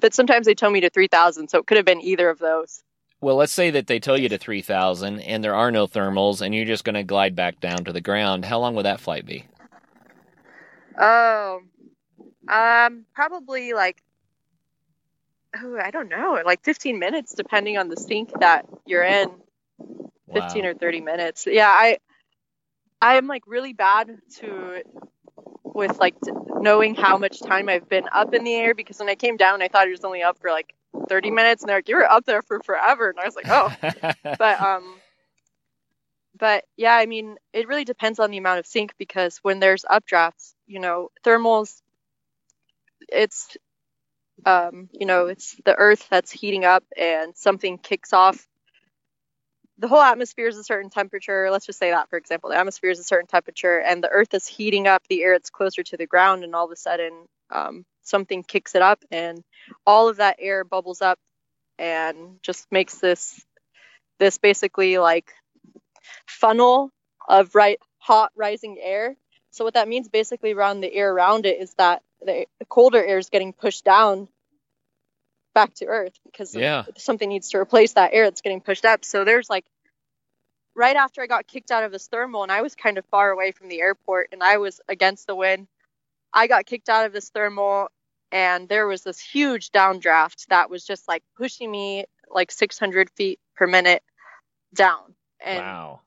But 0.00 0.14
sometimes 0.14 0.46
they 0.46 0.54
tow 0.54 0.70
me 0.70 0.80
to 0.80 0.90
3,000, 0.90 1.48
so 1.48 1.58
it 1.58 1.66
could 1.66 1.76
have 1.76 1.86
been 1.86 2.02
either 2.02 2.28
of 2.28 2.38
those. 2.38 2.82
Well, 3.20 3.36
let's 3.36 3.52
say 3.52 3.70
that 3.70 3.86
they 3.86 3.98
tow 3.98 4.14
you 4.14 4.28
to 4.28 4.38
3,000 4.38 5.20
and 5.20 5.42
there 5.42 5.54
are 5.54 5.70
no 5.70 5.86
thermals 5.86 6.42
and 6.42 6.54
you're 6.54 6.66
just 6.66 6.84
going 6.84 6.96
to 6.96 7.02
glide 7.02 7.34
back 7.34 7.60
down 7.60 7.84
to 7.84 7.92
the 7.92 8.02
ground. 8.02 8.44
How 8.44 8.58
long 8.58 8.74
would 8.74 8.84
that 8.84 9.00
flight 9.00 9.24
be? 9.24 9.46
Oh, 10.98 11.60
um, 12.48 13.06
probably 13.14 13.72
like, 13.72 14.02
oh, 15.62 15.78
I 15.82 15.90
don't 15.90 16.08
know, 16.08 16.40
like 16.44 16.62
15 16.62 16.98
minutes, 16.98 17.34
depending 17.34 17.78
on 17.78 17.88
the 17.88 17.96
sink 17.96 18.32
that 18.40 18.66
you're 18.86 19.04
in. 19.04 19.30
15 20.32 20.64
wow. 20.64 20.70
or 20.70 20.74
30 20.74 21.00
minutes. 21.00 21.46
Yeah, 21.48 21.68
I, 21.68 21.98
I'm 23.00 23.26
like 23.26 23.42
really 23.46 23.72
bad 23.72 24.10
to 24.38 24.82
with 25.62 25.98
like 25.98 26.14
knowing 26.60 26.94
how 26.94 27.18
much 27.18 27.40
time 27.40 27.68
I've 27.68 27.88
been 27.88 28.08
up 28.10 28.32
in 28.34 28.44
the 28.44 28.54
air 28.54 28.74
because 28.74 28.98
when 28.98 29.08
I 29.08 29.14
came 29.14 29.36
down, 29.36 29.62
I 29.62 29.68
thought 29.68 29.86
I 29.86 29.90
was 29.90 30.04
only 30.04 30.22
up 30.22 30.38
for 30.38 30.50
like 30.50 30.74
30 31.08 31.30
minutes, 31.30 31.62
and 31.62 31.68
they're 31.68 31.78
like, 31.78 31.88
"You 31.88 31.96
were 31.96 32.10
up 32.10 32.24
there 32.24 32.42
for 32.42 32.60
forever," 32.60 33.10
and 33.10 33.20
I 33.20 33.24
was 33.24 33.36
like, 33.36 33.48
"Oh," 33.48 33.72
but 34.38 34.60
um, 34.60 34.94
but 36.38 36.64
yeah, 36.76 36.94
I 36.94 37.06
mean, 37.06 37.36
it 37.52 37.68
really 37.68 37.84
depends 37.84 38.18
on 38.18 38.30
the 38.30 38.38
amount 38.38 38.58
of 38.58 38.66
sink 38.66 38.94
because 38.98 39.38
when 39.38 39.60
there's 39.60 39.84
updrafts, 39.84 40.54
you 40.66 40.80
know, 40.80 41.10
thermals, 41.24 41.82
it's 43.08 43.56
um, 44.44 44.88
you 44.92 45.06
know, 45.06 45.26
it's 45.26 45.56
the 45.64 45.74
earth 45.74 46.06
that's 46.10 46.30
heating 46.30 46.64
up 46.64 46.84
and 46.96 47.36
something 47.36 47.78
kicks 47.78 48.12
off. 48.12 48.46
The 49.78 49.88
whole 49.88 50.00
atmosphere 50.00 50.48
is 50.48 50.56
a 50.56 50.64
certain 50.64 50.90
temperature. 50.90 51.50
Let's 51.50 51.66
just 51.66 51.78
say 51.78 51.90
that, 51.90 52.08
for 52.08 52.16
example, 52.16 52.50
the 52.50 52.56
atmosphere 52.56 52.90
is 52.90 52.98
a 52.98 53.04
certain 53.04 53.26
temperature, 53.26 53.78
and 53.78 54.02
the 54.02 54.08
earth 54.08 54.32
is 54.32 54.46
heating 54.46 54.86
up 54.86 55.02
the 55.08 55.22
air 55.22 55.34
that's 55.34 55.50
closer 55.50 55.82
to 55.82 55.96
the 55.96 56.06
ground, 56.06 56.44
and 56.44 56.54
all 56.54 56.64
of 56.64 56.70
a 56.70 56.76
sudden, 56.76 57.12
um, 57.50 57.84
something 58.02 58.42
kicks 58.42 58.74
it 58.74 58.80
up, 58.80 59.04
and 59.10 59.42
all 59.86 60.08
of 60.08 60.16
that 60.16 60.36
air 60.38 60.64
bubbles 60.64 61.02
up 61.02 61.18
and 61.78 62.38
just 62.42 62.66
makes 62.72 62.98
this 62.98 63.44
this 64.18 64.38
basically 64.38 64.96
like 64.96 65.32
funnel 66.26 66.90
of 67.28 67.54
right 67.54 67.78
hot 67.98 68.32
rising 68.34 68.78
air. 68.80 69.16
So 69.50 69.64
what 69.64 69.74
that 69.74 69.88
means 69.88 70.08
basically 70.08 70.52
around 70.52 70.80
the 70.80 70.92
air 70.92 71.12
around 71.12 71.46
it 71.46 71.60
is 71.60 71.74
that 71.74 72.02
the 72.26 72.46
colder 72.68 73.02
air 73.02 73.18
is 73.18 73.30
getting 73.30 73.52
pushed 73.52 73.84
down 73.84 74.28
back 75.54 75.72
to 75.74 75.86
earth 75.86 76.12
because 76.24 76.54
yeah. 76.54 76.84
something 76.98 77.28
needs 77.28 77.50
to 77.50 77.58
replace 77.58 77.94
that 77.94 78.12
air 78.12 78.24
that's 78.24 78.42
getting 78.42 78.60
pushed 78.60 78.84
up. 78.84 79.04
So 79.04 79.24
there's 79.24 79.48
like 79.48 79.64
right 80.74 80.96
after 80.96 81.22
I 81.22 81.26
got 81.26 81.46
kicked 81.46 81.70
out 81.70 81.84
of 81.84 81.92
this 81.92 82.08
thermal 82.08 82.42
and 82.42 82.52
I 82.52 82.60
was 82.60 82.74
kind 82.74 82.98
of 82.98 83.06
far 83.06 83.30
away 83.30 83.52
from 83.52 83.68
the 83.68 83.80
airport 83.80 84.28
and 84.32 84.42
I 84.42 84.58
was 84.58 84.80
against 84.88 85.26
the 85.26 85.34
wind. 85.34 85.66
I 86.32 86.46
got 86.46 86.66
kicked 86.66 86.90
out 86.90 87.06
of 87.06 87.12
this 87.12 87.30
thermal 87.30 87.88
and 88.30 88.68
there 88.68 88.86
was 88.86 89.02
this 89.02 89.18
huge 89.18 89.70
downdraft 89.70 90.46
that 90.48 90.68
was 90.68 90.84
just 90.84 91.08
like 91.08 91.22
pushing 91.36 91.70
me 91.70 92.04
like 92.28 92.50
600 92.52 93.08
feet 93.10 93.40
per 93.56 93.66
minute 93.66 94.02
down. 94.74 95.14
And 95.40 95.60
wow 95.60 96.00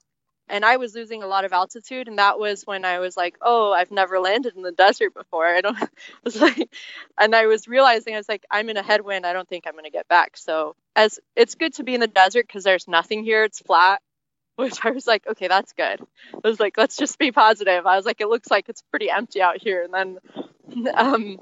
and 0.50 0.66
I 0.66 0.78
was 0.78 0.96
losing 0.96 1.24
a 1.24 1.28
lot 1.28 1.46
of 1.46 1.54
altitude, 1.54 2.08
and 2.08 2.18
that 2.20 2.40
was 2.40 2.64
when 2.66 2.86
I 2.86 3.00
was 3.00 3.16
like, 3.16 3.38
"Oh, 3.42 3.72
I've 3.72 3.92
never 3.92 4.20
landed 4.20 4.56
in 4.56 4.62
the 4.64 4.72
desert 4.72 5.14
before." 5.14 5.46
I 5.56 5.62
don't 5.62 5.78
was 6.24 6.40
like, 6.42 6.70
and 7.18 7.36
I 7.36 7.48
was 7.48 7.68
realizing 7.68 8.14
I 8.14 8.18
was 8.18 8.30
like, 8.30 8.46
"I'm 8.52 8.70
in 8.70 8.78
a 8.78 8.84
headwind. 8.84 9.26
I 9.26 9.34
don't 9.34 9.48
think 9.48 9.66
I'm 9.68 9.74
going 9.74 9.86
to 9.86 9.92
get 9.92 10.08
back." 10.08 10.38
So, 10.38 10.76
as 10.96 11.20
it's 11.36 11.56
good 11.56 11.74
to 11.76 11.84
be 11.84 11.94
in 11.94 12.02
the 12.02 12.08
desert 12.08 12.48
because 12.48 12.64
there's 12.64 12.88
nothing 12.88 13.24
here; 13.24 13.44
it's 13.44 13.60
flat. 13.60 14.02
Which 14.58 14.84
I 14.84 14.92
was 14.92 15.08
like, 15.08 15.26
"Okay, 15.28 15.48
that's 15.48 15.74
good." 15.74 16.02
I 16.34 16.48
was 16.48 16.60
like, 16.60 16.78
"Let's 16.78 16.98
just 16.98 17.18
be 17.20 17.32
positive." 17.32 17.86
I 17.86 17.96
was 17.96 18.06
like, 18.06 18.22
"It 18.22 18.28
looks 18.30 18.52
like 18.52 18.70
it's 18.70 18.84
pretty 18.92 19.10
empty 19.10 19.42
out 19.42 19.62
here," 19.62 19.84
and 19.84 19.94
then, 19.94 20.88
um, 20.96 21.40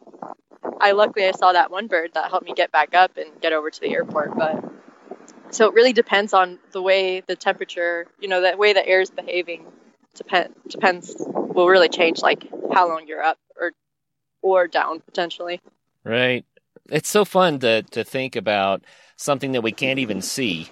I 0.79 0.91
luckily 0.91 1.27
I 1.27 1.31
saw 1.31 1.53
that 1.53 1.71
one 1.71 1.87
bird 1.87 2.11
that 2.13 2.29
helped 2.29 2.45
me 2.45 2.53
get 2.53 2.71
back 2.71 2.93
up 2.93 3.17
and 3.17 3.41
get 3.41 3.53
over 3.53 3.69
to 3.71 3.79
the 3.79 3.89
airport, 3.93 4.37
but 4.37 4.63
so 5.51 5.67
it 5.67 5.73
really 5.73 5.93
depends 5.93 6.33
on 6.33 6.59
the 6.71 6.81
way 6.81 7.21
the 7.21 7.35
temperature, 7.35 8.07
you 8.19 8.27
know, 8.27 8.41
the 8.41 8.57
way 8.57 8.73
the 8.73 8.85
air 8.85 9.01
is 9.01 9.09
behaving. 9.09 9.65
Depend 10.15 10.55
depends 10.67 11.15
will 11.17 11.67
really 11.67 11.89
change 11.89 12.21
like 12.21 12.47
how 12.71 12.87
long 12.87 13.07
you're 13.07 13.23
up 13.23 13.37
or 13.59 13.71
or 14.41 14.67
down 14.67 14.99
potentially. 14.99 15.61
Right. 16.03 16.45
It's 16.89 17.09
so 17.09 17.25
fun 17.25 17.59
to 17.59 17.83
to 17.83 18.03
think 18.03 18.35
about 18.35 18.83
something 19.15 19.53
that 19.53 19.61
we 19.61 19.71
can't 19.71 19.99
even 19.99 20.21
see 20.21 20.69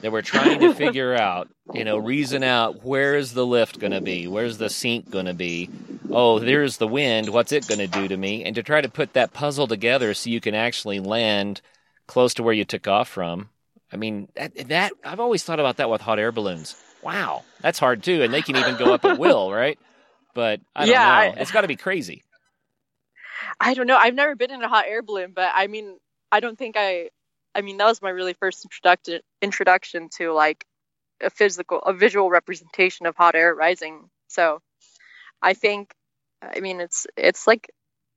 that 0.00 0.12
we're 0.12 0.22
trying 0.22 0.60
to 0.60 0.74
figure 0.84 1.14
out, 1.14 1.48
you 1.72 1.84
know, 1.84 1.96
reason 1.96 2.42
out 2.42 2.84
where 2.84 3.16
is 3.16 3.32
the 3.32 3.46
lift 3.46 3.78
going 3.78 3.92
to 3.92 4.00
be? 4.00 4.26
Where's 4.26 4.58
the 4.58 4.68
sink 4.68 5.10
going 5.10 5.26
to 5.26 5.34
be? 5.34 5.70
Oh, 6.10 6.38
there's 6.38 6.76
the 6.76 6.88
wind. 6.88 7.30
What's 7.30 7.52
it 7.52 7.66
going 7.66 7.78
to 7.78 7.86
do 7.86 8.08
to 8.08 8.16
me? 8.16 8.44
And 8.44 8.54
to 8.56 8.62
try 8.62 8.80
to 8.80 8.88
put 8.88 9.14
that 9.14 9.32
puzzle 9.32 9.66
together 9.66 10.12
so 10.12 10.30
you 10.30 10.40
can 10.40 10.54
actually 10.54 11.00
land 11.00 11.62
close 12.06 12.34
to 12.34 12.42
where 12.42 12.52
you 12.52 12.64
took 12.64 12.86
off 12.86 13.08
from 13.08 13.48
I 13.94 13.96
mean, 13.96 14.28
that, 14.34 14.68
that 14.68 14.92
I've 15.04 15.20
always 15.20 15.44
thought 15.44 15.60
about 15.60 15.76
that 15.76 15.88
with 15.88 16.00
hot 16.00 16.18
air 16.18 16.32
balloons. 16.32 16.74
Wow, 17.00 17.44
that's 17.60 17.78
hard 17.78 18.02
too, 18.02 18.22
and 18.22 18.34
they 18.34 18.42
can 18.42 18.56
even 18.56 18.76
go 18.76 18.92
up 18.92 19.04
at 19.04 19.20
will, 19.20 19.52
right? 19.52 19.78
But 20.34 20.60
I 20.74 20.86
don't 20.86 20.92
yeah, 20.92 21.04
know. 21.04 21.12
I, 21.12 21.26
it's 21.36 21.52
got 21.52 21.60
to 21.60 21.68
be 21.68 21.76
crazy. 21.76 22.24
I 23.60 23.74
don't 23.74 23.86
know. 23.86 23.96
I've 23.96 24.16
never 24.16 24.34
been 24.34 24.50
in 24.50 24.62
a 24.62 24.68
hot 24.68 24.86
air 24.88 25.00
balloon, 25.00 25.30
but 25.32 25.52
I 25.54 25.68
mean, 25.68 25.96
I 26.32 26.40
don't 26.40 26.58
think 26.58 26.74
I. 26.76 27.10
I 27.54 27.60
mean, 27.60 27.76
that 27.76 27.86
was 27.86 28.02
my 28.02 28.10
really 28.10 28.32
first 28.32 28.64
introduction 28.64 29.20
introduction 29.40 30.08
to 30.16 30.32
like 30.32 30.66
a 31.22 31.30
physical, 31.30 31.78
a 31.78 31.92
visual 31.92 32.30
representation 32.30 33.06
of 33.06 33.14
hot 33.14 33.36
air 33.36 33.54
rising. 33.54 34.10
So, 34.26 34.60
I 35.40 35.54
think, 35.54 35.94
I 36.42 36.58
mean, 36.58 36.80
it's 36.80 37.06
it's 37.16 37.46
like 37.46 37.70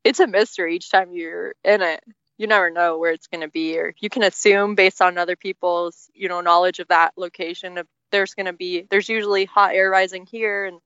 it's 0.04 0.20
a 0.20 0.26
mystery 0.26 0.76
each 0.76 0.90
time 0.90 1.12
you're 1.12 1.54
in 1.64 1.84
it 1.84 2.04
you 2.38 2.48
never 2.48 2.70
know 2.70 2.98
where 2.98 3.12
it's 3.12 3.28
going 3.28 3.42
to 3.42 3.48
be 3.48 3.78
or 3.78 3.94
you 4.00 4.10
can 4.10 4.24
assume 4.24 4.76
based 4.76 5.02
on 5.02 5.18
other 5.18 5.36
people's 5.36 6.10
you 6.14 6.30
know 6.30 6.42
knowledge 6.42 6.80
of 6.80 6.88
that 6.88 7.14
location 7.18 7.80
there's 8.12 8.34
going 8.34 8.46
to 8.46 8.54
be 8.54 8.88
there's 8.90 9.10
usually 9.10 9.46
hot 9.46 9.74
air 9.74 9.90
rising 9.90 10.26
here 10.26 10.66
and 10.66 10.80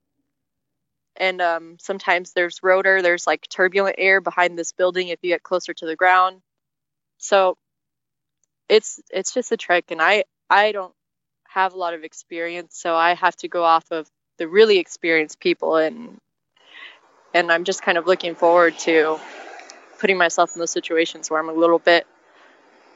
and 1.17 1.41
um, 1.41 1.77
sometimes 1.79 2.31
there's 2.33 2.63
rotor 2.63 3.01
there's 3.01 3.27
like 3.27 3.47
turbulent 3.49 3.95
air 3.97 4.21
behind 4.21 4.57
this 4.57 4.71
building 4.71 5.09
if 5.09 5.19
you 5.21 5.29
get 5.29 5.43
closer 5.43 5.73
to 5.73 5.85
the 5.85 5.97
ground. 5.97 6.41
So 7.17 7.57
it's 8.71 9.01
it's 9.11 9.33
just 9.33 9.51
a 9.51 9.57
trick 9.57 9.91
and 9.91 10.01
i 10.01 10.23
i 10.49 10.71
don't 10.71 10.93
have 11.43 11.73
a 11.73 11.77
lot 11.77 11.93
of 11.93 12.05
experience 12.05 12.79
so 12.79 12.95
i 12.95 13.13
have 13.13 13.35
to 13.35 13.49
go 13.49 13.63
off 13.63 13.85
of 13.91 14.07
the 14.37 14.47
really 14.47 14.77
experienced 14.79 15.41
people 15.41 15.75
and 15.75 16.17
and 17.33 17.51
i'm 17.51 17.65
just 17.65 17.83
kind 17.83 17.97
of 17.97 18.07
looking 18.07 18.33
forward 18.33 18.77
to 18.79 19.19
putting 20.01 20.17
myself 20.17 20.55
in 20.55 20.59
those 20.59 20.71
situations 20.71 21.29
where 21.29 21.39
I'm 21.39 21.47
a 21.47 21.53
little 21.53 21.77
bit 21.77 22.07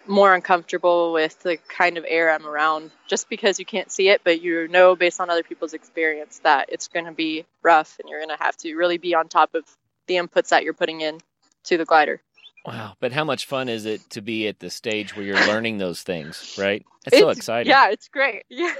more 0.08 0.34
uncomfortable 0.34 1.14
with 1.14 1.42
the 1.44 1.58
kind 1.70 1.98
of 1.98 2.06
air 2.08 2.32
I'm 2.32 2.46
around 2.46 2.92
just 3.08 3.30
because 3.30 3.60
you 3.60 3.66
can't 3.66 3.92
see 3.92 4.10
it, 4.10 4.22
but 4.24 4.42
you 4.42 4.68
know 4.68 4.96
based 4.96 5.22
on 5.22 5.30
other 5.30 5.44
people's 5.44 5.74
experience 5.74 6.40
that 6.44 6.70
it's 6.70 6.88
going 6.88 7.06
to 7.06 7.12
be 7.12 7.46
rough 7.62 7.98
and 8.00 8.10
you're 8.10 8.20
going 8.20 8.36
to 8.36 8.44
have 8.44 8.58
to 8.58 8.76
really 8.76 8.98
be 8.98 9.14
on 9.14 9.28
top 9.28 9.54
of 9.54 9.64
the 10.08 10.16
inputs 10.16 10.50
that 10.50 10.64
you're 10.64 10.74
putting 10.74 11.02
in 11.02 11.20
to 11.66 11.78
the 11.78 11.86
glider. 11.86 12.22
Wow, 12.66 12.96
but 13.00 13.12
how 13.12 13.24
much 13.24 13.46
fun 13.46 13.70
is 13.70 13.86
it 13.86 14.02
to 14.12 14.22
be 14.22 14.48
at 14.48 14.60
the 14.60 14.72
stage 14.72 15.16
where 15.16 15.24
you're 15.24 15.48
learning 15.48 15.78
those 15.78 16.02
things, 16.02 16.56
right? 16.60 16.84
It's, 17.06 17.14
it's 17.14 17.20
so 17.20 17.30
exciting. 17.30 17.70
Yeah, 17.70 17.90
it's 17.90 18.08
great. 18.08 18.44
Yeah. 18.50 18.74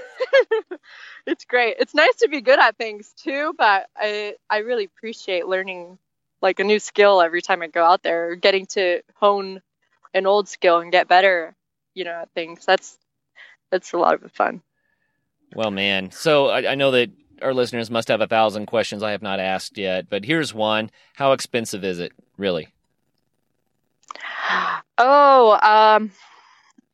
it's 1.26 1.44
great. 1.44 1.76
It's 1.78 1.94
nice 1.94 2.16
to 2.16 2.28
be 2.28 2.40
good 2.40 2.58
at 2.58 2.76
things 2.76 3.14
too, 3.16 3.54
but 3.56 3.86
I 3.96 4.34
I 4.50 4.58
really 4.58 4.84
appreciate 4.84 5.46
learning 5.46 5.98
like 6.46 6.60
a 6.60 6.64
new 6.64 6.78
skill 6.78 7.20
every 7.20 7.42
time 7.42 7.60
I 7.60 7.66
go 7.66 7.84
out 7.84 8.04
there, 8.04 8.36
getting 8.36 8.66
to 8.66 9.02
hone 9.16 9.60
an 10.14 10.26
old 10.26 10.48
skill 10.48 10.78
and 10.78 10.92
get 10.92 11.08
better, 11.08 11.56
you 11.92 12.04
know, 12.04 12.22
at 12.22 12.30
things. 12.34 12.64
That's 12.64 12.96
that's 13.70 13.92
a 13.92 13.98
lot 13.98 14.22
of 14.22 14.30
fun. 14.30 14.62
Well, 15.56 15.72
man. 15.72 16.12
So 16.12 16.46
I, 16.46 16.72
I 16.72 16.74
know 16.76 16.92
that 16.92 17.10
our 17.42 17.52
listeners 17.52 17.90
must 17.90 18.08
have 18.08 18.20
a 18.20 18.28
thousand 18.28 18.66
questions 18.66 19.02
I 19.02 19.10
have 19.10 19.22
not 19.22 19.40
asked 19.40 19.76
yet, 19.76 20.08
but 20.08 20.24
here's 20.24 20.54
one: 20.54 20.90
How 21.14 21.32
expensive 21.32 21.84
is 21.84 21.98
it, 21.98 22.12
really? 22.38 22.68
Oh, 24.98 25.58
um, 25.60 26.10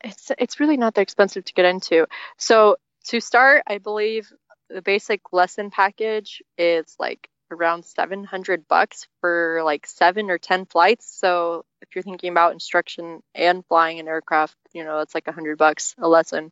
it's 0.02 0.32
it's 0.36 0.58
really 0.58 0.76
not 0.76 0.94
that 0.94 1.02
expensive 1.02 1.44
to 1.44 1.52
get 1.52 1.66
into. 1.66 2.08
So 2.36 2.78
to 3.04 3.20
start, 3.20 3.62
I 3.68 3.78
believe 3.78 4.32
the 4.68 4.82
basic 4.82 5.32
lesson 5.32 5.70
package 5.70 6.42
is 6.58 6.96
like 6.98 7.28
around 7.52 7.84
700 7.84 8.66
bucks 8.66 9.06
for 9.20 9.62
like 9.64 9.86
seven 9.86 10.30
or 10.30 10.38
10 10.38 10.66
flights. 10.66 11.06
So 11.18 11.64
if 11.80 11.94
you're 11.94 12.02
thinking 12.02 12.30
about 12.30 12.52
instruction 12.52 13.22
and 13.34 13.64
flying 13.66 14.00
an 14.00 14.08
aircraft, 14.08 14.56
you 14.72 14.84
know, 14.84 15.00
it's 15.00 15.14
like 15.14 15.26
100 15.26 15.58
bucks 15.58 15.94
a 15.98 16.08
lesson. 16.08 16.50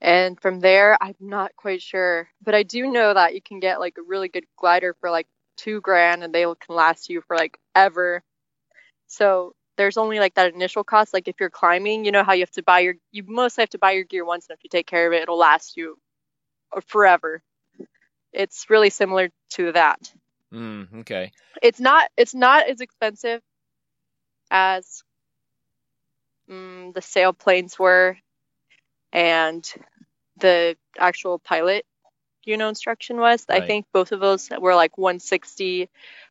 And 0.00 0.40
from 0.40 0.60
there, 0.60 0.98
I'm 1.00 1.14
not 1.20 1.54
quite 1.56 1.80
sure, 1.80 2.28
but 2.44 2.54
I 2.54 2.64
do 2.64 2.90
know 2.90 3.14
that 3.14 3.34
you 3.34 3.40
can 3.40 3.60
get 3.60 3.80
like 3.80 3.96
a 3.98 4.02
really 4.02 4.28
good 4.28 4.44
glider 4.56 4.96
for 5.00 5.10
like 5.10 5.28
two 5.56 5.80
grand 5.80 6.24
and 6.24 6.34
they 6.34 6.42
can 6.42 6.74
last 6.74 7.08
you 7.08 7.20
for 7.20 7.36
like 7.36 7.58
ever. 7.74 8.22
So 9.06 9.54
there's 9.76 9.96
only 9.96 10.18
like 10.18 10.34
that 10.34 10.54
initial 10.54 10.84
cost. 10.84 11.14
Like 11.14 11.28
if 11.28 11.36
you're 11.38 11.50
climbing, 11.50 12.04
you 12.04 12.12
know 12.12 12.24
how 12.24 12.32
you 12.32 12.42
have 12.42 12.50
to 12.52 12.62
buy 12.62 12.80
your, 12.80 12.94
you 13.12 13.24
mostly 13.26 13.62
have 13.62 13.70
to 13.70 13.78
buy 13.78 13.92
your 13.92 14.04
gear 14.04 14.24
once, 14.24 14.48
and 14.48 14.56
if 14.56 14.64
you 14.64 14.70
take 14.70 14.86
care 14.86 15.06
of 15.06 15.12
it, 15.12 15.22
it'll 15.22 15.38
last 15.38 15.76
you 15.76 15.96
forever. 16.86 17.42
It's 18.32 18.70
really 18.70 18.90
similar 18.90 19.30
to 19.50 19.72
that. 19.72 20.12
Mm, 20.52 21.00
okay. 21.00 21.32
It's 21.62 21.80
not, 21.80 22.10
it's 22.16 22.34
not 22.34 22.68
as 22.68 22.80
expensive 22.80 23.40
as 24.50 25.02
mm, 26.50 26.92
the 26.94 27.00
sailplanes 27.00 27.78
were, 27.78 28.16
and 29.12 29.68
the 30.38 30.76
actual 30.98 31.38
pilot, 31.38 31.84
you 32.44 32.56
know, 32.56 32.68
instruction 32.68 33.18
was. 33.18 33.46
Right. 33.48 33.62
I 33.62 33.66
think 33.66 33.86
both 33.92 34.12
of 34.12 34.20
those 34.20 34.50
were 34.50 34.74
like 34.74 34.98
160 34.98 35.88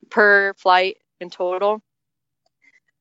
per 0.09 0.53
flight 0.55 0.97
in 1.19 1.29
total. 1.29 1.81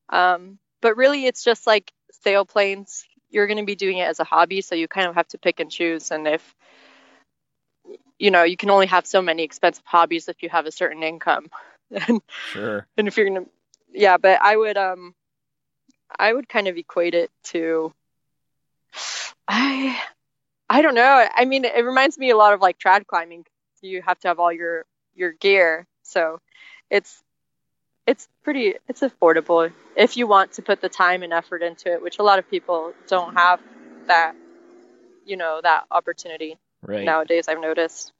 Um, 0.09 0.59
but 0.81 0.97
really, 0.97 1.25
it's 1.25 1.43
just 1.43 1.65
like 1.67 1.91
sailplanes. 2.25 3.03
You're 3.29 3.47
going 3.47 3.57
to 3.59 3.65
be 3.65 3.75
doing 3.75 3.97
it 3.97 4.07
as 4.07 4.19
a 4.19 4.25
hobby, 4.25 4.61
so 4.61 4.75
you 4.75 4.87
kind 4.87 5.07
of 5.07 5.15
have 5.15 5.27
to 5.29 5.37
pick 5.37 5.59
and 5.59 5.71
choose. 5.71 6.11
And 6.11 6.27
if 6.27 6.55
you 8.21 8.29
know, 8.29 8.43
you 8.43 8.55
can 8.55 8.69
only 8.69 8.85
have 8.85 9.07
so 9.07 9.19
many 9.19 9.41
expensive 9.41 9.83
hobbies 9.83 10.29
if 10.29 10.43
you 10.43 10.49
have 10.49 10.67
a 10.67 10.71
certain 10.71 11.01
income. 11.01 11.47
and, 11.91 12.21
Sure. 12.51 12.85
and 12.95 13.07
if 13.07 13.17
you're 13.17 13.27
to, 13.27 13.47
yeah, 13.91 14.17
but 14.17 14.39
I 14.39 14.55
would, 14.55 14.77
um, 14.77 15.15
I 16.17 16.31
would 16.31 16.47
kind 16.47 16.67
of 16.67 16.77
equate 16.77 17.15
it 17.15 17.31
to, 17.45 17.91
I, 19.47 19.99
I 20.69 20.83
don't 20.83 20.93
know. 20.93 21.27
I 21.35 21.45
mean, 21.45 21.65
it 21.65 21.83
reminds 21.83 22.17
me 22.17 22.29
a 22.29 22.37
lot 22.37 22.53
of 22.53 22.61
like 22.61 22.77
trad 22.77 23.07
climbing. 23.07 23.43
You 23.81 24.03
have 24.03 24.19
to 24.19 24.27
have 24.27 24.39
all 24.39 24.53
your 24.53 24.85
your 25.15 25.31
gear, 25.31 25.87
so 26.03 26.39
it's 26.91 27.23
it's 28.05 28.27
pretty 28.43 28.75
it's 28.87 29.01
affordable 29.01 29.73
if 29.95 30.15
you 30.17 30.27
want 30.27 30.53
to 30.53 30.61
put 30.61 30.81
the 30.81 30.87
time 30.89 31.23
and 31.23 31.33
effort 31.33 31.63
into 31.63 31.91
it, 31.91 32.03
which 32.03 32.19
a 32.19 32.23
lot 32.23 32.37
of 32.37 32.49
people 32.49 32.93
don't 33.07 33.33
have 33.33 33.59
that 34.05 34.33
you 35.25 35.35
know 35.35 35.59
that 35.63 35.85
opportunity 35.89 36.59
Right. 36.81 37.05
nowadays. 37.05 37.47
I've 37.47 37.61
noticed. 37.61 38.11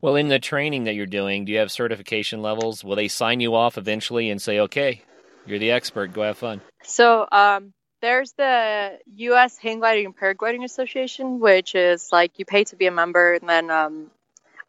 Well, 0.00 0.16
in 0.16 0.28
the 0.28 0.40
training 0.40 0.84
that 0.84 0.94
you're 0.94 1.06
doing, 1.06 1.44
do 1.44 1.52
you 1.52 1.58
have 1.58 1.70
certification 1.70 2.42
levels? 2.42 2.82
Will 2.82 2.96
they 2.96 3.08
sign 3.08 3.38
you 3.38 3.54
off 3.54 3.78
eventually 3.78 4.30
and 4.30 4.42
say, 4.42 4.58
"Okay, 4.58 5.02
you're 5.46 5.60
the 5.60 5.70
expert. 5.70 6.12
Go 6.12 6.22
have 6.22 6.38
fun"? 6.38 6.60
So 6.82 7.28
um, 7.30 7.72
there's 8.00 8.32
the 8.32 8.98
U.S. 9.16 9.56
Hang 9.56 9.78
Gliding 9.78 10.06
and 10.06 10.16
Paragliding 10.16 10.64
Association, 10.64 11.38
which 11.38 11.76
is 11.76 12.10
like 12.10 12.38
you 12.38 12.44
pay 12.44 12.64
to 12.64 12.76
be 12.76 12.86
a 12.86 12.90
member, 12.90 13.34
and 13.34 13.48
then 13.48 13.70
um, 13.70 14.10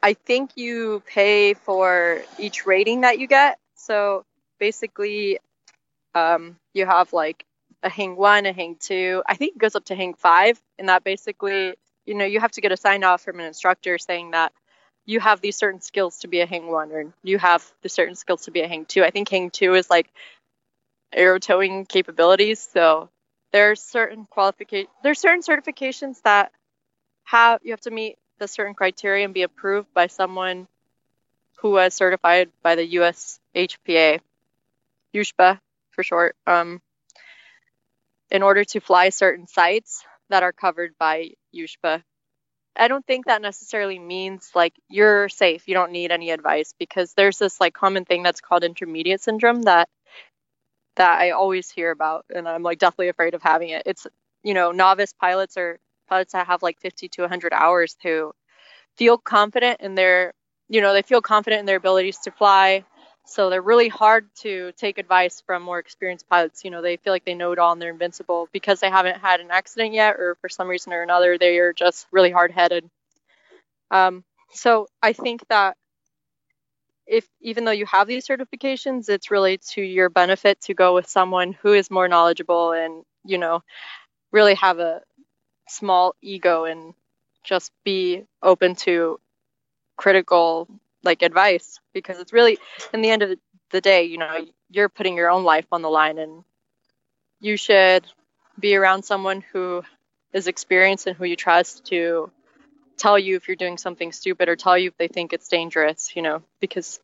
I 0.03 0.13
think 0.13 0.51
you 0.55 1.01
pay 1.07 1.55
for 1.55 2.21
each 2.38 2.65
rating 2.65 3.01
that 3.01 3.17
you 3.17 3.27
get. 3.27 3.57
So 3.75 4.25
basically, 4.59 5.39
um, 6.13 6.57
you 6.73 6.86
have 6.86 7.11
like 7.11 7.45
a 7.81 7.89
Hang 7.89 8.15
One, 8.15 8.45
a 8.45 8.53
Hang 8.53 8.77
Two. 8.79 9.23
I 9.25 9.36
think 9.36 9.55
it 9.55 9.59
goes 9.59 9.75
up 9.75 9.86
to 9.86 9.95
Hang 9.95 10.13
Five, 10.13 10.61
and 10.77 10.89
that 10.89 11.03
basically, 11.03 11.73
you 12.06 12.16
know, 12.16 12.26
you 12.26 12.39
have 12.39 12.51
to 12.51 12.62
get 12.62 12.72
a 12.72 12.78
sign 12.78 13.04
off 13.04 13.22
from 13.22 13.39
an 13.39 13.45
instructor 13.45 13.97
saying 13.97 14.32
that 14.32 14.51
you 15.06 15.20
have 15.20 15.41
these 15.41 15.58
certain 15.58 15.82
skills 15.82 16.20
to 16.20 16.28
be 16.28 16.39
a 16.39 16.45
Hang 16.45 16.68
One, 16.68 16.91
or 16.91 17.14
you 17.24 17.38
have 17.38 17.66
the 17.82 17.89
certain 17.89 18.16
skills 18.16 18.43
to 18.43 18.51
be 18.51 18.62
a 18.62 18.68
Hang 18.68 18.86
Two. 18.86 19.04
I 19.04 19.10
think 19.10 19.30
Hang 19.30 19.49
Two 19.49 19.76
is 19.76 19.89
like 19.89 20.10
aero 21.12 21.39
towing 21.39 21.86
capabilities. 21.86 22.68
So 22.74 23.10
there's 23.51 23.82
certain 23.82 24.26
qualification 24.26 24.89
there's 25.04 25.20
certain 25.20 25.41
certifications 25.41 26.22
that 26.24 26.51
have 27.26 27.62
you 27.64 27.72
have 27.72 27.82
to 27.82 27.91
meet 27.91 28.18
the 28.39 28.47
certain 28.47 28.74
criteria 28.74 29.26
and 29.26 29.34
be 29.34 29.43
approved 29.43 29.93
by 29.93 30.08
someone 30.08 30.68
who 31.58 31.72
was 31.72 31.93
certified 31.93 32.49
by 32.62 32.76
the 32.76 32.86
US 32.99 33.39
HPA, 33.56 34.20
USHPA 35.14 35.60
for 35.91 36.04
short, 36.04 36.36
um, 36.45 36.82
in 38.30 38.43
order 38.43 38.66
to 38.66 38.80
fly 38.80 39.10
certain 39.10 39.47
sites 39.47 40.04
that 40.30 40.43
are 40.43 40.51
covered 40.51 40.93
by 40.97 41.32
USHPA. 41.54 42.04
I 42.76 42.88
don't 42.88 43.06
think 43.06 43.26
that 43.28 43.41
necessarily 43.41 43.99
means 43.99 44.51
like 44.56 44.74
you're 44.89 45.30
safe. 45.30 45.68
You 45.68 45.76
don't 45.76 45.91
need 45.91 46.12
any 46.12 46.32
advice 46.32 46.74
because 46.80 47.14
there's 47.14 47.38
this 47.38 47.62
like 47.62 47.74
common 47.74 48.06
thing 48.06 48.24
that's 48.24 48.41
called 48.41 48.64
intermediate 48.64 49.22
syndrome 49.22 49.64
that 49.64 49.89
that 50.95 51.20
I 51.20 51.32
always 51.32 51.70
hear 51.72 51.91
about, 51.91 52.26
and 52.34 52.47
I'm 52.47 52.64
like 52.64 52.80
definitely 52.80 53.10
afraid 53.10 53.34
of 53.34 53.41
having 53.41 53.70
it. 53.70 53.84
It's 53.86 54.08
you 54.43 54.54
know 54.54 54.72
novice 54.72 55.14
pilots 55.14 55.58
or 55.58 55.80
pilots 56.10 56.34
that 56.34 56.47
have 56.47 56.62
like 56.64 56.80
50 56.80 57.10
to 57.10 57.22
100 57.24 57.54
hours 57.54 57.95
who 58.04 58.34
feel 58.97 59.18
confident 59.18 59.82
in 59.82 59.95
their 59.95 60.34
you 60.70 60.82
know 60.82 60.93
they 60.93 61.01
feel 61.04 61.22
confident 61.22 61.62
in 61.62 61.66
their 61.66 61.78
abilities 61.78 62.20
to 62.20 62.32
fly, 62.32 62.86
so 63.26 63.49
they're 63.49 63.61
really 63.61 63.88
hard 63.89 64.28
to 64.41 64.71
take 64.74 64.97
advice 64.97 65.41
from 65.45 65.63
more 65.63 65.80
experienced 65.80 66.28
pilots. 66.30 66.63
You 66.65 66.71
know 66.71 66.82
they 66.82 66.97
feel 66.97 67.13
like 67.13 67.26
they 67.26 67.36
know 67.36 67.51
it 67.51 67.59
all 67.59 67.71
and 67.74 67.82
they're 67.82 67.91
invincible 67.91 68.49
because 68.51 68.80
they 68.80 68.89
haven't 68.89 69.19
had 69.19 69.39
an 69.39 69.51
accident 69.51 69.93
yet, 69.93 70.15
or 70.17 70.36
for 70.41 70.49
some 70.49 70.67
reason 70.67 70.93
or 70.93 71.01
another 71.01 71.38
they 71.38 71.57
are 71.59 71.74
just 71.74 72.07
really 72.11 72.32
hard 72.32 72.51
headed. 72.51 72.89
Um, 73.91 74.24
so 74.51 74.88
I 75.01 75.13
think 75.13 75.47
that 75.49 75.78
if 77.05 77.28
even 77.41 77.65
though 77.65 77.71
you 77.71 77.86
have 77.86 78.07
these 78.07 78.26
certifications, 78.28 79.09
it's 79.09 79.32
really 79.32 79.57
to 79.71 79.82
your 79.82 80.09
benefit 80.09 80.61
to 80.61 80.74
go 80.74 80.93
with 80.93 81.07
someone 81.07 81.53
who 81.53 81.74
is 81.74 81.91
more 81.91 82.07
knowledgeable 82.07 82.71
and 82.71 83.03
you 83.26 83.38
know 83.38 83.61
really 84.32 84.55
have 84.55 84.80
a 84.80 85.01
small 85.67 86.15
ego 86.21 86.65
and 86.65 86.93
just 87.43 87.71
be 87.84 88.24
open 88.41 88.76
to 88.76 89.19
critical 89.97 90.67
like 91.04 91.22
advice 91.22 91.80
because 91.93 92.20
it's 92.20 92.34
really 92.34 92.58
in 92.93 93.01
the 93.01 93.10
end 93.10 93.22
of 93.22 93.38
the 93.72 93.82
day 93.82 94.04
you 94.04 94.18
know 94.18 94.45
you're 94.70 94.89
putting 94.89 95.16
your 95.16 95.30
own 95.30 95.43
life 95.43 95.66
on 95.72 95.82
the 95.82 95.89
line 95.89 96.18
and 96.18 96.43
you 97.39 97.58
should 97.58 98.06
be 98.60 98.76
around 98.76 99.04
someone 99.04 99.43
who 99.51 99.84
is 100.34 100.47
experienced 100.47 101.08
and 101.08 101.16
who 101.16 101.26
you 101.26 101.36
trust 101.36 101.86
to 101.86 102.32
tell 102.97 103.18
you 103.18 103.36
if 103.36 103.47
you're 103.47 103.56
doing 103.56 103.78
something 103.78 104.12
stupid 104.12 104.49
or 104.49 104.56
tell 104.56 104.78
you 104.78 104.89
if 104.89 104.97
they 104.97 105.08
think 105.08 105.34
it's 105.34 105.47
dangerous, 105.47 106.16
you 106.16 106.22
know, 106.22 106.41
because 106.60 106.99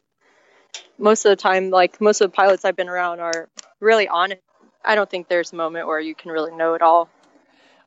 most 0.98 1.26
of 1.26 1.30
the 1.30 1.36
time, 1.36 1.70
like 1.70 2.00
most 2.00 2.22
of 2.22 2.32
the 2.32 2.36
pilots 2.36 2.66
I've 2.66 2.76
been 2.76 2.90
around 2.90 3.20
are 3.20 3.50
really 3.80 4.08
honest. 4.08 4.42
I 4.84 4.96
don't 4.96 5.10
think 5.10 5.28
there's 5.28 5.52
a 5.52 5.56
moment 5.58 5.88
where 5.88 6.00
you 6.00 6.16
can 6.16 6.32
really 6.32 6.56
know 6.56 6.74
it 6.74 6.82
all. 6.82 7.10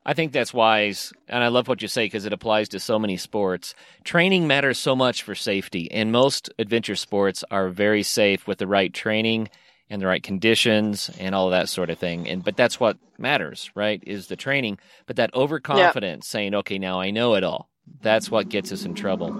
I 0.04 0.14
think 0.14 0.32
that's 0.32 0.52
wise, 0.52 1.12
and 1.28 1.44
I 1.44 1.48
love 1.48 1.68
what 1.68 1.80
you 1.80 1.86
say 1.86 2.06
because 2.06 2.26
it 2.26 2.32
applies 2.32 2.68
to 2.70 2.80
so 2.80 2.98
many 2.98 3.16
sports. 3.16 3.74
Training 4.02 4.48
matters 4.48 4.78
so 4.78 4.96
much 4.96 5.22
for 5.22 5.34
safety, 5.36 5.90
and 5.92 6.10
most 6.10 6.50
adventure 6.58 6.96
sports 6.96 7.44
are 7.52 7.68
very 7.68 8.02
safe 8.02 8.46
with 8.48 8.58
the 8.58 8.66
right 8.66 8.92
training 8.92 9.48
and 9.88 10.02
the 10.02 10.06
right 10.06 10.22
conditions 10.22 11.08
and 11.20 11.34
all 11.34 11.46
of 11.46 11.52
that 11.52 11.68
sort 11.68 11.88
of 11.90 11.98
thing. 11.98 12.28
And 12.28 12.42
but 12.42 12.56
that's 12.56 12.80
what 12.80 12.96
matters, 13.16 13.70
right? 13.76 14.02
Is 14.04 14.26
the 14.26 14.36
training. 14.36 14.78
But 15.06 15.16
that 15.16 15.32
overconfidence, 15.34 16.26
saying, 16.26 16.54
"Okay, 16.54 16.78
now 16.78 17.00
I 17.00 17.10
know 17.10 17.34
it 17.34 17.44
all," 17.44 17.68
that's 18.00 18.28
what 18.28 18.48
gets 18.48 18.72
us 18.72 18.84
in 18.84 18.94
trouble. 18.94 19.30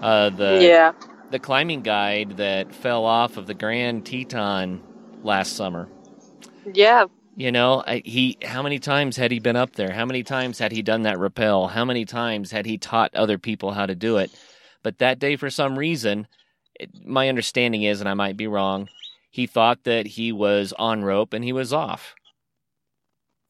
Uh, 0.00 0.30
the 0.30 0.60
yeah. 0.62 0.92
the 1.30 1.38
climbing 1.38 1.82
guide 1.82 2.38
that 2.38 2.74
fell 2.74 3.04
off 3.04 3.36
of 3.36 3.46
the 3.46 3.54
Grand 3.54 4.06
Teton 4.06 4.80
last 5.22 5.54
summer. 5.54 5.88
Yeah. 6.72 7.06
You 7.38 7.52
know, 7.52 7.84
he 7.86 8.38
how 8.42 8.62
many 8.62 8.78
times 8.78 9.18
had 9.18 9.30
he 9.30 9.40
been 9.40 9.56
up 9.56 9.76
there? 9.76 9.92
How 9.92 10.06
many 10.06 10.22
times 10.22 10.58
had 10.58 10.72
he 10.72 10.80
done 10.80 11.02
that 11.02 11.18
rappel? 11.18 11.68
How 11.68 11.84
many 11.84 12.06
times 12.06 12.50
had 12.50 12.64
he 12.64 12.78
taught 12.78 13.14
other 13.14 13.36
people 13.36 13.72
how 13.72 13.84
to 13.84 13.94
do 13.94 14.16
it? 14.16 14.30
But 14.82 14.98
that 14.98 15.18
day, 15.18 15.36
for 15.36 15.50
some 15.50 15.78
reason, 15.78 16.28
it, 16.80 16.88
my 17.04 17.28
understanding 17.28 17.82
is, 17.82 18.00
and 18.00 18.08
I 18.08 18.14
might 18.14 18.38
be 18.38 18.46
wrong, 18.46 18.88
he 19.30 19.46
thought 19.46 19.84
that 19.84 20.06
he 20.06 20.32
was 20.32 20.72
on 20.78 21.04
rope 21.04 21.34
and 21.34 21.44
he 21.44 21.52
was 21.52 21.74
off, 21.74 22.14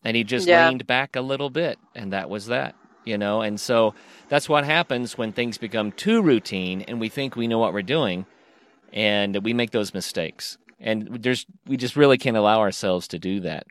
and 0.04 0.16
he 0.16 0.24
just 0.24 0.48
Yeah. 0.48 0.66
leaned 0.66 0.86
back 0.88 1.14
a 1.14 1.20
little 1.20 1.50
bit, 1.50 1.78
and 1.94 2.12
that 2.12 2.28
was 2.28 2.46
that. 2.46 2.74
You 3.04 3.16
know, 3.18 3.40
and 3.40 3.60
so 3.60 3.94
that's 4.28 4.48
what 4.48 4.64
happens 4.64 5.16
when 5.16 5.30
things 5.30 5.58
become 5.58 5.92
too 5.92 6.20
routine 6.20 6.82
and 6.88 6.98
we 6.98 7.08
think 7.08 7.36
we 7.36 7.46
know 7.46 7.58
what 7.60 7.72
we're 7.72 7.82
doing, 7.82 8.26
and 8.92 9.44
we 9.44 9.52
make 9.54 9.70
those 9.70 9.94
mistakes. 9.94 10.58
And 10.80 11.22
there's 11.22 11.46
we 11.68 11.76
just 11.76 11.94
really 11.94 12.18
can't 12.18 12.36
allow 12.36 12.58
ourselves 12.58 13.06
to 13.08 13.18
do 13.20 13.38
that. 13.40 13.66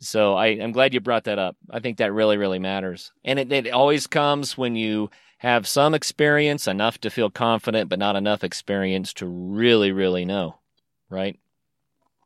So 0.00 0.34
I, 0.34 0.46
I'm 0.48 0.72
glad 0.72 0.94
you 0.94 1.00
brought 1.00 1.24
that 1.24 1.38
up. 1.38 1.56
I 1.70 1.80
think 1.80 1.98
that 1.98 2.12
really, 2.12 2.36
really 2.38 2.58
matters. 2.58 3.12
And 3.24 3.38
it, 3.38 3.52
it 3.52 3.70
always 3.70 4.06
comes 4.06 4.56
when 4.56 4.76
you 4.76 5.10
have 5.38 5.66
some 5.68 5.94
experience, 5.94 6.66
enough 6.66 6.98
to 7.00 7.10
feel 7.10 7.30
confident, 7.30 7.88
but 7.90 7.98
not 7.98 8.16
enough 8.16 8.44
experience 8.44 9.12
to 9.14 9.26
really, 9.26 9.92
really 9.92 10.24
know. 10.24 10.56
Right? 11.10 11.38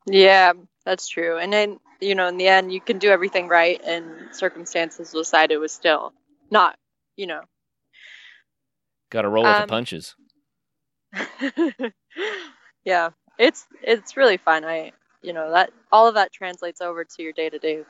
Yeah. 0.06 0.52
That's 0.84 1.08
true. 1.08 1.38
And 1.38 1.52
then, 1.52 1.80
you 2.00 2.14
know, 2.14 2.28
in 2.28 2.36
the 2.36 2.46
end, 2.46 2.72
you 2.72 2.80
can 2.80 2.98
do 2.98 3.08
everything 3.08 3.48
right, 3.48 3.80
and 3.84 4.06
circumstances 4.32 5.12
will 5.12 5.22
decide 5.22 5.50
it 5.50 5.56
was 5.56 5.72
still 5.72 6.12
not, 6.50 6.76
you 7.16 7.26
know. 7.26 7.40
Got 9.10 9.22
to 9.22 9.28
roll 9.28 9.44
with 9.44 9.56
the 9.56 9.62
Um, 9.62 9.68
punches. 9.68 10.14
yeah, 12.84 13.10
it's 13.38 13.66
it's 13.82 14.16
really 14.16 14.36
fun. 14.36 14.64
I, 14.64 14.92
you 15.24 15.32
know, 15.32 15.50
that 15.52 15.70
all 15.90 16.06
of 16.06 16.14
that 16.14 16.32
translates 16.32 16.80
over 16.80 17.04
to 17.04 17.22
your 17.22 17.32
day 17.32 17.48
to 17.48 17.58
day 17.58 17.82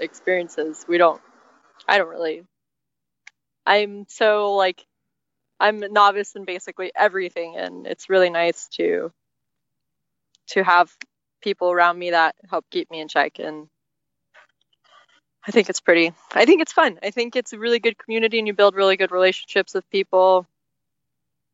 experiences. 0.00 0.84
We 0.88 0.98
don't, 0.98 1.20
I 1.86 1.98
don't 1.98 2.08
really. 2.08 2.44
I'm 3.66 4.06
so 4.08 4.54
like, 4.54 4.84
I'm 5.60 5.82
a 5.82 5.88
novice 5.88 6.34
in 6.36 6.44
basically 6.44 6.92
everything, 6.94 7.56
and 7.56 7.86
it's 7.86 8.08
really 8.08 8.30
nice 8.30 8.68
to 8.74 9.12
to 10.48 10.62
have 10.62 10.90
people 11.42 11.70
around 11.70 11.98
me 11.98 12.10
that 12.10 12.34
help 12.50 12.64
keep 12.70 12.90
me 12.90 13.00
in 13.00 13.08
check 13.08 13.38
and 13.38 13.68
I 15.46 15.52
think 15.52 15.68
it's 15.68 15.80
pretty 15.80 16.12
I 16.32 16.44
think 16.44 16.62
it's 16.62 16.72
fun. 16.72 16.98
I 17.02 17.10
think 17.10 17.36
it's 17.36 17.52
a 17.52 17.58
really 17.58 17.78
good 17.78 17.98
community 17.98 18.38
and 18.38 18.46
you 18.46 18.54
build 18.54 18.74
really 18.74 18.96
good 18.96 19.12
relationships 19.12 19.74
with 19.74 19.88
people 19.90 20.46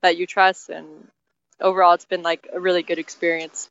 that 0.03 0.17
you 0.17 0.27
trust 0.27 0.71
and 0.71 0.87
overall 1.61 1.95
it's 1.95 2.05
been 2.05 2.23
like 2.23 2.49
a 2.53 2.61
really 2.61 2.83
good 2.83 2.99
experience. 2.99 3.71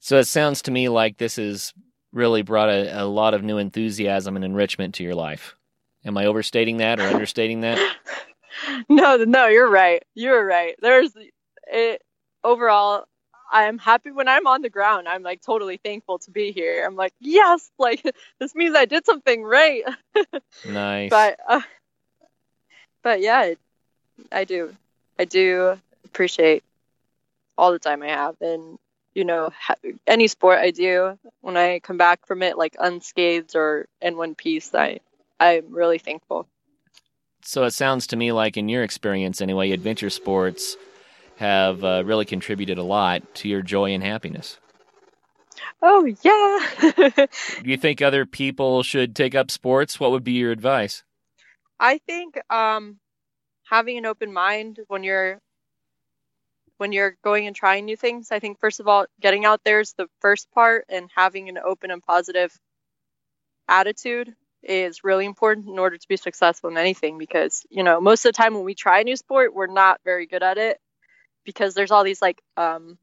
So 0.00 0.18
it 0.18 0.24
sounds 0.24 0.62
to 0.62 0.70
me 0.70 0.88
like 0.88 1.18
this 1.18 1.36
has 1.36 1.72
really 2.12 2.42
brought 2.42 2.68
a, 2.68 3.02
a 3.02 3.04
lot 3.04 3.34
of 3.34 3.42
new 3.42 3.58
enthusiasm 3.58 4.34
and 4.36 4.44
enrichment 4.44 4.96
to 4.96 5.04
your 5.04 5.14
life. 5.14 5.54
Am 6.04 6.16
I 6.16 6.26
overstating 6.26 6.78
that 6.78 6.98
or 6.98 7.04
understating 7.04 7.60
that? 7.60 7.78
no, 8.88 9.16
no, 9.18 9.46
you're 9.46 9.70
right. 9.70 10.02
You're 10.14 10.44
right. 10.44 10.74
There's 10.80 11.12
it 11.66 12.02
overall 12.42 13.04
I'm 13.52 13.78
happy 13.78 14.12
when 14.12 14.28
I'm 14.28 14.46
on 14.46 14.62
the 14.62 14.70
ground. 14.70 15.08
I'm 15.08 15.22
like 15.22 15.42
totally 15.42 15.76
thankful 15.76 16.18
to 16.20 16.30
be 16.30 16.52
here. 16.52 16.84
I'm 16.86 16.96
like, 16.96 17.12
yes, 17.20 17.70
like 17.78 18.02
this 18.38 18.54
means 18.54 18.74
I 18.76 18.84
did 18.84 19.04
something 19.04 19.42
right. 19.42 19.82
Nice. 20.66 21.10
but 21.10 21.38
uh, 21.48 21.60
but 23.02 23.20
yeah, 23.20 23.54
I 24.32 24.44
do. 24.44 24.74
I 25.18 25.24
do 25.24 25.78
appreciate 26.04 26.62
all 27.56 27.72
the 27.72 27.78
time 27.78 28.02
I 28.02 28.08
have, 28.08 28.36
and 28.40 28.78
you 29.14 29.24
know, 29.24 29.50
ha- 29.58 29.74
any 30.06 30.28
sport 30.28 30.58
I 30.58 30.70
do, 30.70 31.18
when 31.40 31.56
I 31.56 31.80
come 31.80 31.96
back 31.96 32.26
from 32.26 32.42
it 32.42 32.56
like 32.56 32.76
unscathed 32.78 33.56
or 33.56 33.86
in 34.00 34.16
one 34.16 34.34
piece, 34.34 34.74
I 34.74 35.00
I'm 35.38 35.72
really 35.72 35.98
thankful. 35.98 36.46
So 37.42 37.64
it 37.64 37.72
sounds 37.72 38.06
to 38.08 38.16
me 38.16 38.32
like, 38.32 38.56
in 38.56 38.68
your 38.68 38.82
experience 38.82 39.40
anyway, 39.40 39.70
adventure 39.70 40.10
sports 40.10 40.76
have 41.36 41.82
uh, 41.82 42.02
really 42.04 42.26
contributed 42.26 42.76
a 42.76 42.82
lot 42.82 43.22
to 43.36 43.48
your 43.48 43.62
joy 43.62 43.92
and 43.92 44.04
happiness. 44.04 44.58
Oh 45.82 46.04
yeah. 46.04 47.26
Do 47.62 47.70
you 47.70 47.78
think 47.78 48.02
other 48.02 48.26
people 48.26 48.82
should 48.82 49.16
take 49.16 49.34
up 49.34 49.50
sports? 49.50 49.98
What 49.98 50.10
would 50.10 50.24
be 50.24 50.32
your 50.32 50.52
advice? 50.52 51.02
I 51.78 51.98
think 51.98 52.38
um, 52.52 52.98
having 53.64 53.96
an 53.96 54.04
open 54.04 54.32
mind 54.32 54.80
when 54.88 55.02
you're 55.02 55.40
when 56.80 56.92
you're 56.92 57.16
going 57.22 57.46
and 57.46 57.54
trying 57.54 57.84
new 57.84 57.96
things. 57.96 58.32
I 58.32 58.38
think 58.38 58.58
first 58.58 58.80
of 58.80 58.88
all, 58.88 59.04
getting 59.20 59.44
out 59.44 59.60
there 59.64 59.80
is 59.80 59.92
the 59.92 60.08
first 60.20 60.50
part, 60.50 60.86
and 60.88 61.10
having 61.14 61.50
an 61.50 61.58
open 61.58 61.90
and 61.90 62.02
positive 62.02 62.58
attitude 63.68 64.34
is 64.62 65.04
really 65.04 65.26
important 65.26 65.68
in 65.68 65.78
order 65.78 65.98
to 65.98 66.08
be 66.08 66.16
successful 66.16 66.70
in 66.70 66.78
anything. 66.78 67.18
Because 67.18 67.66
you 67.70 67.82
know, 67.82 68.00
most 68.00 68.24
of 68.24 68.32
the 68.32 68.36
time 68.36 68.54
when 68.54 68.64
we 68.64 68.74
try 68.74 69.00
a 69.00 69.04
new 69.04 69.16
sport, 69.16 69.54
we're 69.54 69.66
not 69.66 70.00
very 70.04 70.26
good 70.26 70.42
at 70.42 70.56
it 70.56 70.80
because 71.44 71.74
there's 71.74 71.90
all 71.90 72.04
these 72.04 72.22
like 72.22 72.40
um, 72.56 72.96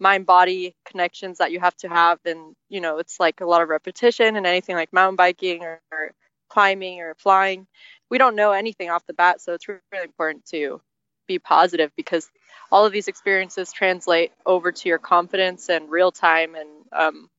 mind 0.00 0.24
body 0.24 0.74
connections 0.86 1.38
that 1.38 1.52
you 1.52 1.60
have 1.60 1.76
to 1.76 1.88
have, 1.88 2.18
and 2.24 2.56
you 2.70 2.80
know, 2.80 2.98
it's 2.98 3.20
like 3.20 3.42
a 3.42 3.46
lot 3.46 3.60
of 3.62 3.68
repetition 3.68 4.36
and 4.36 4.46
anything 4.46 4.76
like 4.76 4.92
mountain 4.94 5.16
biking 5.16 5.62
or, 5.62 5.80
or 5.92 6.12
climbing 6.48 7.00
or 7.00 7.14
flying 7.16 7.66
we 8.10 8.18
don't 8.18 8.36
know 8.36 8.52
anything 8.52 8.90
off 8.90 9.06
the 9.06 9.14
bat, 9.14 9.40
so 9.40 9.54
it's 9.54 9.66
really 9.68 10.04
important 10.04 10.44
to 10.46 10.80
be 11.26 11.38
positive 11.38 11.90
because 11.96 12.28
all 12.70 12.86
of 12.86 12.92
these 12.92 13.08
experiences 13.08 13.72
translate 13.72 14.32
over 14.46 14.72
to 14.72 14.88
your 14.88 14.98
confidence 14.98 15.68
and 15.68 15.90
real 15.90 16.10
time 16.10 16.54
and 16.54 16.68
um, 16.92 17.30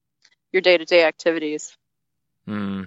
your 0.52 0.62
day 0.62 0.78
to 0.78 0.86
day 0.86 1.04
activities. 1.04 1.78
Hmm. 2.46 2.84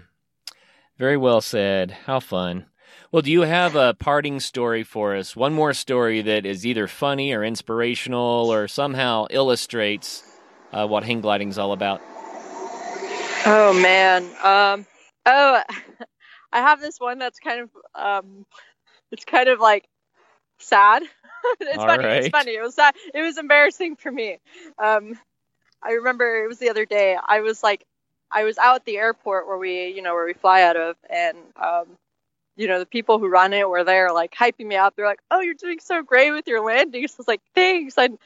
Very 0.96 1.16
well 1.16 1.40
said. 1.40 1.90
How 2.06 2.20
fun. 2.20 2.66
Well, 3.12 3.22
do 3.22 3.30
you 3.30 3.42
have 3.42 3.76
a 3.76 3.94
parting 3.94 4.40
story 4.40 4.82
for 4.82 5.16
us? 5.16 5.36
One 5.36 5.54
more 5.54 5.72
story 5.72 6.22
that 6.22 6.44
is 6.44 6.66
either 6.66 6.86
funny 6.86 7.32
or 7.32 7.44
inspirational 7.44 8.52
or 8.52 8.68
somehow 8.68 9.26
illustrates 9.30 10.24
uh, 10.72 10.86
what 10.86 11.04
hang 11.04 11.20
gliding 11.20 11.48
is 11.48 11.58
all 11.58 11.72
about. 11.72 12.00
Oh 13.46 13.78
man. 13.80 14.24
Um, 14.42 14.86
oh, 15.24 15.62
I 16.52 16.60
have 16.60 16.80
this 16.80 16.98
one 16.98 17.18
that's 17.18 17.38
kind 17.38 17.60
of 17.60 17.70
um, 17.94 18.46
it's 19.12 19.24
kind 19.24 19.48
of 19.48 19.60
like 19.60 19.86
sad. 20.58 21.02
it's 21.60 21.78
All 21.78 21.86
funny. 21.86 22.04
right. 22.04 22.24
It's 22.24 22.28
funny. 22.28 22.54
It 22.54 22.62
was 22.62 22.74
sad. 22.74 22.94
It 23.14 23.22
was 23.22 23.38
embarrassing 23.38 23.96
for 23.96 24.10
me. 24.10 24.38
Um, 24.78 25.18
I 25.82 25.92
remember 25.92 26.44
it 26.44 26.48
was 26.48 26.58
the 26.58 26.70
other 26.70 26.84
day. 26.84 27.16
I 27.26 27.40
was 27.40 27.62
like, 27.62 27.84
I 28.30 28.44
was 28.44 28.58
out 28.58 28.76
at 28.76 28.84
the 28.84 28.98
airport 28.98 29.46
where 29.46 29.58
we, 29.58 29.88
you 29.88 30.02
know, 30.02 30.14
where 30.14 30.26
we 30.26 30.34
fly 30.34 30.62
out 30.62 30.76
of, 30.76 30.96
and 31.08 31.38
um, 31.56 31.86
you 32.56 32.66
know, 32.66 32.78
the 32.78 32.86
people 32.86 33.18
who 33.18 33.28
run 33.28 33.52
it 33.52 33.68
were 33.68 33.84
there, 33.84 34.12
like 34.12 34.34
hyping 34.34 34.66
me 34.66 34.76
up. 34.76 34.94
They're 34.96 35.06
like, 35.06 35.22
"Oh, 35.30 35.40
you're 35.40 35.54
doing 35.54 35.78
so 35.80 36.02
great 36.02 36.32
with 36.32 36.46
your 36.46 36.60
landings." 36.60 37.12
I 37.12 37.14
was 37.18 37.28
like, 37.28 37.40
"Thanks. 37.54 37.96
I'm 37.96 38.18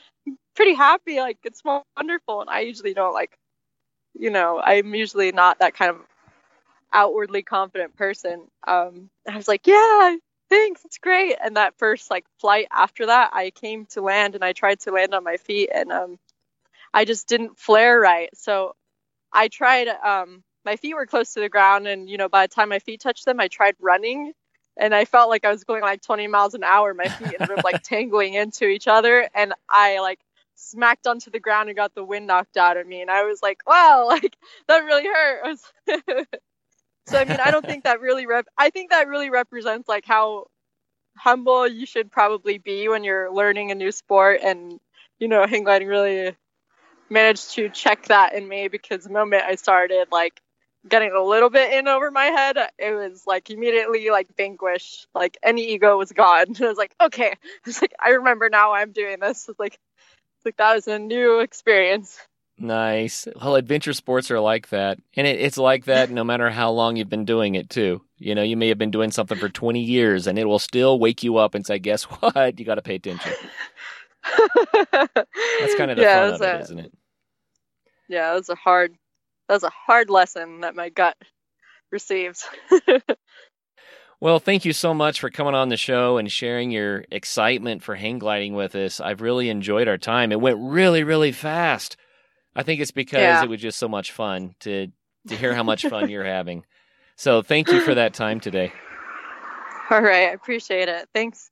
pretty 0.56 0.74
happy. 0.74 1.18
Like, 1.18 1.38
it's 1.44 1.62
wonderful." 1.64 2.40
And 2.40 2.50
I 2.50 2.60
usually 2.60 2.94
don't 2.94 3.12
like, 3.12 3.36
you 4.18 4.30
know, 4.30 4.60
I'm 4.60 4.94
usually 4.94 5.32
not 5.32 5.60
that 5.60 5.74
kind 5.74 5.90
of 5.90 5.98
outwardly 6.92 7.42
confident 7.42 7.96
person. 7.96 8.42
Um, 8.66 9.10
I 9.28 9.36
was 9.36 9.48
like, 9.48 9.66
"Yeah, 9.66 10.16
thanks. 10.52 10.84
It's 10.84 10.98
great." 10.98 11.36
And 11.42 11.56
that 11.56 11.78
first 11.78 12.10
like 12.10 12.26
flight 12.40 12.68
after 12.72 13.06
that, 13.06 13.30
I 13.34 13.50
came 13.50 13.86
to 13.88 14.02
land 14.02 14.34
and 14.34 14.44
I 14.44 14.52
tried 14.52 14.80
to 14.80 14.92
land 14.92 15.14
on 15.14 15.24
my 15.24 15.36
feet, 15.38 15.70
and 15.74 15.92
um, 15.92 16.18
I 16.94 17.04
just 17.04 17.28
didn't 17.28 17.58
flare 17.58 18.00
right. 18.00 18.30
So 18.36 18.74
I 19.32 19.48
tried. 19.48 19.88
Um, 19.88 20.44
my 20.64 20.76
feet 20.76 20.94
were 20.94 21.06
close 21.06 21.34
to 21.34 21.40
the 21.40 21.48
ground, 21.50 21.86
and 21.88 22.08
you 22.10 22.18
know, 22.18 22.28
by 22.28 22.46
the 22.46 22.54
time 22.54 22.70
my 22.70 22.80
feet 22.80 23.00
touched 23.00 23.24
them, 23.26 23.40
I 23.40 23.48
tried 23.48 23.76
running, 23.80 24.32
and 24.76 24.94
I 24.94 25.04
felt 25.06 25.30
like 25.30 25.44
I 25.44 25.52
was 25.52 25.64
going 25.64 25.82
like 25.82 26.02
20 26.02 26.28
miles 26.28 26.54
an 26.54 26.64
hour. 26.64 26.94
My 26.94 27.10
feet 27.10 27.36
ended 27.40 27.58
up 27.58 27.64
like 27.64 27.82
tangling 27.84 28.34
into 28.34 28.66
each 28.66 28.88
other, 28.88 29.28
and 29.34 29.54
I 29.70 30.00
like 30.00 30.20
smacked 30.56 31.06
onto 31.06 31.30
the 31.30 31.40
ground 31.40 31.68
and 31.70 31.76
got 31.76 31.94
the 31.94 32.04
wind 32.04 32.26
knocked 32.26 32.56
out 32.56 32.76
of 32.76 32.86
me. 32.86 33.02
And 33.02 33.10
I 33.10 33.24
was 33.24 33.42
like, 33.42 33.60
wow, 33.66 34.06
like 34.08 34.36
that 34.68 34.80
really 34.84 35.06
hurt. 35.06 36.28
so 37.06 37.18
I 37.18 37.24
mean, 37.24 37.40
I 37.40 37.50
don't 37.50 37.64
think 37.64 37.84
that 37.84 38.00
really 38.00 38.26
rep. 38.26 38.46
I 38.56 38.70
think 38.70 38.90
that 38.90 39.08
really 39.08 39.30
represents 39.30 39.88
like 39.88 40.04
how 40.06 40.46
humble 41.16 41.66
you 41.68 41.86
should 41.86 42.10
probably 42.10 42.58
be 42.58 42.88
when 42.88 43.04
you're 43.04 43.32
learning 43.32 43.70
a 43.70 43.74
new 43.74 43.92
sport, 43.92 44.40
and 44.42 44.78
you 45.18 45.28
know, 45.28 45.46
hang 45.46 45.64
gliding 45.64 45.88
really 45.88 46.36
managed 47.10 47.52
to 47.54 47.68
check 47.68 48.06
that 48.06 48.34
in 48.34 48.48
me 48.48 48.68
because 48.68 49.04
the 49.04 49.10
moment 49.10 49.42
I 49.44 49.56
started 49.56 50.08
like 50.10 50.40
getting 50.88 51.12
a 51.12 51.22
little 51.22 51.50
bit 51.50 51.72
in 51.72 51.86
over 51.86 52.10
my 52.10 52.26
head, 52.26 52.56
it 52.78 52.94
was 52.94 53.24
like 53.26 53.50
immediately 53.50 54.10
like 54.10 54.28
vanquished. 54.36 55.06
Like 55.14 55.38
any 55.42 55.72
ego 55.72 55.96
was 55.96 56.12
gone. 56.12 56.56
I 56.60 56.64
was 56.68 56.78
like, 56.78 56.94
okay. 57.00 57.34
It's 57.66 57.80
like 57.80 57.94
I 58.00 58.10
remember 58.10 58.48
now 58.48 58.72
I'm 58.72 58.92
doing 58.92 59.18
this. 59.20 59.48
It's 59.48 59.58
like 59.58 59.78
it's 60.38 60.44
like 60.44 60.56
that 60.56 60.74
was 60.74 60.88
a 60.88 60.98
new 60.98 61.40
experience. 61.40 62.18
Nice. 62.62 63.26
Well, 63.42 63.56
adventure 63.56 63.92
sports 63.92 64.30
are 64.30 64.38
like 64.38 64.68
that. 64.68 65.00
And 65.16 65.26
it, 65.26 65.40
it's 65.40 65.58
like 65.58 65.86
that 65.86 66.10
no 66.10 66.22
matter 66.22 66.48
how 66.48 66.70
long 66.70 66.94
you've 66.94 67.08
been 67.08 67.24
doing 67.24 67.56
it, 67.56 67.68
too. 67.68 68.02
You 68.18 68.36
know, 68.36 68.42
you 68.42 68.56
may 68.56 68.68
have 68.68 68.78
been 68.78 68.92
doing 68.92 69.10
something 69.10 69.36
for 69.36 69.48
20 69.48 69.80
years 69.80 70.28
and 70.28 70.38
it 70.38 70.44
will 70.44 70.60
still 70.60 71.00
wake 71.00 71.24
you 71.24 71.38
up 71.38 71.56
and 71.56 71.66
say, 71.66 71.80
guess 71.80 72.04
what? 72.20 72.60
You 72.60 72.64
got 72.64 72.76
to 72.76 72.82
pay 72.82 72.94
attention. 72.94 73.32
That's 74.92 75.74
kind 75.74 75.90
of 75.90 75.96
the 75.96 76.02
yeah, 76.02 76.20
fun 76.20 76.26
of 76.26 76.32
was 76.32 76.40
it, 76.40 76.44
a, 76.44 76.60
isn't 76.60 76.78
it? 76.78 76.92
yeah, 78.08 78.30
it 78.30 78.34
was 78.36 78.48
a 78.48 78.54
hard 78.54 78.94
that 79.48 79.54
was 79.54 79.64
a 79.64 79.70
hard 79.70 80.08
lesson 80.08 80.60
that 80.60 80.76
my 80.76 80.88
gut 80.88 81.16
received. 81.90 82.38
Well, 84.20 84.38
thank 84.38 84.64
you 84.64 84.72
so 84.72 84.94
much 84.94 85.18
for 85.18 85.30
coming 85.30 85.56
on 85.56 85.68
the 85.68 85.76
show 85.76 86.16
and 86.16 86.30
sharing 86.30 86.70
your 86.70 87.04
excitement 87.10 87.82
for 87.82 87.96
hang 87.96 88.20
gliding 88.20 88.54
with 88.54 88.76
us. 88.76 89.00
I've 89.00 89.20
really 89.20 89.48
enjoyed 89.48 89.88
our 89.88 89.98
time. 89.98 90.30
It 90.30 90.40
went 90.40 90.58
really, 90.60 91.02
really 91.02 91.32
fast. 91.32 91.96
I 92.54 92.62
think 92.62 92.80
it's 92.80 92.90
because 92.90 93.20
Yeah. 93.20 93.42
it 93.42 93.48
was 93.48 93.60
just 93.60 93.78
so 93.78 93.88
much 93.88 94.12
fun 94.12 94.54
to 94.60 94.88
to 95.28 95.36
hear 95.36 95.54
how 95.54 95.62
much 95.62 95.86
fun 95.86 96.10
you're 96.10 96.24
having. 96.24 96.64
So, 97.16 97.42
thank 97.42 97.70
you 97.70 97.80
for 97.80 97.94
that 97.94 98.12
time 98.14 98.40
today. 98.40 98.72
All 99.90 100.00
right, 100.02 100.28
I 100.28 100.32
appreciate 100.32 100.88
it. 100.88 101.08
Thanks. 101.14 101.50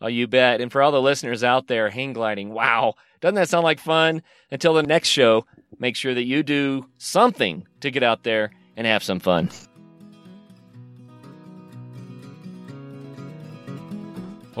Oh, 0.00 0.06
you 0.06 0.26
bet. 0.26 0.60
And 0.62 0.72
for 0.72 0.80
all 0.80 0.92
the 0.92 1.02
listeners 1.02 1.44
out 1.44 1.66
there, 1.66 1.90
hang 1.90 2.14
gliding, 2.14 2.54
wow, 2.54 2.94
doesn't 3.20 3.34
that 3.34 3.50
sound 3.50 3.64
like 3.64 3.78
fun? 3.80 4.22
Until 4.50 4.72
the 4.72 4.82
next 4.82 5.08
show, 5.08 5.44
make 5.78 5.94
sure 5.94 6.14
that 6.14 6.24
you 6.24 6.42
do 6.42 6.86
something 6.96 7.66
to 7.80 7.90
get 7.90 8.02
out 8.02 8.22
there 8.22 8.50
and 8.78 8.86
have 8.86 9.02
some 9.02 9.20
fun. 9.20 9.50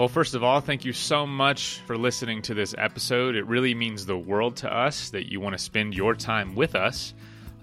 Well, 0.00 0.08
first 0.08 0.34
of 0.34 0.42
all, 0.42 0.62
thank 0.62 0.86
you 0.86 0.94
so 0.94 1.26
much 1.26 1.82
for 1.86 1.94
listening 1.94 2.40
to 2.44 2.54
this 2.54 2.74
episode. 2.78 3.34
It 3.36 3.44
really 3.44 3.74
means 3.74 4.06
the 4.06 4.16
world 4.16 4.56
to 4.56 4.74
us 4.74 5.10
that 5.10 5.30
you 5.30 5.40
want 5.40 5.52
to 5.52 5.58
spend 5.58 5.92
your 5.92 6.14
time 6.14 6.54
with 6.54 6.74
us. 6.74 7.12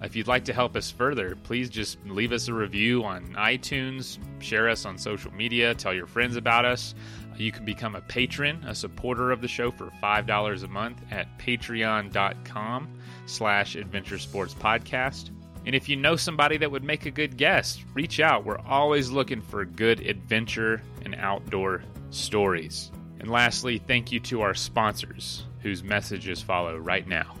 If 0.02 0.14
you'd 0.14 0.28
like 0.28 0.44
to 0.44 0.52
help 0.52 0.76
us 0.76 0.88
further, 0.88 1.34
please 1.34 1.68
just 1.68 1.98
leave 2.06 2.30
us 2.30 2.46
a 2.46 2.54
review 2.54 3.02
on 3.02 3.26
iTunes, 3.34 4.20
share 4.38 4.68
us 4.68 4.84
on 4.84 4.98
social 4.98 5.34
media, 5.34 5.74
tell 5.74 5.92
your 5.92 6.06
friends 6.06 6.36
about 6.36 6.64
us. 6.64 6.94
You 7.36 7.50
can 7.50 7.64
become 7.64 7.96
a 7.96 8.02
patron, 8.02 8.62
a 8.68 8.74
supporter 8.76 9.32
of 9.32 9.40
the 9.40 9.48
show 9.48 9.72
for 9.72 9.90
$5 10.00 10.62
a 10.62 10.68
month 10.68 11.02
at 11.10 11.40
patreon.com 11.40 12.88
slash 13.26 13.74
adventure 13.74 14.18
sports 14.20 14.54
podcast. 14.54 15.30
And 15.66 15.74
if 15.74 15.88
you 15.88 15.96
know 15.96 16.14
somebody 16.14 16.56
that 16.58 16.70
would 16.70 16.84
make 16.84 17.04
a 17.04 17.10
good 17.10 17.36
guest, 17.36 17.84
reach 17.94 18.20
out. 18.20 18.44
We're 18.44 18.60
always 18.60 19.10
looking 19.10 19.42
for 19.42 19.64
good 19.64 20.06
adventure 20.06 20.80
and 21.04 21.16
outdoor 21.16 21.82
stories. 22.10 22.90
And 23.20 23.30
lastly, 23.30 23.78
thank 23.78 24.12
you 24.12 24.20
to 24.20 24.42
our 24.42 24.54
sponsors, 24.54 25.44
whose 25.60 25.82
messages 25.82 26.40
follow 26.40 26.76
right 26.76 27.06
now. 27.06 27.36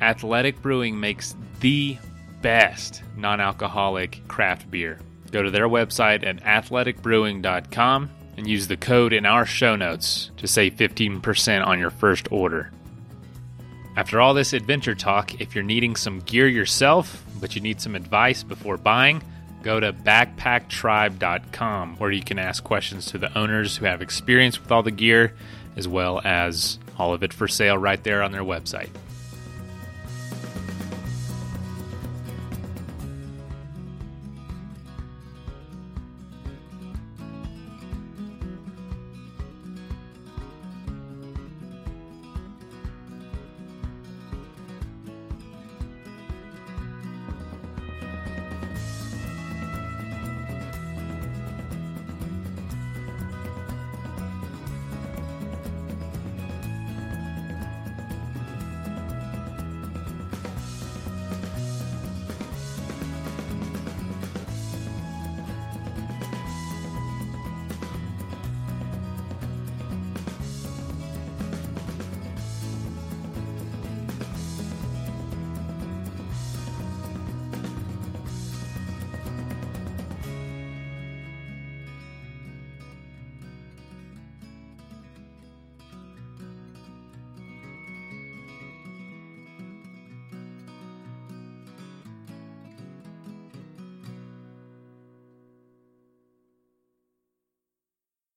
Athletic 0.00 0.60
Brewing 0.60 0.98
makes 0.98 1.36
the 1.60 1.96
best 2.42 3.02
non 3.16 3.40
alcoholic 3.40 4.26
craft 4.28 4.70
beer. 4.70 4.98
Go 5.30 5.42
to 5.42 5.50
their 5.50 5.68
website 5.68 6.26
at 6.26 6.42
athleticbrewing.com 6.42 8.10
and 8.36 8.46
use 8.46 8.66
the 8.66 8.76
code 8.76 9.12
in 9.12 9.24
our 9.24 9.46
show 9.46 9.76
notes 9.76 10.30
to 10.38 10.46
save 10.46 10.74
15% 10.74 11.66
on 11.66 11.78
your 11.78 11.90
first 11.90 12.30
order. 12.32 12.70
After 13.96 14.20
all 14.20 14.34
this 14.34 14.52
adventure 14.52 14.94
talk, 14.94 15.40
if 15.40 15.54
you're 15.54 15.64
needing 15.64 15.96
some 15.96 16.20
gear 16.20 16.48
yourself, 16.48 17.22
but 17.40 17.54
you 17.54 17.60
need 17.60 17.80
some 17.80 17.94
advice 17.94 18.42
before 18.42 18.78
buying, 18.78 19.22
go 19.62 19.80
to 19.80 19.92
backpacktribe.com 19.92 21.96
where 21.96 22.10
you 22.10 22.22
can 22.22 22.38
ask 22.38 22.62
questions 22.62 23.06
to 23.06 23.18
the 23.18 23.36
owners 23.38 23.76
who 23.76 23.86
have 23.86 24.02
experience 24.02 24.60
with 24.60 24.70
all 24.70 24.82
the 24.82 24.90
gear, 24.90 25.34
as 25.76 25.88
well 25.88 26.20
as 26.24 26.78
all 26.98 27.14
of 27.14 27.22
it 27.22 27.32
for 27.32 27.48
sale 27.48 27.78
right 27.78 28.02
there 28.04 28.22
on 28.22 28.32
their 28.32 28.42
website. 28.42 28.90